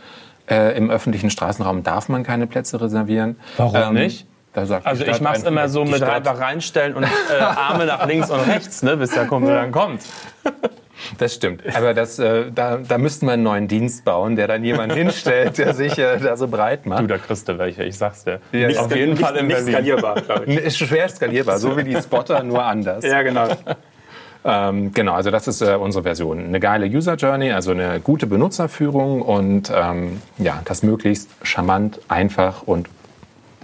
Äh, 0.51 0.77
Im 0.77 0.91
öffentlichen 0.91 1.31
Straßenraum 1.31 1.83
darf 1.83 2.09
man 2.09 2.25
keine 2.25 2.47
Plätze 2.47 2.81
reservieren. 2.81 3.37
Warum 3.57 3.75
Ähm, 3.77 3.95
nicht? 3.95 4.27
Also 4.55 4.75
ich 4.77 5.21
mach's 5.23 5.39
einfach, 5.39 5.47
immer 5.51 5.69
so 5.71 5.85
mit 5.85 5.97
Stadt- 5.97 6.11
einfach 6.11 6.39
reinstellen 6.39 6.95
und 6.95 7.05
äh, 7.05 7.41
Arme 7.41 7.87
nach 7.87 8.07
links 8.07 8.29
und 8.31 8.41
rechts, 8.41 8.83
ne, 8.83 8.99
bis 8.99 9.13
der 9.13 9.27
Kumpel 9.27 9.55
dann 9.55 9.73
kommt. 9.73 10.03
Das 11.19 11.35
stimmt. 11.35 11.63
Aber 11.75 11.95
das, 11.95 12.19
äh, 12.19 12.51
da, 12.55 12.79
da 12.79 12.99
müssten 12.99 13.27
wir 13.27 13.33
einen 13.33 13.43
neuen 13.43 13.69
Dienst 13.69 14.05
bauen, 14.05 14.37
der 14.37 14.49
dann 14.49 14.65
jemand 14.65 14.93
hinstellt, 14.93 15.59
der 15.59 15.75
sich 15.75 15.99
äh, 15.99 16.19
da 16.19 16.37
so 16.37 16.49
breit 16.49 16.87
macht. 16.87 17.03
Du, 17.03 17.07
da 17.07 17.19
kriegst 17.19 17.49
du 17.49 17.59
welche, 17.59 17.85
ich 17.85 17.97
sag's 17.97 18.25
dir. 18.25 18.41
Ja, 18.53 18.69
Nicht 18.69 18.79
auf 18.79 18.95
jeden 18.95 19.17
Fall 19.17 19.37
in 19.37 19.47
nicht 19.47 19.57
Berlin. 19.57 19.75
skalierbar, 19.75 20.21
glaube 20.21 20.45
ich. 20.47 20.57
Ist 20.59 20.79
schwer 20.79 21.09
skalierbar, 21.09 21.59
so 21.59 21.77
wie 21.77 21.85
die 21.85 21.97
Spotter, 21.97 22.43
nur 22.43 22.63
anders. 22.65 23.05
Ja, 23.13 23.23
genau. 23.23 23.49
Ähm, 24.45 24.93
genau, 24.93 25.13
also 25.15 25.31
das 25.31 25.47
ist 25.47 25.61
äh, 25.61 25.75
unsere 25.77 26.03
Version. 26.03 26.39
Eine 26.47 26.59
geile 26.59 26.87
User 26.87 27.15
Journey, 27.15 27.53
also 27.53 27.71
eine 27.71 28.01
gute 28.01 28.27
Benutzerführung 28.27 29.23
und 29.23 29.71
ähm, 29.75 30.21
ja, 30.39 30.63
das 30.65 30.83
möglichst 30.83 31.31
charmant, 31.43 32.01
einfach 32.09 32.63
und 32.63 32.89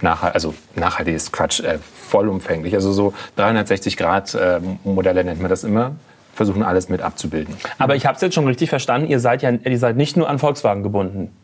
nachhaltig, 0.01 0.35
also 0.35 0.53
nachhaltig 0.75 1.15
ist 1.15 1.33
Quatsch, 1.33 1.59
äh, 1.59 1.79
vollumfänglich. 2.07 2.73
Also 2.75 2.93
so 2.93 3.13
360 3.35 3.97
Grad 3.97 4.33
äh, 4.35 4.61
Modelle 4.85 5.23
nennt 5.25 5.41
man 5.41 5.49
das 5.49 5.65
immer. 5.65 5.95
Versuchen 6.33 6.63
alles 6.63 6.89
mit 6.89 7.01
abzubilden. 7.01 7.55
Aber 7.77 7.95
ich 7.95 8.05
hab's 8.05 8.21
jetzt 8.21 8.33
schon 8.35 8.47
richtig 8.47 8.69
verstanden, 8.69 9.07
ihr 9.09 9.19
seid 9.19 9.41
ja 9.41 9.51
ihr 9.51 9.77
seid 9.79 9.97
nicht 9.97 10.15
nur 10.17 10.29
an 10.29 10.39
Volkswagen 10.39 10.83
gebunden. 10.83 11.35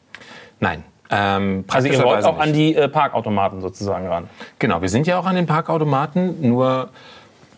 Nein. 0.60 0.84
Ähm, 1.12 1.66
Also 1.70 1.88
ihr 1.88 2.02
wollt 2.02 2.24
auch 2.26 2.40
an 2.40 2.52
nicht. 2.52 2.60
die 2.60 2.76
äh, 2.76 2.88
Parkautomaten 2.88 3.62
sozusagen 3.62 4.08
ran. 4.08 4.30
Genau, 4.58 4.82
wir 4.82 4.90
sind 4.90 5.06
ja 5.06 5.20
auch 5.20 5.26
an 5.26 5.36
den 5.36 5.46
Parkautomaten, 5.46 6.48
nur 6.48 6.90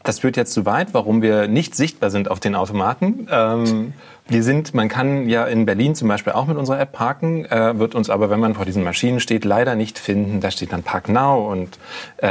das 0.04 0.20
führt 0.20 0.38
jetzt 0.38 0.54
zu 0.54 0.66
weit, 0.66 0.94
warum 0.94 1.22
wir 1.22 1.48
nicht 1.48 1.76
sichtbar 1.76 2.10
sind 2.10 2.32
auf 2.32 2.40
den 2.40 2.56
Automaten. 2.56 3.28
Ähm, 3.30 3.94
wir 4.30 4.44
sind, 4.44 4.74
man 4.74 4.90
kann 4.90 5.30
ja 5.30 5.46
in 5.46 5.66
Berlin 5.66 5.96
zum 5.96 6.08
Beispiel 6.08 6.34
auch 6.34 6.46
mit 6.48 6.58
unserer 6.58 6.80
App 6.80 6.92
parken, 6.92 7.46
äh, 7.46 7.78
wird 7.78 7.96
uns 7.96 8.10
aber, 8.10 8.30
wenn 8.30 8.40
man 8.40 8.56
vor 8.56 8.66
diesen 8.66 8.84
Maschinen 8.84 9.20
steht, 9.20 9.46
leider 9.46 9.76
nicht 9.76 10.00
finden. 10.00 10.40
Da 10.42 10.52
steht 10.52 10.72
dann 10.74 10.84
Park 10.84 11.08
Now 11.10 11.50
und 11.52 11.78
äh, 12.22 12.28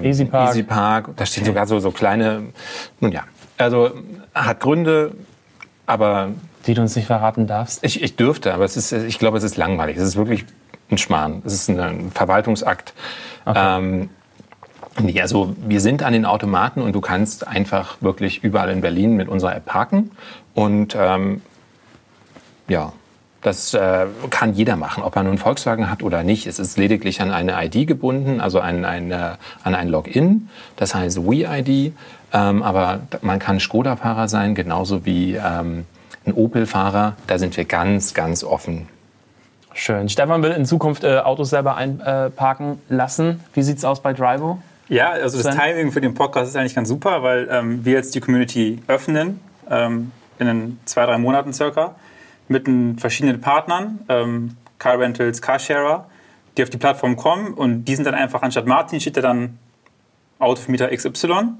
äh, 0.00 0.08
Easy 0.08 0.24
Park. 0.24 0.50
Easy 0.50 0.62
Park. 0.62 1.10
Da 1.16 1.26
stehen 1.26 1.44
sogar 1.44 1.66
so, 1.66 1.78
so 1.80 1.90
kleine, 1.90 2.42
nun 3.00 3.12
ja, 3.12 3.24
also 3.58 3.90
hat 4.34 4.60
Gründe, 4.60 5.12
aber 5.86 6.30
Die 6.66 6.74
du 6.74 6.82
uns 6.82 6.94
nicht 6.96 7.06
verraten 7.06 7.46
darfst. 7.46 7.84
ich, 7.84 8.02
ich 8.02 8.16
dürfte, 8.16 8.54
aber 8.54 8.64
es 8.64 8.76
ist, 8.76 8.92
ich 8.92 9.18
glaube, 9.18 9.38
es 9.38 9.44
ist 9.44 9.56
langweilig. 9.56 9.96
Es 9.96 10.04
ist 10.04 10.16
wirklich 10.16 10.44
ein 10.90 10.98
Schmarrn. 10.98 11.42
Es 11.44 11.52
ist 11.52 11.68
ein, 11.68 12.10
Verwaltungsakt. 12.12 12.94
Ähm, 13.46 14.10
nee, 15.00 15.20
also 15.20 15.54
wir 15.66 15.80
sind 15.80 16.02
an 16.02 16.12
den 16.12 16.24
Automaten 16.24 16.82
und 16.82 16.92
du 16.92 17.00
kannst 17.00 17.46
einfach 17.46 17.96
wirklich 18.00 18.44
überall 18.44 18.70
in 18.70 18.80
Berlin 18.80 19.16
mit 19.16 19.28
unserer 19.28 19.56
App 19.56 19.66
parken. 19.66 20.10
Und 20.54 20.96
ähm, 20.98 21.42
ja, 22.68 22.92
das 23.42 23.72
äh, 23.72 24.06
kann 24.28 24.54
jeder 24.54 24.76
machen, 24.76 25.02
ob 25.02 25.16
er 25.16 25.22
nun 25.22 25.38
Volkswagen 25.38 25.90
hat 25.90 26.02
oder 26.02 26.22
nicht. 26.22 26.46
Es 26.46 26.58
ist 26.58 26.76
lediglich 26.76 27.22
an 27.22 27.30
eine 27.30 27.64
ID 27.64 27.86
gebunden, 27.86 28.40
also 28.40 28.60
an, 28.60 28.84
eine, 28.84 29.38
an 29.64 29.74
ein 29.74 29.88
Login. 29.88 30.48
Das 30.76 30.94
heißt 30.94 31.24
WeID. 31.24 31.94
Ähm, 32.32 32.62
aber 32.62 33.00
man 33.22 33.38
kann 33.38 33.60
Skoda-Fahrer 33.60 34.28
sein, 34.28 34.54
genauso 34.54 35.04
wie 35.04 35.34
ähm, 35.34 35.86
ein 36.26 36.32
Opel-Fahrer. 36.32 37.16
Da 37.26 37.38
sind 37.38 37.56
wir 37.56 37.64
ganz, 37.64 38.14
ganz 38.14 38.44
offen. 38.44 38.88
Schön. 39.72 40.08
Stefan 40.08 40.42
will 40.42 40.50
in 40.52 40.64
Zukunft 40.66 41.04
äh, 41.04 41.18
Autos 41.18 41.50
selber 41.50 41.76
einparken 41.76 42.80
lassen. 42.88 43.40
Wie 43.54 43.62
sieht's 43.62 43.84
aus 43.84 44.02
bei 44.02 44.12
Drivo? 44.12 44.60
Ja, 44.88 45.10
also 45.10 45.40
das? 45.40 45.56
Timing 45.56 45.92
für 45.92 46.00
den 46.00 46.14
Podcast 46.14 46.50
ist 46.50 46.56
eigentlich 46.56 46.74
ganz 46.74 46.88
super, 46.88 47.22
weil 47.22 47.48
ähm, 47.50 47.84
wir 47.84 47.92
jetzt 47.92 48.14
die 48.14 48.20
Community 48.20 48.82
öffnen, 48.88 49.40
ähm, 49.70 50.10
in 50.40 50.46
den 50.46 50.80
zwei, 50.84 51.06
drei 51.06 51.18
Monaten 51.18 51.52
circa, 51.52 51.94
mit 52.48 52.66
den 52.66 52.98
verschiedenen 52.98 53.40
Partnern, 53.40 54.00
ähm, 54.08 54.56
Car 54.78 54.98
Rentals, 54.98 55.40
Carsharer, 55.40 56.06
die 56.56 56.64
auf 56.64 56.70
die 56.70 56.78
Plattform 56.78 57.14
kommen 57.14 57.54
und 57.54 57.84
die 57.84 57.94
sind 57.94 58.04
dann 58.04 58.14
einfach, 58.14 58.42
anstatt 58.42 58.66
Martin 58.66 59.00
steht 59.00 59.16
da 59.16 59.20
dann 59.20 59.58
Autovermieter 60.40 60.88
XY 60.88 61.54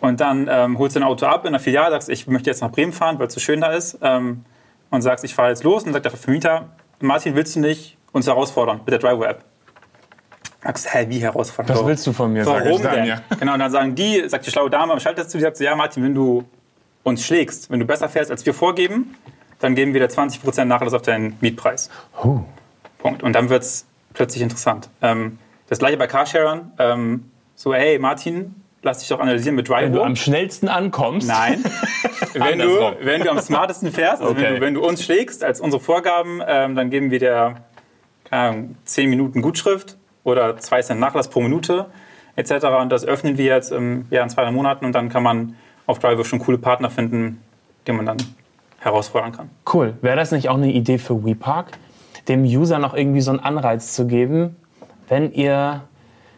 und 0.00 0.20
dann 0.20 0.48
ähm, 0.50 0.78
holst 0.78 0.96
du 0.96 1.00
ein 1.00 1.04
Auto 1.04 1.26
ab 1.26 1.44
in 1.44 1.52
der 1.52 1.60
Filiale, 1.60 1.90
sagst, 1.90 2.08
ich 2.08 2.26
möchte 2.26 2.50
jetzt 2.50 2.60
nach 2.60 2.70
Bremen 2.70 2.92
fahren, 2.92 3.18
weil 3.18 3.26
es 3.26 3.34
so 3.34 3.40
schön 3.40 3.60
da 3.60 3.72
ist 3.72 3.98
ähm, 4.02 4.44
und 4.90 5.02
sagst, 5.02 5.24
ich 5.24 5.34
fahre 5.34 5.50
jetzt 5.50 5.64
los 5.64 5.84
und 5.84 5.92
sagt 5.92 6.04
der 6.04 6.12
Vermieter, 6.12 6.68
Martin, 7.00 7.34
willst 7.34 7.56
du 7.56 7.60
nicht 7.60 7.96
uns 8.12 8.26
herausfordern 8.26 8.80
mit 8.84 8.88
der 8.88 8.98
Driver-App? 8.98 9.44
Sagst, 10.62 10.94
hä, 10.94 11.06
wie 11.08 11.18
herausfordern? 11.18 11.76
Was 11.76 11.86
willst 11.86 12.06
du 12.06 12.12
von 12.12 12.32
mir? 12.32 12.44
sag 12.44 12.60
ich 12.60 12.66
Warum 12.66 12.82
dann, 12.82 12.94
denn? 12.94 13.06
ja. 13.06 13.20
Genau, 13.38 13.54
und 13.54 13.58
dann 13.60 13.70
sagen 13.70 13.94
die, 13.94 14.28
sagt 14.28 14.46
die 14.46 14.50
schlaue 14.50 14.68
Dame 14.68 14.92
am 14.92 15.00
Schalter 15.00 15.26
zu, 15.26 15.38
die 15.38 15.44
sagt 15.44 15.56
so, 15.56 15.64
ja 15.64 15.74
Martin, 15.74 16.02
wenn 16.02 16.14
du 16.14 16.44
uns 17.02 17.24
schlägst, 17.24 17.70
wenn 17.70 17.80
du 17.80 17.86
besser 17.86 18.08
fährst, 18.08 18.30
als 18.30 18.44
wir 18.44 18.52
vorgeben, 18.52 19.14
dann 19.58 19.74
geben 19.74 19.94
wir 19.94 20.00
dir 20.00 20.12
20% 20.12 20.64
Nachlass 20.64 20.94
auf 20.94 21.02
deinen 21.02 21.36
Mietpreis. 21.40 21.90
Huh. 22.22 22.40
Punkt. 22.98 23.22
Und 23.22 23.34
dann 23.34 23.48
wird 23.48 23.62
es 23.62 23.86
plötzlich 24.12 24.42
interessant. 24.42 24.88
Ähm, 25.02 25.38
das 25.68 25.78
gleiche 25.78 25.96
bei 25.96 26.06
Carsharern. 26.06 26.72
Ähm, 26.78 27.30
so, 27.54 27.74
hey 27.74 27.98
Martin, 27.98 28.54
lass 28.82 28.98
dich 28.98 29.08
doch 29.08 29.20
analysieren 29.20 29.56
mit 29.56 29.68
Wenn 29.68 29.92
du 29.92 30.02
am 30.02 30.16
schnellsten 30.16 30.68
ankommst. 30.68 31.28
Nein. 31.28 31.64
wenn, 32.34 32.58
du, 32.58 32.94
wenn 33.02 33.22
du 33.22 33.30
am 33.30 33.40
smartesten 33.40 33.92
fährst, 33.92 34.22
also 34.22 34.36
wenn, 34.36 34.44
Okay. 34.44 34.54
du, 34.56 34.60
wenn 34.60 34.74
du 34.74 34.86
uns 34.86 35.02
schlägst 35.04 35.44
als 35.44 35.60
unsere 35.60 35.82
Vorgaben, 35.82 36.40
ähm, 36.46 36.74
dann 36.76 36.90
geben 36.90 37.10
wir 37.10 37.18
dir 37.18 37.56
Ahnung, 38.30 38.76
10 38.84 39.10
Minuten 39.10 39.42
Gutschrift 39.42 39.96
oder 40.24 40.56
2 40.56 40.82
Cent 40.82 41.00
Nachlass 41.00 41.28
pro 41.28 41.40
Minute 41.40 41.86
etc. 42.36 42.66
Und 42.80 42.90
das 42.90 43.04
öffnen 43.04 43.38
wir 43.38 43.46
jetzt 43.46 43.72
ähm, 43.72 44.06
ja, 44.10 44.22
in 44.22 44.30
zwei, 44.30 44.42
drei 44.44 44.50
Monaten 44.52 44.84
und 44.84 44.92
dann 44.94 45.08
kann 45.08 45.22
man 45.22 45.56
auf 45.86 45.98
Driver 45.98 46.24
schon 46.24 46.38
coole 46.38 46.58
Partner 46.58 46.88
finden, 46.90 47.42
die 47.86 47.92
man 47.92 48.06
dann 48.06 48.18
herausfordern 48.78 49.32
kann. 49.32 49.50
Cool. 49.72 49.94
Wäre 50.00 50.16
das 50.16 50.30
nicht 50.30 50.48
auch 50.48 50.56
eine 50.56 50.72
Idee 50.72 50.98
für 50.98 51.24
WePark, 51.24 51.72
dem 52.28 52.44
User 52.44 52.78
noch 52.78 52.94
irgendwie 52.94 53.20
so 53.20 53.30
einen 53.30 53.40
Anreiz 53.40 53.92
zu 53.94 54.06
geben, 54.06 54.56
wenn 55.08 55.32
ihr 55.32 55.82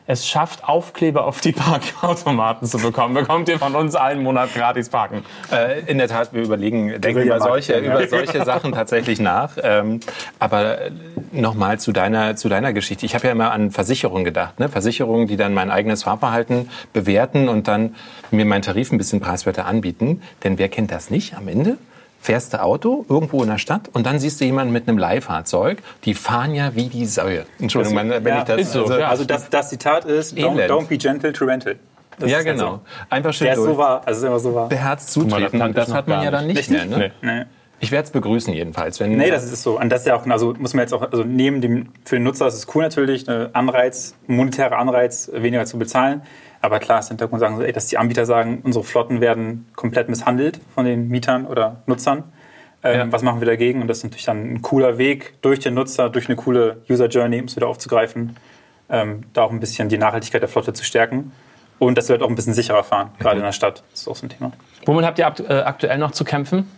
es 0.07 0.27
schafft, 0.27 0.65
Aufkleber 0.65 1.25
auf 1.25 1.41
die 1.41 1.53
Parkautomaten 1.53 2.67
zu 2.67 2.79
bekommen, 2.79 3.15
bekommt 3.15 3.49
ihr 3.49 3.59
von 3.59 3.75
uns 3.75 3.95
einen 3.95 4.23
Monat 4.23 4.55
gratis 4.55 4.89
parken. 4.89 5.25
Äh, 5.51 5.81
in 5.87 5.99
der 5.99 6.09
Tat, 6.09 6.33
wir 6.33 6.43
überlegen, 6.43 7.01
denken 7.01 7.23
über 7.23 7.41
solche, 7.41 7.75
ja. 7.75 7.79
über 7.81 8.09
solche 8.09 8.45
Sachen 8.45 8.73
tatsächlich 8.73 9.21
nach. 9.21 9.57
Ähm, 9.63 10.01
aber 10.39 10.79
nochmal 11.31 11.79
zu 11.79 11.93
deiner, 11.93 12.37
zu 12.37 12.49
deiner 12.49 12.73
Geschichte. 12.73 13.07
Ich 13.07 13.15
habe 13.15 13.27
ja 13.27 13.33
immer 13.33 13.53
an 13.53 13.71
Versicherungen 13.71 14.25
gedacht. 14.25 14.59
Ne? 14.59 14.69
Versicherungen, 14.69 15.29
die 15.29 15.37
dann 15.37 15.55
mein 15.55 15.71
eigenes 15.71 16.03
Fahrverhalten 16.03 16.69
bewerten 16.93 17.49
und 17.49 17.69
dann 17.69 17.95
mir 18.31 18.45
meinen 18.45 18.63
Tarif 18.63 18.93
ein 18.93 18.99
bisschen 18.99 19.21
preiswerter 19.21 19.67
anbieten. 19.67 20.23
Denn 20.43 20.59
wer 20.59 20.69
kennt 20.69 20.91
das 20.91 21.11
nicht 21.11 21.35
am 21.37 21.49
Ende? 21.49 21.79
Fährst 22.23 22.55
du 22.55 22.63
Auto 22.63 23.05
irgendwo 23.09 23.43
in 23.43 23.49
der 23.49 23.59
Stadt 23.59 23.91
und 23.93 24.07
dann 24.07 24.21
siehst 24.21 24.41
du 24.41 24.45
jemanden 24.45 24.73
mit 24.73 24.87
einem 24.87 24.97
Leihfahrzeug. 24.97 25.83
Die 26.05 26.15
fahren 26.15 26.55
ja 26.55 26.77
wie 26.77 26.87
die 26.87 27.05
Säue. 27.05 27.47
Entschuldigung, 27.59 27.97
wenn 27.97 28.25
ja, 28.25 28.39
ich 28.39 28.45
das... 28.45 28.61
ist 28.61 28.73
so, 28.73 28.83
also, 28.83 28.97
ja. 28.97 29.09
Also 29.09 29.25
das, 29.25 29.51
das 29.51 29.71
Zitat 29.71 30.05
ist, 30.05 30.37
don't, 30.39 30.69
don't 30.69 30.87
be 30.87 30.97
gentle 30.97 31.33
to 31.33 31.45
rental. 31.45 31.75
Das 32.21 32.31
ja, 32.31 32.39
ist 32.39 32.47
halt 32.47 32.57
genau. 32.57 32.71
so. 32.75 32.81
Einfach 33.11 33.33
schön 33.33 33.47
Der 33.47 33.55
ist 33.55 33.59
so 33.59 33.67
durch. 33.67 33.79
wahr. 33.79 34.03
Also 34.05 34.21
ist 34.21 34.27
immer 34.29 34.39
so 34.39 34.55
wahr. 34.55 34.69
Der 34.69 34.79
Herz 34.79 35.05
das 35.07 35.13
zutreten. 35.15 35.75
das 35.75 35.93
hat 35.93 36.07
man 36.07 36.19
ja 36.23 36.31
gar 36.31 36.41
dann 36.41 36.47
nicht 36.47 36.71
nicht. 36.71 36.71
mehr. 36.71 36.99
Ne? 36.99 37.13
Nee. 37.23 37.33
Nee. 37.39 37.45
Ich 37.83 37.91
werde 37.91 38.07
es 38.07 38.13
begrüßen 38.13 38.55
jedenfalls. 38.55 39.01
Wenn, 39.01 39.17
Nee, 39.17 39.31
das 39.31 39.43
ist 39.43 39.65
so. 39.65 39.79
Und 39.79 39.91
das 39.91 40.03
ist 40.03 40.07
ja 40.07 40.15
auch, 40.15 40.25
also 40.29 40.55
muss 40.57 40.73
man 40.73 40.83
jetzt 40.83 40.95
auch, 40.95 41.03
also 41.03 41.25
neben 41.25 41.61
dem, 41.61 41.89
für 42.05 42.15
den 42.15 42.23
Nutzer 42.23 42.47
ist 42.47 42.55
es 42.55 42.73
cool 42.75 42.85
natürlich, 42.85 43.29
ein 43.29 43.53
Anreiz, 43.57 44.15
ein 44.29 44.37
monetärer 44.37 44.79
Anreiz, 44.79 45.29
weniger 45.35 45.67
zu 45.67 45.81
bezahlen. 45.81 46.23
Aber 46.61 46.79
klar, 46.79 47.01
ist 47.01 47.09
Hintergrund 47.09 47.41
sagen 47.41 47.61
ey, 47.61 47.73
dass 47.73 47.89
die 47.89 47.99
Anbieter 47.99 48.25
sagen, 48.25 48.61
unsere 48.63 48.85
Flotten 48.85 49.21
werden 49.21 49.67
komplett 49.75 50.09
misshandelt 50.09 50.61
von 50.73 50.85
den 50.85 51.09
Mietern 51.09 51.45
oder 51.45 51.83
Nutzern. 51.87 52.23
Ähm, 52.85 52.99
Ja. 52.99 53.13
Was 53.13 53.23
machen 53.23 53.41
wir 53.41 53.47
dagegen? 53.47 53.83
Und 53.83 53.89
das 53.89 53.99
ist 53.99 54.05
natürlich 54.05 54.27
dann 54.27 54.55
ein 54.55 54.63
cooler 54.63 54.97
Weg, 54.97 55.35
durch 55.43 55.59
den 55.59 55.75
Nutzer, 55.75 56.09
durch 56.09 56.29
eine 56.29 56.37
coole 56.37 56.83
User 56.89 57.09
Journey, 57.09 57.41
um 57.41 57.47
es 57.47 57.57
wieder 57.57 57.67
aufzugreifen, 57.67 58.37
ähm, 58.91 59.23
da 59.33 59.43
auch 59.43 59.51
ein 59.51 59.59
bisschen 59.59 59.89
die 59.89 59.99
Nachhaltigkeit 59.99 60.41
der 60.41 60.49
Flotte 60.49 60.73
zu 60.73 60.85
stärken. 60.85 61.33
Und 61.81 61.99
dass 61.99 62.09
wir 62.09 62.15
halt 62.15 62.23
auch 62.23 62.29
ein 62.29 62.37
bisschen 62.37 62.55
sicherer 62.55 62.85
fahren, 62.85 63.11
gerade 63.19 63.39
in 63.39 63.45
der 63.45 63.51
Stadt. 63.51 63.83
Das 63.91 64.03
ist 64.03 64.09
auch 64.09 64.15
so 64.15 64.27
ein 64.27 64.29
Thema. 64.29 64.53
Womit 64.87 65.05
habt 65.05 65.19
ihr 65.19 65.27
äh, 65.49 65.63
aktuell 65.63 65.99
noch 65.99 66.13
zu 66.13 66.23
kämpfen? 66.25 66.71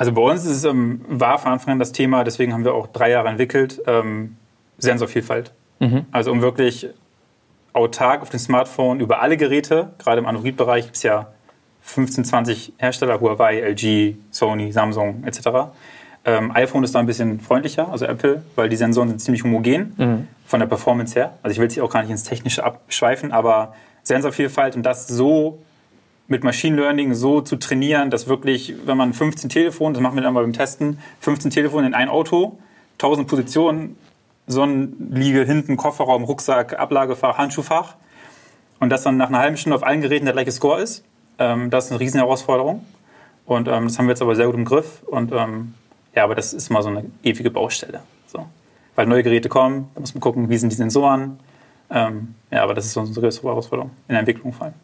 Also 0.00 0.12
bei 0.12 0.22
uns 0.22 0.46
ist 0.46 0.56
es, 0.56 0.64
ähm, 0.64 1.02
war 1.08 1.38
von 1.38 1.52
Anfang 1.52 1.72
an 1.72 1.78
das 1.78 1.92
Thema, 1.92 2.24
deswegen 2.24 2.54
haben 2.54 2.64
wir 2.64 2.72
auch 2.72 2.86
drei 2.86 3.10
Jahre 3.10 3.28
entwickelt, 3.28 3.82
ähm, 3.86 4.38
Sensorvielfalt. 4.78 5.52
Also 6.10 6.32
um 6.32 6.40
wirklich 6.40 6.88
autark 7.74 8.22
auf 8.22 8.30
dem 8.30 8.40
Smartphone 8.40 9.00
über 9.00 9.20
alle 9.20 9.36
Geräte, 9.36 9.90
gerade 9.98 10.20
im 10.20 10.26
Android-Bereich 10.26 10.84
gibt 10.86 10.96
es 10.96 11.02
ja 11.02 11.26
15, 11.82 12.24
20 12.24 12.72
Hersteller, 12.78 13.20
Huawei, 13.20 13.60
LG, 13.60 14.16
Sony, 14.30 14.72
Samsung 14.72 15.22
etc. 15.26 15.68
Ähm, 16.24 16.50
iPhone 16.54 16.82
ist 16.82 16.94
da 16.94 16.98
ein 17.00 17.06
bisschen 17.06 17.38
freundlicher, 17.38 17.92
also 17.92 18.06
Apple, 18.06 18.42
weil 18.56 18.70
die 18.70 18.76
Sensoren 18.76 19.10
sind 19.10 19.20
ziemlich 19.20 19.44
homogen 19.44 19.92
von 20.46 20.60
der 20.60 20.66
Performance 20.66 21.14
her. 21.14 21.34
Also 21.42 21.52
ich 21.52 21.58
will 21.58 21.68
jetzt 21.68 21.78
auch 21.78 21.92
gar 21.92 22.00
nicht 22.00 22.10
ins 22.10 22.24
Technische 22.24 22.64
abschweifen, 22.64 23.32
aber 23.32 23.74
Sensorvielfalt 24.02 24.76
und 24.76 24.82
das 24.82 25.08
so 25.08 25.58
mit 26.30 26.44
Machine 26.44 26.76
Learning 26.76 27.12
so 27.12 27.40
zu 27.40 27.56
trainieren, 27.56 28.10
dass 28.10 28.28
wirklich, 28.28 28.74
wenn 28.86 28.96
man 28.96 29.12
15 29.12 29.50
Telefone, 29.50 29.94
das 29.94 30.02
machen 30.02 30.14
wir 30.14 30.22
dann 30.22 30.32
mal 30.32 30.42
beim 30.42 30.52
Testen, 30.52 30.98
15 31.20 31.50
Telefone 31.50 31.88
in 31.88 31.94
ein 31.94 32.08
Auto, 32.08 32.58
1000 32.94 33.26
Positionen, 33.26 33.96
Sonnenliege, 34.46 35.44
hinten, 35.44 35.76
Kofferraum, 35.76 36.24
Rucksack, 36.24 36.78
Ablagefach, 36.78 37.36
Handschuhfach 37.36 37.96
und 38.78 38.90
das 38.90 39.02
dann 39.02 39.16
nach 39.16 39.28
einer 39.28 39.40
halben 39.40 39.56
Stunde 39.56 39.76
auf 39.76 39.82
allen 39.82 40.00
Geräten 40.00 40.24
der 40.24 40.34
gleiche 40.34 40.52
Score 40.52 40.80
ist, 40.80 41.04
Ähm, 41.38 41.70
das 41.70 41.86
ist 41.86 41.92
eine 41.92 42.00
riesen 42.00 42.18
Herausforderung. 42.18 42.84
Und 43.46 43.66
ähm, 43.66 43.84
das 43.84 43.98
haben 43.98 44.06
wir 44.06 44.12
jetzt 44.12 44.22
aber 44.22 44.36
sehr 44.36 44.46
gut 44.46 44.54
im 44.54 44.66
Griff. 44.66 45.02
Und 45.06 45.32
ähm, 45.32 45.74
ja, 46.14 46.24
aber 46.24 46.34
das 46.34 46.52
ist 46.52 46.70
mal 46.70 46.82
so 46.82 46.90
eine 46.90 47.04
ewige 47.24 47.50
Baustelle. 47.50 48.00
So. 48.26 48.46
Weil 48.94 49.06
neue 49.06 49.22
Geräte 49.22 49.48
kommen, 49.48 49.88
da 49.94 50.00
muss 50.00 50.14
man 50.14 50.20
gucken, 50.20 50.50
wie 50.50 50.58
sind 50.58 50.70
die 50.70 50.76
Sensoren. 50.76 51.40
Ähm, 51.90 52.34
ja, 52.50 52.62
aber 52.62 52.74
das 52.74 52.86
ist 52.86 52.96
unsere 52.96 53.22
größte 53.22 53.42
Herausforderung 53.42 53.90
in 54.06 54.12
der 54.12 54.20
Entwicklung 54.20 54.52
vor 54.52 54.66
allem. 54.66 54.74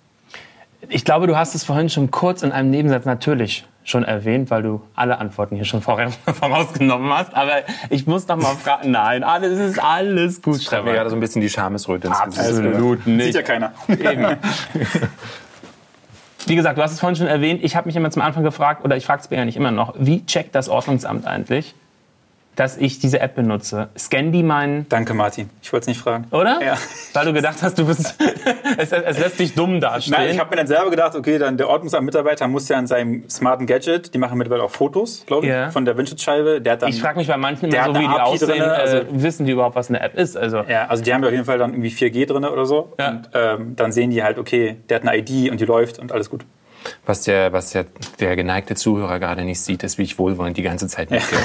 Ich 0.89 1.05
glaube, 1.05 1.27
du 1.27 1.37
hast 1.37 1.55
es 1.55 1.65
vorhin 1.65 1.89
schon 1.89 2.11
kurz 2.11 2.43
in 2.43 2.53
einem 2.53 2.71
Nebensatz 2.71 3.05
natürlich 3.05 3.67
schon 3.85 4.05
erwähnt, 4.05 4.51
weil 4.51 4.63
du 4.63 4.83
alle 4.95 5.19
Antworten 5.19 5.57
hier 5.57 5.65
schon 5.65 5.81
vorausgenommen 5.83 7.13
hast. 7.13 7.35
Aber 7.35 7.63
ich 7.91 8.07
muss 8.07 8.27
noch 8.29 8.37
mal 8.37 8.55
fragen. 8.57 8.91
Nein, 8.91 9.25
alles 9.25 9.59
ist 9.59 9.83
alles 9.83 10.43
gut. 10.43 10.61
Ich 10.61 10.71
mir 10.71 10.83
gerade 10.83 11.11
so 11.11 11.17
ein 11.17 11.21
bisschen 11.21 11.41
die 11.41 11.49
Schamesröte 11.49 12.09
ins 12.09 12.23
Gesicht. 12.25 12.49
Absolut 12.49 13.07
nicht. 13.07 13.27
Sieht 13.27 13.35
ja 13.37 13.43
keiner. 13.43 13.73
Eben. 13.89 14.37
Wie 16.47 16.55
gesagt, 16.55 16.79
du 16.79 16.83
hast 16.83 16.93
es 16.93 17.01
vorhin 17.01 17.17
schon 17.17 17.27
erwähnt. 17.27 17.65
Ich 17.65 17.75
habe 17.75 17.89
mich 17.89 17.97
immer 17.97 18.11
zum 18.11 18.23
Anfang 18.23 18.45
gefragt, 18.45 18.85
oder 18.85 18.97
ich 18.97 19.05
frage 19.05 19.23
es 19.23 19.31
mir 19.31 19.39
ja 19.39 19.45
nicht 19.45 19.57
immer 19.57 19.73
noch, 19.73 19.95
wie 19.99 20.25
checkt 20.27 20.55
das 20.55 20.69
Ordnungsamt 20.69 21.27
eigentlich, 21.27 21.75
dass 22.57 22.77
ich 22.79 22.99
diese 22.99 23.21
App 23.21 23.35
benutze? 23.37 23.89
Scan 23.99 24.33
die 24.33 24.43
meinen, 24.43 24.87
Danke, 24.89 25.15
Martin. 25.15 25.51
Ich 25.63 25.73
wollte 25.73 25.85
es 25.85 25.89
nicht 25.89 26.01
fragen. 26.01 26.25
oder? 26.31 26.59
Ja. 26.65 26.77
Weil 27.13 27.27
du 27.27 27.33
gedacht 27.33 27.59
hast, 27.63 27.79
du 27.79 27.87
bist, 27.87 28.17
es, 28.79 28.91
es 28.93 29.19
lässt 29.19 29.39
dich 29.39 29.55
dumm 29.55 29.81
dastehen. 29.81 30.15
Nein, 30.19 30.31
ich 30.31 30.39
habe 30.41 30.51
mir 30.51 30.57
dann 30.57 30.67
selber 30.67 30.91
gedacht, 30.91 31.15
okay, 31.15 31.39
dann 31.39 31.57
der 31.57 31.69
Ordnungsamt-Mitarbeiter 31.69 32.49
muss 32.49 32.69
ja 32.69 32.79
an 32.79 32.87
seinem 32.87 33.29
smarten 33.29 33.67
Gadget, 33.67 34.13
die 34.15 34.19
machen 34.19 34.39
mittlerweile 34.39 34.65
auch 34.65 34.71
Fotos, 34.71 35.25
glaube 35.27 35.47
ich, 35.47 35.53
Ja. 35.53 35.71
von 35.71 35.85
der 35.85 35.97
Windschutzscheibe. 35.97 36.61
Der 36.61 36.73
hat 36.73 36.83
dann, 36.83 36.89
Ich 36.91 37.01
frage 37.01 37.19
mich 37.19 37.29
bei 37.29 37.37
manchen 37.37 37.71
Der 37.71 37.85
immer 37.85 37.95
so, 37.95 38.01
wie 38.01 38.05
die 38.05 38.11
API 38.11 38.21
aussehen, 38.23 38.49
drin, 38.49 38.63
also- 38.63 38.97
äh, 38.97 39.05
wissen 39.11 39.47
die 39.47 39.53
überhaupt, 39.53 39.77
was 39.77 39.89
eine 39.89 40.01
App 40.01 40.15
ist? 40.17 40.37
Also, 40.37 40.65
ja, 40.69 40.87
also 40.87 41.05
die 41.05 41.13
haben 41.13 41.23
ja 41.23 41.29
auf 41.29 41.33
jeden 41.35 41.45
Fall 41.45 41.59
dann 41.59 41.73
irgendwie 41.73 41.91
4G 41.91 42.27
drin 42.27 42.45
oder 42.45 42.67
so. 42.67 42.95
Ja. 42.99 43.11
Und 43.11 43.29
ähm, 43.35 43.77
dann 43.77 43.93
sehen 43.93 44.11
die 44.11 44.23
halt, 44.23 44.39
okay, 44.39 44.77
der 44.89 45.01
hat 45.01 45.07
eine 45.07 45.17
ID 45.19 45.51
und 45.51 45.61
die 45.61 45.67
läuft 45.67 45.99
und 45.99 46.11
alles 46.13 46.31
gut. 46.31 46.45
Was, 47.07 47.23
der, 47.23 47.53
was 47.53 47.71
der, 47.71 47.87
der 48.21 48.37
geneigte 48.37 48.75
Zuhörer 48.75 49.19
gerade 49.19 49.45
nicht 49.45 49.61
sieht, 49.61 49.83
ist, 49.83 49.99
wie 49.99 50.03
ich 50.03 50.19
wohlwollend 50.19 50.57
die 50.57 50.63
ganze 50.63 50.89
Zeit 50.89 51.11
nicke. 51.13 51.37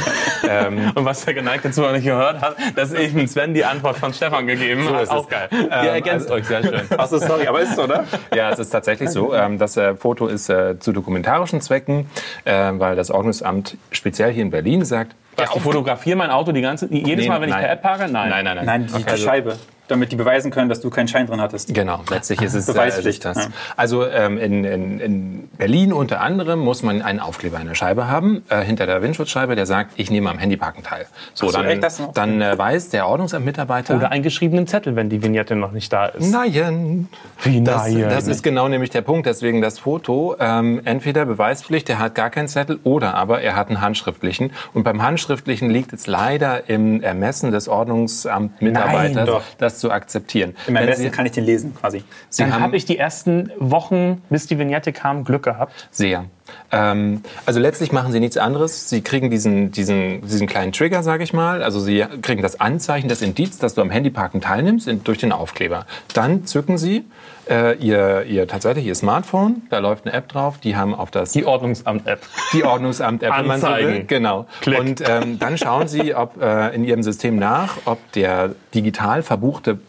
ähm, 0.49 0.91
Und 0.95 1.05
was 1.05 1.25
der 1.25 1.33
geneigte 1.33 1.71
Zuhörer 1.71 1.93
nicht 1.93 2.05
gehört 2.05 2.41
hat, 2.41 2.55
dass 2.75 2.93
ich 2.93 3.13
mit 3.13 3.29
Sven 3.29 3.53
die 3.53 3.63
Antwort 3.65 3.97
von 3.97 4.13
Stefan 4.13 4.47
gegeben 4.47 4.87
habe. 4.87 5.03
ist 5.03 5.11
Auch 5.11 5.23
es. 5.23 5.29
geil. 5.29 5.47
Ihr 5.51 5.67
ergänzt 5.69 6.29
euch 6.31 6.45
sehr 6.45 6.63
schön. 6.63 6.81
Achso, 6.97 7.17
sorry, 7.17 7.47
aber 7.47 7.61
ist 7.61 7.75
so, 7.75 7.83
oder? 7.83 8.05
ja, 8.35 8.49
es 8.49 8.59
ist 8.59 8.69
tatsächlich 8.69 9.09
so. 9.09 9.33
Ähm, 9.33 9.57
das 9.57 9.77
äh, 9.77 9.95
Foto 9.95 10.27
ist 10.27 10.49
äh, 10.49 10.79
zu 10.79 10.91
dokumentarischen 10.91 11.61
Zwecken, 11.61 12.07
äh, 12.45 12.71
weil 12.73 12.95
das 12.95 13.11
Ordnungsamt 13.11 13.77
speziell 13.91 14.31
hier 14.31 14.43
in 14.43 14.49
Berlin 14.51 14.83
sagt, 14.85 15.15
Was, 15.37 15.55
ich 15.55 15.61
fotografiere 15.61 16.17
mein 16.17 16.29
Auto 16.29 16.51
die 16.51 16.61
ganze, 16.61 16.87
jedes 16.91 17.23
Nee, 17.25 17.29
Mal, 17.29 17.41
wenn 17.41 17.49
ich 17.49 17.55
nein. 17.55 17.63
per 17.63 17.71
App 17.73 17.81
parke? 17.81 18.07
Nein. 18.11 18.29
Nein, 18.29 18.43
nein, 18.45 18.55
nein. 18.57 18.65
Nein, 18.65 18.87
die, 18.87 18.93
Okay, 18.93 19.03
die 19.05 19.11
also- 19.11 19.25
Scheibe. 19.25 19.57
Damit 19.87 20.11
die 20.11 20.15
beweisen 20.15 20.51
können, 20.51 20.69
dass 20.69 20.79
du 20.79 20.89
keinen 20.89 21.07
Schein 21.07 21.27
drin 21.27 21.41
hattest. 21.41 21.73
Genau, 21.73 22.01
letztlich 22.09 22.41
ist 22.41 22.53
es 22.53 22.69
äh, 22.69 22.71
Beweispflicht, 22.73 23.25
ist 23.25 23.25
das. 23.25 23.37
ja. 23.37 23.51
Also 23.75 24.05
ähm, 24.07 24.37
in, 24.37 24.63
in, 24.63 24.99
in 24.99 25.49
Berlin 25.57 25.91
unter 25.91 26.21
anderem 26.21 26.59
muss 26.59 26.81
man 26.81 27.01
einen 27.01 27.19
Aufkleber 27.19 27.57
an 27.59 27.67
der 27.67 27.75
Scheibe 27.75 28.07
haben, 28.07 28.43
äh, 28.49 28.61
hinter 28.61 28.85
der 28.85 29.01
Windschutzscheibe, 29.01 29.55
der 29.55 29.65
sagt, 29.65 29.91
ich 29.97 30.09
nehme 30.09 30.29
am 30.29 30.37
Handyparken 30.37 30.83
teil. 30.83 31.07
So, 31.33 31.49
so, 31.49 31.61
dann, 31.61 31.81
das 31.81 32.01
dann 32.13 32.41
äh, 32.41 32.57
weiß 32.57 32.89
der 32.89 33.07
Ordnungsamtmitarbeiter, 33.07 33.95
Oder 33.97 34.11
einen 34.11 34.23
geschriebenen 34.23 34.65
Zettel, 34.67 34.95
wenn 34.95 35.09
die 35.09 35.21
Vignette 35.21 35.55
noch 35.55 35.71
nicht 35.73 35.91
da 35.91 36.05
ist. 36.05 36.31
Nein. 36.31 37.09
Wie 37.43 37.61
Das, 37.61 37.87
nein? 37.87 38.07
das 38.09 38.27
ist 38.27 38.43
genau 38.43 38.67
nämlich 38.67 38.91
der 38.91 39.01
Punkt. 39.01 39.25
Deswegen 39.25 39.61
das 39.61 39.79
Foto, 39.79 40.35
ähm, 40.39 40.81
entweder 40.85 41.25
Beweispflicht, 41.25 41.89
er 41.89 41.99
hat 41.99 42.15
gar 42.15 42.29
keinen 42.29 42.47
Zettel, 42.47 42.79
oder 42.83 43.15
aber 43.15 43.41
er 43.41 43.55
hat 43.55 43.67
einen 43.67 43.81
handschriftlichen. 43.81 44.51
Und 44.73 44.83
beim 44.83 45.01
handschriftlichen 45.01 45.69
liegt 45.69 45.91
es 45.91 46.07
leider 46.07 46.69
im 46.69 47.01
Ermessen 47.01 47.51
des 47.51 47.67
Ordnungsamtmitarbeiters, 47.67 49.15
Nein, 49.15 49.25
doch. 49.25 49.43
das 49.57 49.80
zu 49.81 49.91
akzeptieren. 49.91 50.55
Im 50.67 50.77
Sie, 50.95 51.09
kann 51.09 51.25
ich 51.25 51.33
den 51.33 51.43
lesen, 51.43 51.75
quasi. 51.75 52.03
Sie 52.29 52.43
Dann 52.43 52.59
habe 52.59 52.77
ich 52.77 52.85
die 52.85 52.97
ersten 52.97 53.51
Wochen, 53.57 54.21
bis 54.29 54.47
die 54.47 54.57
Vignette 54.57 54.93
kam, 54.93 55.25
Glück 55.25 55.43
gehabt. 55.43 55.89
Sehr. 55.91 56.25
Ähm, 56.71 57.21
also 57.45 57.59
letztlich 57.59 57.91
machen 57.91 58.11
sie 58.11 58.19
nichts 58.19 58.37
anderes. 58.37 58.89
Sie 58.89 59.01
kriegen 59.01 59.29
diesen, 59.29 59.71
diesen, 59.71 60.21
diesen 60.21 60.47
kleinen 60.47 60.71
Trigger, 60.71 61.03
sage 61.03 61.23
ich 61.23 61.33
mal. 61.33 61.63
Also 61.63 61.79
sie 61.79 62.05
kriegen 62.21 62.41
das 62.41 62.59
Anzeichen, 62.59 63.09
das 63.09 63.21
Indiz, 63.21 63.57
dass 63.57 63.73
du 63.73 63.81
am 63.81 63.89
Handyparken 63.89 64.41
teilnimmst, 64.41 64.87
in, 64.87 65.03
durch 65.03 65.17
den 65.17 65.31
Aufkleber. 65.31 65.85
Dann 66.13 66.45
zücken 66.45 66.77
sie 66.77 67.05
äh, 67.51 67.75
ihr, 67.77 68.23
ihr 68.23 68.47
tatsächlich 68.47 68.85
ihr 68.85 68.95
Smartphone. 68.95 69.63
Da 69.69 69.79
läuft 69.79 70.05
eine 70.05 70.15
App 70.15 70.29
drauf. 70.29 70.57
Die 70.59 70.75
haben 70.75 70.95
auf 70.95 71.11
das 71.11 71.33
Die 71.33 71.45
Ordnungsamt-App. 71.45 72.21
die 72.53 72.63
Ordnungsamt-App, 72.63 73.37
wenn 73.37 73.47
man 73.47 73.59
so 73.59 73.67
will. 73.67 74.05
Genau. 74.05 74.47
Klick. 74.61 74.79
Und 74.79 75.03
ähm, 75.07 75.37
dann 75.37 75.57
schauen 75.57 75.87
Sie 75.87 76.15
ob, 76.15 76.41
äh, 76.41 76.73
in 76.73 76.85
Ihrem 76.85 77.03
System 77.03 77.35
nach, 77.35 77.77
ob 77.85 77.99
der 78.13 78.55
digital 78.73 79.21
verbuchte 79.21 79.79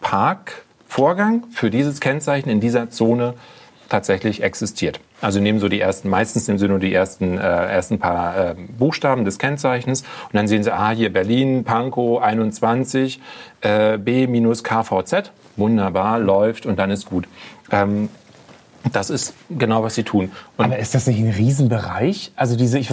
Parkvorgang 0.00 1.44
für 1.52 1.70
dieses 1.70 2.00
Kennzeichen 2.00 2.50
in 2.50 2.60
dieser 2.60 2.90
Zone 2.90 3.34
tatsächlich 3.88 4.42
existiert. 4.42 5.00
Also 5.20 5.38
nehmen 5.38 5.60
so 5.60 5.68
die 5.68 5.80
ersten, 5.80 6.08
meistens 6.08 6.48
nehmen 6.48 6.58
Sie 6.58 6.66
nur 6.66 6.80
die 6.80 6.92
ersten, 6.92 7.38
äh, 7.38 7.42
ersten 7.42 7.98
paar 7.98 8.36
äh, 8.36 8.54
Buchstaben 8.78 9.24
des 9.24 9.38
Kennzeichens 9.38 10.00
und 10.02 10.34
dann 10.34 10.48
sehen 10.48 10.64
Sie, 10.64 10.74
ah, 10.74 10.90
hier 10.90 11.12
Berlin, 11.12 11.62
Pankow 11.62 12.20
21, 12.20 13.20
äh, 13.60 13.98
B-KVZ. 13.98 15.30
Wunderbar, 15.56 16.18
läuft 16.18 16.66
und 16.66 16.78
dann 16.78 16.90
ist 16.90 17.06
gut. 17.06 17.26
Ähm, 17.70 18.08
das 18.92 19.10
ist 19.10 19.34
genau, 19.50 19.82
was 19.84 19.94
Sie 19.94 20.02
tun. 20.02 20.32
Und 20.56 20.64
Aber 20.64 20.78
ist 20.78 20.94
das 20.94 21.06
nicht 21.06 21.20
ein 21.20 21.30
Riesenbereich? 21.30 22.32
Also 22.34 22.56
diese, 22.56 22.78
ich, 22.78 22.90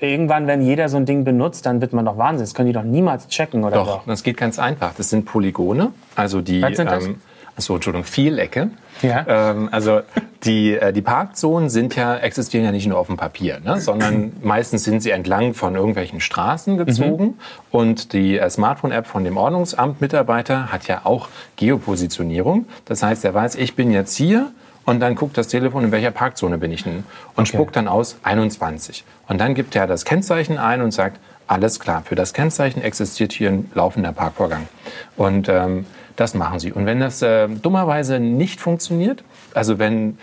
irgendwann, 0.00 0.46
wenn 0.46 0.62
jeder 0.62 0.88
so 0.88 0.96
ein 0.96 1.06
Ding 1.06 1.24
benutzt, 1.24 1.66
dann 1.66 1.80
wird 1.80 1.92
man 1.92 2.04
doch 2.04 2.18
Wahnsinn. 2.18 2.44
Das 2.44 2.54
können 2.54 2.66
die 2.66 2.72
doch 2.72 2.82
niemals 2.82 3.28
checken, 3.28 3.62
oder 3.62 3.76
Doch, 3.76 3.86
doch? 3.86 4.06
das 4.06 4.22
geht 4.22 4.36
ganz 4.36 4.58
einfach. 4.58 4.94
Das 4.96 5.10
sind 5.10 5.24
Polygone, 5.24 5.92
also 6.16 6.40
die. 6.40 6.62
Was 6.62 6.76
sind 6.76 6.90
das? 6.90 7.06
Ähm, 7.06 7.20
achso, 7.58 7.74
Entschuldigung, 7.74 8.04
Vierecke. 8.04 8.70
Ja. 9.02 9.24
Ähm, 9.28 9.68
also 9.72 10.00
die, 10.44 10.74
äh, 10.74 10.92
die 10.92 11.02
Parkzonen 11.02 11.68
sind 11.68 11.96
ja, 11.96 12.16
existieren 12.16 12.64
ja 12.64 12.72
nicht 12.72 12.86
nur 12.86 12.98
auf 12.98 13.08
dem 13.08 13.16
Papier, 13.16 13.60
ne, 13.60 13.80
sondern 13.80 14.32
meistens 14.42 14.84
sind 14.84 15.00
sie 15.00 15.10
entlang 15.10 15.54
von 15.54 15.74
irgendwelchen 15.74 16.20
Straßen 16.20 16.78
gezogen. 16.78 17.24
Mhm. 17.24 17.34
Und 17.70 18.12
die 18.12 18.38
äh, 18.38 18.48
Smartphone-App 18.48 19.06
von 19.06 19.24
dem 19.24 19.36
Ordnungsamt-Mitarbeiter 19.36 20.72
hat 20.72 20.86
ja 20.86 21.02
auch 21.04 21.28
Geopositionierung. 21.56 22.66
Das 22.84 23.02
heißt, 23.02 23.24
er 23.24 23.34
weiß, 23.34 23.56
ich 23.56 23.74
bin 23.74 23.90
jetzt 23.90 24.16
hier 24.16 24.50
und 24.84 25.00
dann 25.00 25.16
guckt 25.16 25.36
das 25.36 25.48
Telefon, 25.48 25.84
in 25.84 25.92
welcher 25.92 26.12
Parkzone 26.12 26.58
bin 26.58 26.72
ich 26.72 26.84
denn? 26.84 27.04
Und 27.36 27.46
spuckt 27.46 27.76
dann 27.76 27.88
aus 27.88 28.18
21. 28.22 29.04
Und 29.26 29.38
dann 29.38 29.54
gibt 29.54 29.76
er 29.76 29.86
das 29.86 30.04
Kennzeichen 30.04 30.58
ein 30.58 30.80
und 30.80 30.92
sagt, 30.92 31.20
alles 31.48 31.80
klar, 31.80 32.02
für 32.04 32.14
das 32.14 32.32
Kennzeichen 32.32 32.82
existiert 32.82 33.32
hier 33.32 33.50
ein 33.50 33.70
laufender 33.74 34.12
Parkvorgang. 34.12 34.68
Und 35.16 35.48
ähm, 35.48 35.86
das 36.18 36.34
machen 36.34 36.58
sie. 36.58 36.72
Und 36.72 36.84
wenn 36.84 36.98
das 36.98 37.22
äh, 37.22 37.48
dummerweise 37.48 38.18
nicht 38.18 38.60
funktioniert, 38.60 39.22
also 39.54 39.78
wenn 39.78 40.18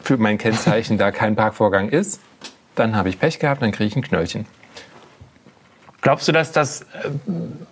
für 0.00 0.16
mein 0.16 0.38
Kennzeichen 0.38 0.96
da 0.96 1.10
kein 1.10 1.34
Parkvorgang 1.34 1.88
ist, 1.88 2.20
dann 2.76 2.94
habe 2.94 3.08
ich 3.08 3.18
Pech 3.18 3.40
gehabt, 3.40 3.60
dann 3.60 3.72
kriege 3.72 3.88
ich 3.88 3.96
ein 3.96 4.02
Knöllchen. 4.02 4.46
Glaubst 6.02 6.28
du, 6.28 6.32
dass 6.32 6.52
das 6.52 6.82
äh, 6.82 6.86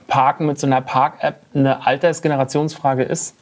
Parken 0.09 0.47
mit 0.47 0.59
so 0.59 0.67
einer 0.67 0.81
Park-App 0.81 1.41
eine 1.55 1.87
Altersgenerationsfrage 1.87 3.05
ist? 3.05 3.37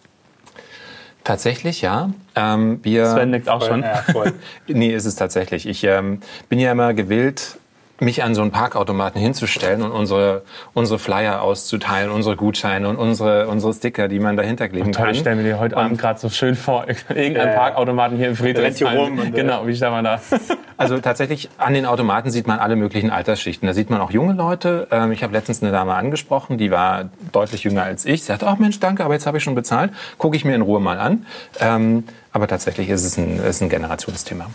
Tatsächlich, 1.24 1.80
ja. 1.80 2.10
Ähm, 2.34 2.80
wir 2.82 3.06
Sven 3.06 3.30
nickt 3.30 3.48
auch 3.48 3.66
schon. 3.66 3.82
Ja, 3.82 3.96
voll. 4.12 4.34
Nee, 4.68 4.94
ist 4.94 5.06
es 5.06 5.16
tatsächlich. 5.16 5.66
Ich 5.66 5.82
ähm, 5.82 6.20
bin 6.50 6.58
ja 6.58 6.70
immer 6.70 6.92
gewillt, 6.92 7.56
mich 7.98 8.22
an 8.22 8.34
so 8.34 8.42
einen 8.42 8.50
Parkautomaten 8.50 9.20
hinzustellen 9.20 9.82
und 9.82 9.90
unsere, 9.90 10.42
unsere 10.74 10.98
Flyer 10.98 11.42
auszuteilen, 11.42 12.10
unsere 12.10 12.36
Gutscheine 12.36 12.88
und 12.88 12.96
unsere, 12.96 13.48
unsere 13.48 13.72
Sticker, 13.72 14.08
die 14.08 14.18
man 14.18 14.36
dahinter 14.36 14.68
kleben 14.68 14.92
Toll, 14.92 15.06
kann. 15.06 15.14
ich 15.14 15.20
stelle 15.20 15.36
mir 15.36 15.44
dir 15.44 15.58
heute 15.58 15.76
Abend 15.76 15.98
gerade 15.98 16.18
so 16.18 16.28
schön 16.28 16.54
vor. 16.54 16.86
Irgendein 17.08 17.48
ja. 17.48 17.54
Parkautomaten 17.54 18.16
hier 18.16 18.28
im 18.28 18.36
Friedrichshain. 18.36 18.96
Rum 18.96 19.18
und, 19.18 19.28
äh, 19.28 19.30
genau, 19.30 19.66
wie 19.66 19.74
stellt 19.74 19.92
man 19.92 20.04
da? 20.04 20.20
Also 20.78 20.98
tatsächlich 20.98 21.48
an 21.56 21.72
den 21.72 21.86
Automaten 21.86 22.30
sieht 22.30 22.46
man 22.46 22.58
alle 22.58 22.76
möglichen 22.76 23.10
Altersschichten. 23.10 23.66
Da 23.66 23.72
sieht 23.72 23.88
man 23.88 23.98
auch 24.02 24.10
junge 24.10 24.34
Leute. 24.34 24.88
Ähm, 24.90 25.10
ich 25.10 25.22
habe 25.22 25.32
letztens 25.32 25.62
eine 25.62 25.72
Dame 25.72 25.94
angesprochen, 25.94 26.58
die 26.58 26.70
war 26.70 27.08
deutlich 27.32 27.64
jünger 27.64 27.82
als 27.82 28.04
ich. 28.04 28.20
Sie 28.20 28.26
sagte, 28.26 28.46
ach 28.46 28.58
Mensch, 28.58 28.78
danke, 28.78 29.02
aber 29.02 29.14
jetzt 29.14 29.26
habe 29.26 29.38
ich 29.38 29.44
schon 29.44 29.54
bezahlt. 29.54 29.90
Gucke 30.18 30.36
ich 30.36 30.44
mir 30.44 30.54
in 30.54 30.60
Ruhe 30.60 30.78
mal 30.78 30.98
an. 30.98 31.24
Ähm, 31.60 32.04
aber 32.30 32.46
tatsächlich 32.46 32.90
ist 32.90 33.04
es 33.04 33.16
ein, 33.16 33.38
ist 33.38 33.62
ein 33.62 33.70
Generationsthema. 33.70 34.50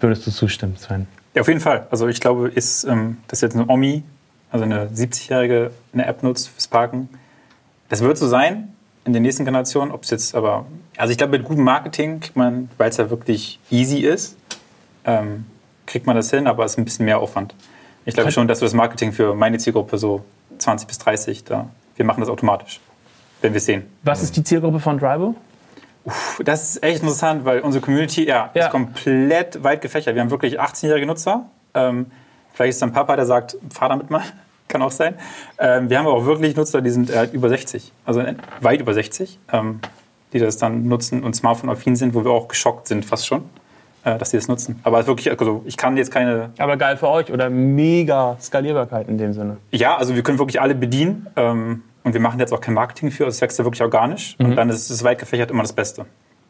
Würdest 0.00 0.26
du 0.26 0.32
zustimmen, 0.32 0.76
Sven? 0.76 1.06
Ja, 1.38 1.42
auf 1.42 1.46
jeden 1.46 1.60
Fall. 1.60 1.86
Also 1.92 2.08
ich 2.08 2.18
glaube, 2.18 2.48
ist, 2.48 2.82
ähm, 2.82 3.18
dass 3.28 3.42
jetzt 3.42 3.54
eine 3.54 3.68
Omi, 3.68 4.02
also 4.50 4.64
eine 4.64 4.88
70-Jährige, 4.88 5.70
eine 5.92 6.04
App 6.04 6.24
nutzt 6.24 6.48
fürs 6.48 6.66
Parken. 6.66 7.08
Das 7.88 8.00
wird 8.00 8.18
so 8.18 8.26
sein 8.26 8.74
in 9.04 9.12
den 9.12 9.22
nächsten 9.22 9.44
Generationen. 9.44 9.92
Ob 9.92 10.02
es 10.02 10.10
jetzt 10.10 10.34
aber, 10.34 10.66
also 10.96 11.12
ich 11.12 11.16
glaube, 11.16 11.38
mit 11.38 11.46
gutem 11.46 11.62
Marketing 11.62 12.18
kriegt 12.18 12.34
man, 12.34 12.68
weil 12.76 12.90
es 12.90 12.96
ja 12.96 13.08
wirklich 13.08 13.60
easy 13.70 13.98
ist, 13.98 14.36
ähm, 15.04 15.46
kriegt 15.86 16.08
man 16.08 16.16
das 16.16 16.28
hin, 16.28 16.48
aber 16.48 16.64
es 16.64 16.72
ist 16.72 16.78
ein 16.78 16.84
bisschen 16.84 17.04
mehr 17.04 17.20
Aufwand. 17.20 17.54
Ich 18.04 18.14
glaube 18.14 18.32
schon, 18.32 18.48
dass 18.48 18.60
wir 18.60 18.66
das 18.66 18.74
Marketing 18.74 19.12
für 19.12 19.32
meine 19.36 19.58
Zielgruppe 19.58 19.96
so 19.96 20.24
20 20.58 20.88
bis 20.88 20.98
30, 20.98 21.44
da, 21.44 21.68
wir 21.94 22.04
machen 22.04 22.18
das 22.18 22.30
automatisch, 22.30 22.80
wenn 23.42 23.52
wir 23.52 23.58
es 23.58 23.66
sehen. 23.66 23.84
Was 24.02 24.24
ist 24.24 24.36
die 24.36 24.42
Zielgruppe 24.42 24.80
von 24.80 24.98
Drivo? 24.98 25.36
Das 26.44 26.70
ist 26.76 26.82
echt 26.82 27.02
interessant, 27.02 27.44
weil 27.44 27.60
unsere 27.60 27.84
Community 27.84 28.26
ja, 28.26 28.50
Ja. 28.54 28.66
ist 28.66 28.70
komplett 28.70 29.62
weit 29.62 29.80
gefächert. 29.80 30.14
Wir 30.14 30.22
haben 30.22 30.30
wirklich 30.30 30.60
18-jährige 30.60 31.06
Nutzer. 31.06 31.46
Ähm, 31.74 32.06
vielleicht 32.52 32.70
ist 32.70 32.82
dann 32.82 32.92
Papa, 32.92 33.16
der 33.16 33.26
sagt, 33.26 33.56
fahr 33.72 33.88
damit 33.88 34.10
mal. 34.10 34.22
Kann 34.68 34.82
auch 34.82 34.90
sein. 34.90 35.14
Ähm, 35.58 35.88
wir 35.88 35.98
haben 35.98 36.06
aber 36.06 36.16
auch 36.16 36.26
wirklich 36.26 36.54
Nutzer, 36.54 36.82
die 36.82 36.90
sind 36.90 37.10
äh, 37.10 37.24
über 37.32 37.48
60. 37.48 37.92
Also 38.04 38.20
äh, 38.20 38.34
weit 38.60 38.80
über 38.80 38.92
60. 38.92 39.38
Ähm, 39.52 39.80
die 40.32 40.38
das 40.38 40.58
dann 40.58 40.86
nutzen 40.86 41.22
und 41.22 41.34
Smartphone-affin 41.34 41.96
sind, 41.96 42.14
wo 42.14 42.22
wir 42.24 42.30
auch 42.30 42.48
geschockt 42.48 42.86
sind 42.86 43.04
fast 43.06 43.26
schon, 43.26 43.44
äh, 44.04 44.18
dass 44.18 44.30
die 44.30 44.36
das 44.36 44.46
nutzen. 44.46 44.78
Aber 44.82 45.06
wirklich, 45.06 45.30
also 45.40 45.62
ich 45.64 45.78
kann 45.78 45.96
jetzt 45.96 46.10
keine... 46.10 46.50
Aber 46.58 46.76
geil 46.76 46.98
für 46.98 47.08
euch 47.08 47.32
oder 47.32 47.48
mega 47.48 48.36
Skalierbarkeit 48.38 49.08
in 49.08 49.16
dem 49.16 49.32
Sinne. 49.32 49.56
Ja, 49.70 49.96
also 49.96 50.14
wir 50.14 50.22
können 50.22 50.38
wirklich 50.38 50.60
alle 50.60 50.74
bedienen 50.74 51.28
ähm, 51.36 51.82
und 52.08 52.14
wir 52.14 52.20
machen 52.22 52.40
jetzt 52.40 52.52
auch 52.54 52.60
kein 52.62 52.72
Marketing 52.72 53.10
für, 53.10 53.26
es 53.26 53.42
wächst 53.42 53.58
ja 53.58 53.66
wirklich 53.66 53.82
organisch 53.82 54.34
und 54.38 54.56
dann 54.56 54.70
ist 54.70 54.88
es 54.88 55.04
weit 55.04 55.18
gefächert 55.18 55.50
immer 55.50 55.62
das 55.62 55.74
Beste. 55.74 56.06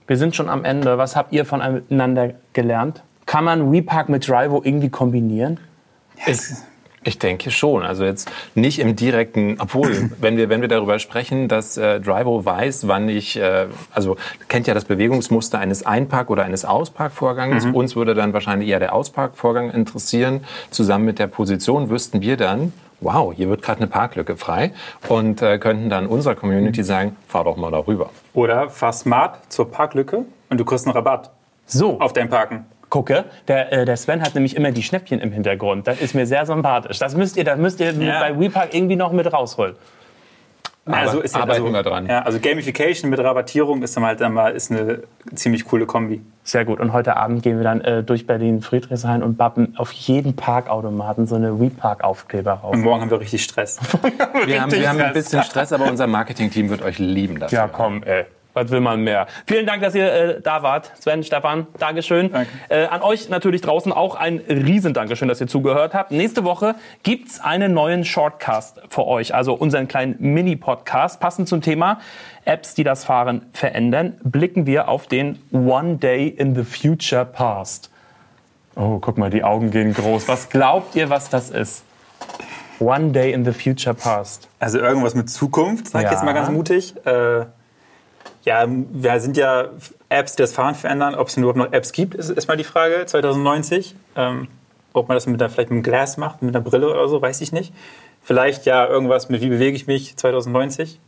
Wir 0.06 0.16
sind 0.16 0.36
schon 0.36 0.48
am 0.48 0.64
Ende. 0.64 0.98
Was 0.98 1.16
habt 1.16 1.32
ihr 1.32 1.44
voneinander 1.44 2.34
gelernt? 2.52 3.02
Kann 3.26 3.44
man 3.44 3.72
WePark 3.72 4.08
mit 4.08 4.26
Drivo 4.28 4.62
irgendwie 4.64 4.88
kombinieren? 4.88 5.58
Ich, 6.26 6.38
ich 7.02 7.18
denke 7.18 7.50
schon. 7.50 7.82
Also 7.82 8.04
jetzt 8.04 8.30
nicht 8.54 8.78
im 8.78 8.94
direkten, 8.94 9.56
obwohl, 9.58 10.10
wenn 10.20 10.36
wir, 10.36 10.48
wenn 10.48 10.60
wir 10.60 10.68
darüber 10.68 11.00
sprechen, 11.00 11.48
dass 11.48 11.76
äh, 11.76 12.00
Drivo 12.00 12.44
weiß, 12.44 12.86
wann 12.86 13.08
ich, 13.08 13.36
äh, 13.36 13.66
also 13.92 14.16
kennt 14.46 14.68
ja 14.68 14.74
das 14.74 14.84
Bewegungsmuster 14.84 15.58
eines 15.58 15.84
Einpark- 15.84 16.30
oder 16.30 16.44
eines 16.44 16.64
Ausparkvorgangs. 16.64 17.66
Uns 17.66 17.96
würde 17.96 18.14
dann 18.14 18.32
wahrscheinlich 18.32 18.68
eher 18.68 18.78
der 18.78 18.94
Ausparkvorgang 18.94 19.72
interessieren. 19.72 20.44
Zusammen 20.70 21.04
mit 21.04 21.18
der 21.18 21.26
Position 21.26 21.90
wüssten 21.90 22.22
wir 22.22 22.36
dann, 22.36 22.72
wow, 23.00 23.32
hier 23.34 23.48
wird 23.48 23.62
gerade 23.62 23.78
eine 23.80 23.86
Parklücke 23.88 24.36
frei 24.36 24.72
und 25.08 25.40
äh, 25.42 25.58
könnten 25.58 25.88
dann 25.90 26.06
unserer 26.06 26.34
Community 26.34 26.82
sagen, 26.82 27.16
fahr 27.26 27.44
doch 27.44 27.56
mal 27.56 27.70
darüber. 27.70 28.10
Oder 28.34 28.70
fahr 28.70 28.92
smart 28.92 29.38
zur 29.52 29.70
Parklücke 29.70 30.24
und 30.50 30.58
du 30.58 30.64
kriegst 30.64 30.86
einen 30.86 30.94
Rabatt 30.96 31.30
So, 31.66 32.00
auf 32.00 32.12
dein 32.12 32.28
Parken. 32.28 32.64
gucke, 32.90 33.24
der, 33.48 33.72
äh, 33.72 33.84
der 33.84 33.96
Sven 33.96 34.22
hat 34.22 34.34
nämlich 34.34 34.56
immer 34.56 34.70
die 34.72 34.82
Schnäppchen 34.82 35.20
im 35.20 35.30
Hintergrund. 35.32 35.86
Das 35.86 36.00
ist 36.00 36.14
mir 36.14 36.26
sehr 36.26 36.46
sympathisch. 36.46 36.98
Das 36.98 37.14
müsst 37.14 37.36
ihr, 37.36 37.44
das 37.44 37.58
müsst 37.58 37.80
ihr 37.80 37.92
Ja. 37.92 38.20
bei 38.20 38.38
WePark 38.38 38.74
irgendwie 38.74 38.96
noch 38.96 39.12
mit 39.12 39.30
rausholen. 39.32 39.74
Also 40.94 41.20
ist 41.20 41.34
ja, 41.34 41.42
arbeiten 41.42 41.62
also, 41.62 41.74
wir 41.74 41.82
dran. 41.82 42.06
Ja, 42.06 42.22
also 42.22 42.38
Gamification 42.40 43.10
mit 43.10 43.18
Rabattierung 43.18 43.82
ist 43.82 43.96
dann 43.96 44.04
halt 44.04 44.20
immer 44.20 44.50
ist 44.52 44.70
eine 44.70 45.02
ziemlich 45.34 45.64
coole 45.64 45.86
Kombi. 45.86 46.20
Sehr 46.44 46.64
gut. 46.64 46.80
Und 46.80 46.92
heute 46.92 47.16
Abend 47.16 47.42
gehen 47.42 47.58
wir 47.58 47.64
dann 47.64 47.80
äh, 47.82 48.02
durch 48.02 48.26
Berlin 48.26 48.62
Friedrichshain 48.62 49.22
und 49.22 49.36
bappen 49.36 49.76
auf 49.76 49.92
jeden 49.92 50.34
Parkautomaten 50.34 51.26
so 51.26 51.36
eine 51.36 51.60
WePark-Aufkleber 51.60 52.52
rauf. 52.52 52.74
Und 52.74 52.82
morgen 52.82 53.02
haben 53.02 53.10
wir 53.10 53.20
richtig 53.20 53.44
Stress. 53.44 53.78
Wir 54.46 54.62
haben, 54.62 54.72
wir 54.72 54.88
haben 54.88 55.00
ein 55.00 55.12
bisschen 55.12 55.42
Stress, 55.42 55.72
aber 55.72 55.86
unser 55.86 56.06
Marketing-Team 56.06 56.70
wird 56.70 56.82
euch 56.82 56.98
lieben 56.98 57.38
dafür. 57.38 57.58
Ja, 57.58 57.68
komm, 57.68 58.02
ey. 58.02 58.24
Was 58.58 58.70
will 58.70 58.80
man 58.80 59.02
mehr? 59.02 59.26
Vielen 59.46 59.66
Dank, 59.66 59.82
dass 59.82 59.94
ihr 59.94 60.12
äh, 60.12 60.40
da 60.40 60.62
wart. 60.62 60.90
Sven, 61.00 61.22
Stefan, 61.22 61.66
Dankeschön. 61.78 62.32
Danke. 62.32 62.50
Äh, 62.68 62.86
an 62.86 63.02
euch 63.02 63.28
natürlich 63.28 63.60
draußen 63.60 63.92
auch 63.92 64.14
ein 64.16 64.38
riesen 64.48 64.94
Dankeschön, 64.94 65.28
dass 65.28 65.40
ihr 65.40 65.46
zugehört 65.46 65.94
habt. 65.94 66.10
Nächste 66.10 66.42
Woche 66.44 66.74
gibt's 67.04 67.40
einen 67.40 67.72
neuen 67.72 68.04
Shortcast 68.04 68.80
für 68.88 69.06
euch, 69.06 69.34
also 69.34 69.54
unseren 69.54 69.86
kleinen 69.86 70.16
Mini-Podcast. 70.18 71.20
Passend 71.20 71.48
zum 71.48 71.60
Thema 71.62 72.00
Apps, 72.44 72.74
die 72.74 72.82
das 72.84 73.04
Fahren 73.04 73.46
verändern, 73.52 74.14
blicken 74.24 74.66
wir 74.66 74.88
auf 74.88 75.06
den 75.06 75.38
One 75.52 75.96
Day 75.98 76.26
in 76.28 76.54
the 76.54 76.64
Future 76.64 77.24
Past. 77.24 77.90
Oh, 78.74 78.98
guck 79.00 79.18
mal, 79.18 79.30
die 79.30 79.44
Augen 79.44 79.70
gehen 79.70 79.92
groß. 79.94 80.28
Was 80.28 80.48
glaubt 80.48 80.94
ihr, 80.96 81.10
was 81.10 81.28
das 81.30 81.50
ist? 81.50 81.84
One 82.80 83.10
Day 83.10 83.32
in 83.32 83.44
the 83.44 83.52
Future 83.52 83.94
Past. 83.94 84.48
Also 84.60 84.78
irgendwas 84.78 85.14
mit 85.14 85.28
Zukunft, 85.28 85.88
sag 85.88 86.02
Ja. 86.02 86.08
ich 86.08 86.12
jetzt 86.14 86.24
mal 86.24 86.32
ganz 86.32 86.48
mutig. 86.48 86.94
Äh, 87.04 87.46
ja, 88.42 88.66
wir 88.66 89.20
sind 89.20 89.36
ja 89.36 89.68
Apps, 90.08 90.36
die 90.36 90.42
das 90.42 90.52
Fahren 90.52 90.74
verändern. 90.74 91.14
Ob 91.14 91.28
es 91.28 91.36
überhaupt 91.36 91.58
noch 91.58 91.72
Apps 91.72 91.92
gibt, 91.92 92.14
ist, 92.14 92.48
mal 92.48 92.56
die 92.56 92.64
Frage. 92.64 93.04
2090. 93.06 93.94
Ähm, 94.16 94.48
ob 94.92 95.08
man 95.08 95.16
das 95.16 95.26
mit 95.26 95.40
der, 95.40 95.50
vielleicht 95.50 95.70
mit 95.70 95.76
einem 95.76 95.82
Glas 95.82 96.16
macht, 96.16 96.42
mit 96.42 96.54
einer 96.54 96.64
Brille 96.64 96.90
oder 96.90 97.08
so, 97.08 97.20
weiß 97.20 97.40
ich 97.40 97.52
nicht. 97.52 97.72
Vielleicht 98.22 98.66
ja 98.66 98.86
irgendwas 98.86 99.28
mit 99.28 99.40
wie 99.40 99.48
bewege 99.48 99.76
ich 99.76 99.86
mich 99.86 100.16
2090 100.16 100.98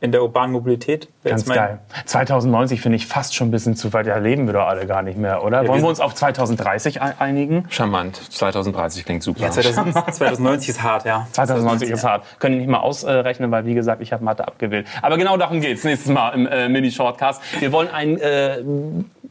in 0.00 0.12
der 0.12 0.22
urbanen 0.22 0.52
Mobilität. 0.52 1.08
Wäre 1.24 1.34
Ganz 1.34 1.44
geil. 1.46 1.80
2090 2.06 2.80
finde 2.80 2.96
ich 2.96 3.06
fast 3.06 3.34
schon 3.34 3.48
ein 3.48 3.50
bisschen 3.50 3.74
zu 3.74 3.92
weit. 3.92 4.06
Ja, 4.06 4.16
leben 4.18 4.46
wir 4.46 4.52
doch 4.54 4.66
alle 4.66 4.86
gar 4.86 5.02
nicht 5.02 5.18
mehr, 5.18 5.42
oder? 5.42 5.62
wir 5.62 5.68
Wollen 5.68 5.78
wir 5.78 5.80
sind- 5.80 5.88
uns 5.88 6.00
auf 6.00 6.14
2030 6.14 7.02
ein- 7.02 7.14
einigen? 7.18 7.64
Charmant. 7.68 8.16
2030 8.32 9.04
klingt 9.04 9.22
super. 9.24 9.40
Ja, 9.40 9.50
2000, 9.50 9.92
2090 10.14 10.68
ist 10.68 10.82
hart, 10.82 11.04
ja. 11.04 11.26
2090 11.32 11.90
ist 11.90 12.04
hart. 12.04 12.24
Können 12.38 12.54
ich 12.54 12.60
nicht 12.60 12.70
mal 12.70 12.78
ausrechnen, 12.80 13.50
weil 13.50 13.66
wie 13.66 13.74
gesagt, 13.74 14.00
ich 14.00 14.12
habe 14.12 14.22
Mathe 14.24 14.46
abgewählt. 14.46 14.86
Aber 15.02 15.16
genau 15.18 15.36
darum 15.36 15.60
geht's 15.60 15.82
nächstes 15.82 16.12
Mal 16.12 16.30
im 16.30 16.46
äh, 16.46 16.68
Mini-Shortcast. 16.68 17.42
Wir 17.60 17.72
wollen 17.72 17.88
einen 17.90 18.18
äh, 18.18 18.62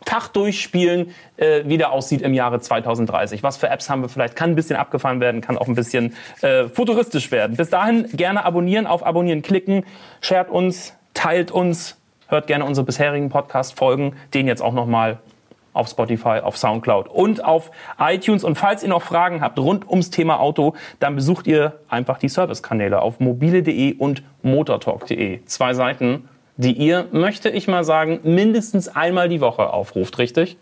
Tag 0.06 0.30
durchspielen, 0.34 1.14
äh, 1.38 1.64
wie 1.66 1.78
der 1.78 1.92
aussieht 1.92 2.22
im 2.22 2.34
Jahre 2.34 2.60
2030. 2.60 3.44
Was 3.44 3.58
für 3.58 3.70
Apps 3.70 3.90
haben 3.90 4.02
wir 4.02 4.10
vielleicht? 4.10 4.36
Kann 4.36 4.52
ein 4.52 4.56
bisschen 4.56 4.76
abgefahren 4.76 5.20
werden, 5.20 5.42
kann 5.42 5.58
auch 5.58 5.68
ein 5.68 5.76
bisschen 5.76 6.16
äh, 6.42 6.66
futuristisch 6.66 7.32
werden. 7.32 7.56
Bis 7.56 7.70
dahin 7.70 8.08
gerne 8.14 8.44
abonnieren, 8.46 8.88
auf 8.88 9.06
Abonnieren 9.06 9.42
klicken, 9.42 9.86
shared 10.22 10.50
uns, 10.50 10.96
teilt 11.14 11.52
uns, 11.52 11.98
hört 12.28 12.48
gerne 12.48 12.66
unsere 12.66 12.86
bisherigen 12.86 13.30
Podcast-Folgen, 13.30 14.16
den 14.34 14.48
jetzt 14.48 14.62
auch 14.62 14.74
nochmal 14.74 15.20
auf 15.78 15.88
Spotify, 15.88 16.40
auf 16.42 16.58
Soundcloud 16.58 17.08
und 17.08 17.46
auf 17.46 17.72
iTunes. 18.00 18.44
Und 18.44 18.58
falls 18.58 18.84
ihr 18.84 18.90
noch 18.90 19.04
Fragen 19.04 19.42
habt 19.42 19.60
rund 19.60 19.88
ums 19.88 20.10
Thema 20.10 20.40
Auto, 20.40 20.74
dann 21.00 21.16
besucht 21.16 21.48
ihr 21.48 21.80
einfach 21.88 22.18
die 22.18 22.30
Servicekanäle 22.30 23.02
auf 23.02 23.20
mobile.de 23.20 23.96
und 23.98 24.24
motortalk.de. 24.42 25.46
Zwei 25.46 25.74
Seiten, 25.74 26.28
die 26.58 26.74
ihr, 26.74 27.06
möchte 27.12 27.50
ich 27.50 27.68
mal 27.68 27.84
sagen, 27.84 28.20
mindestens 28.24 28.90
einmal 28.90 29.30
die 29.30 29.40
Woche 29.40 29.72
aufruft, 29.72 30.18
richtig? 30.18 30.58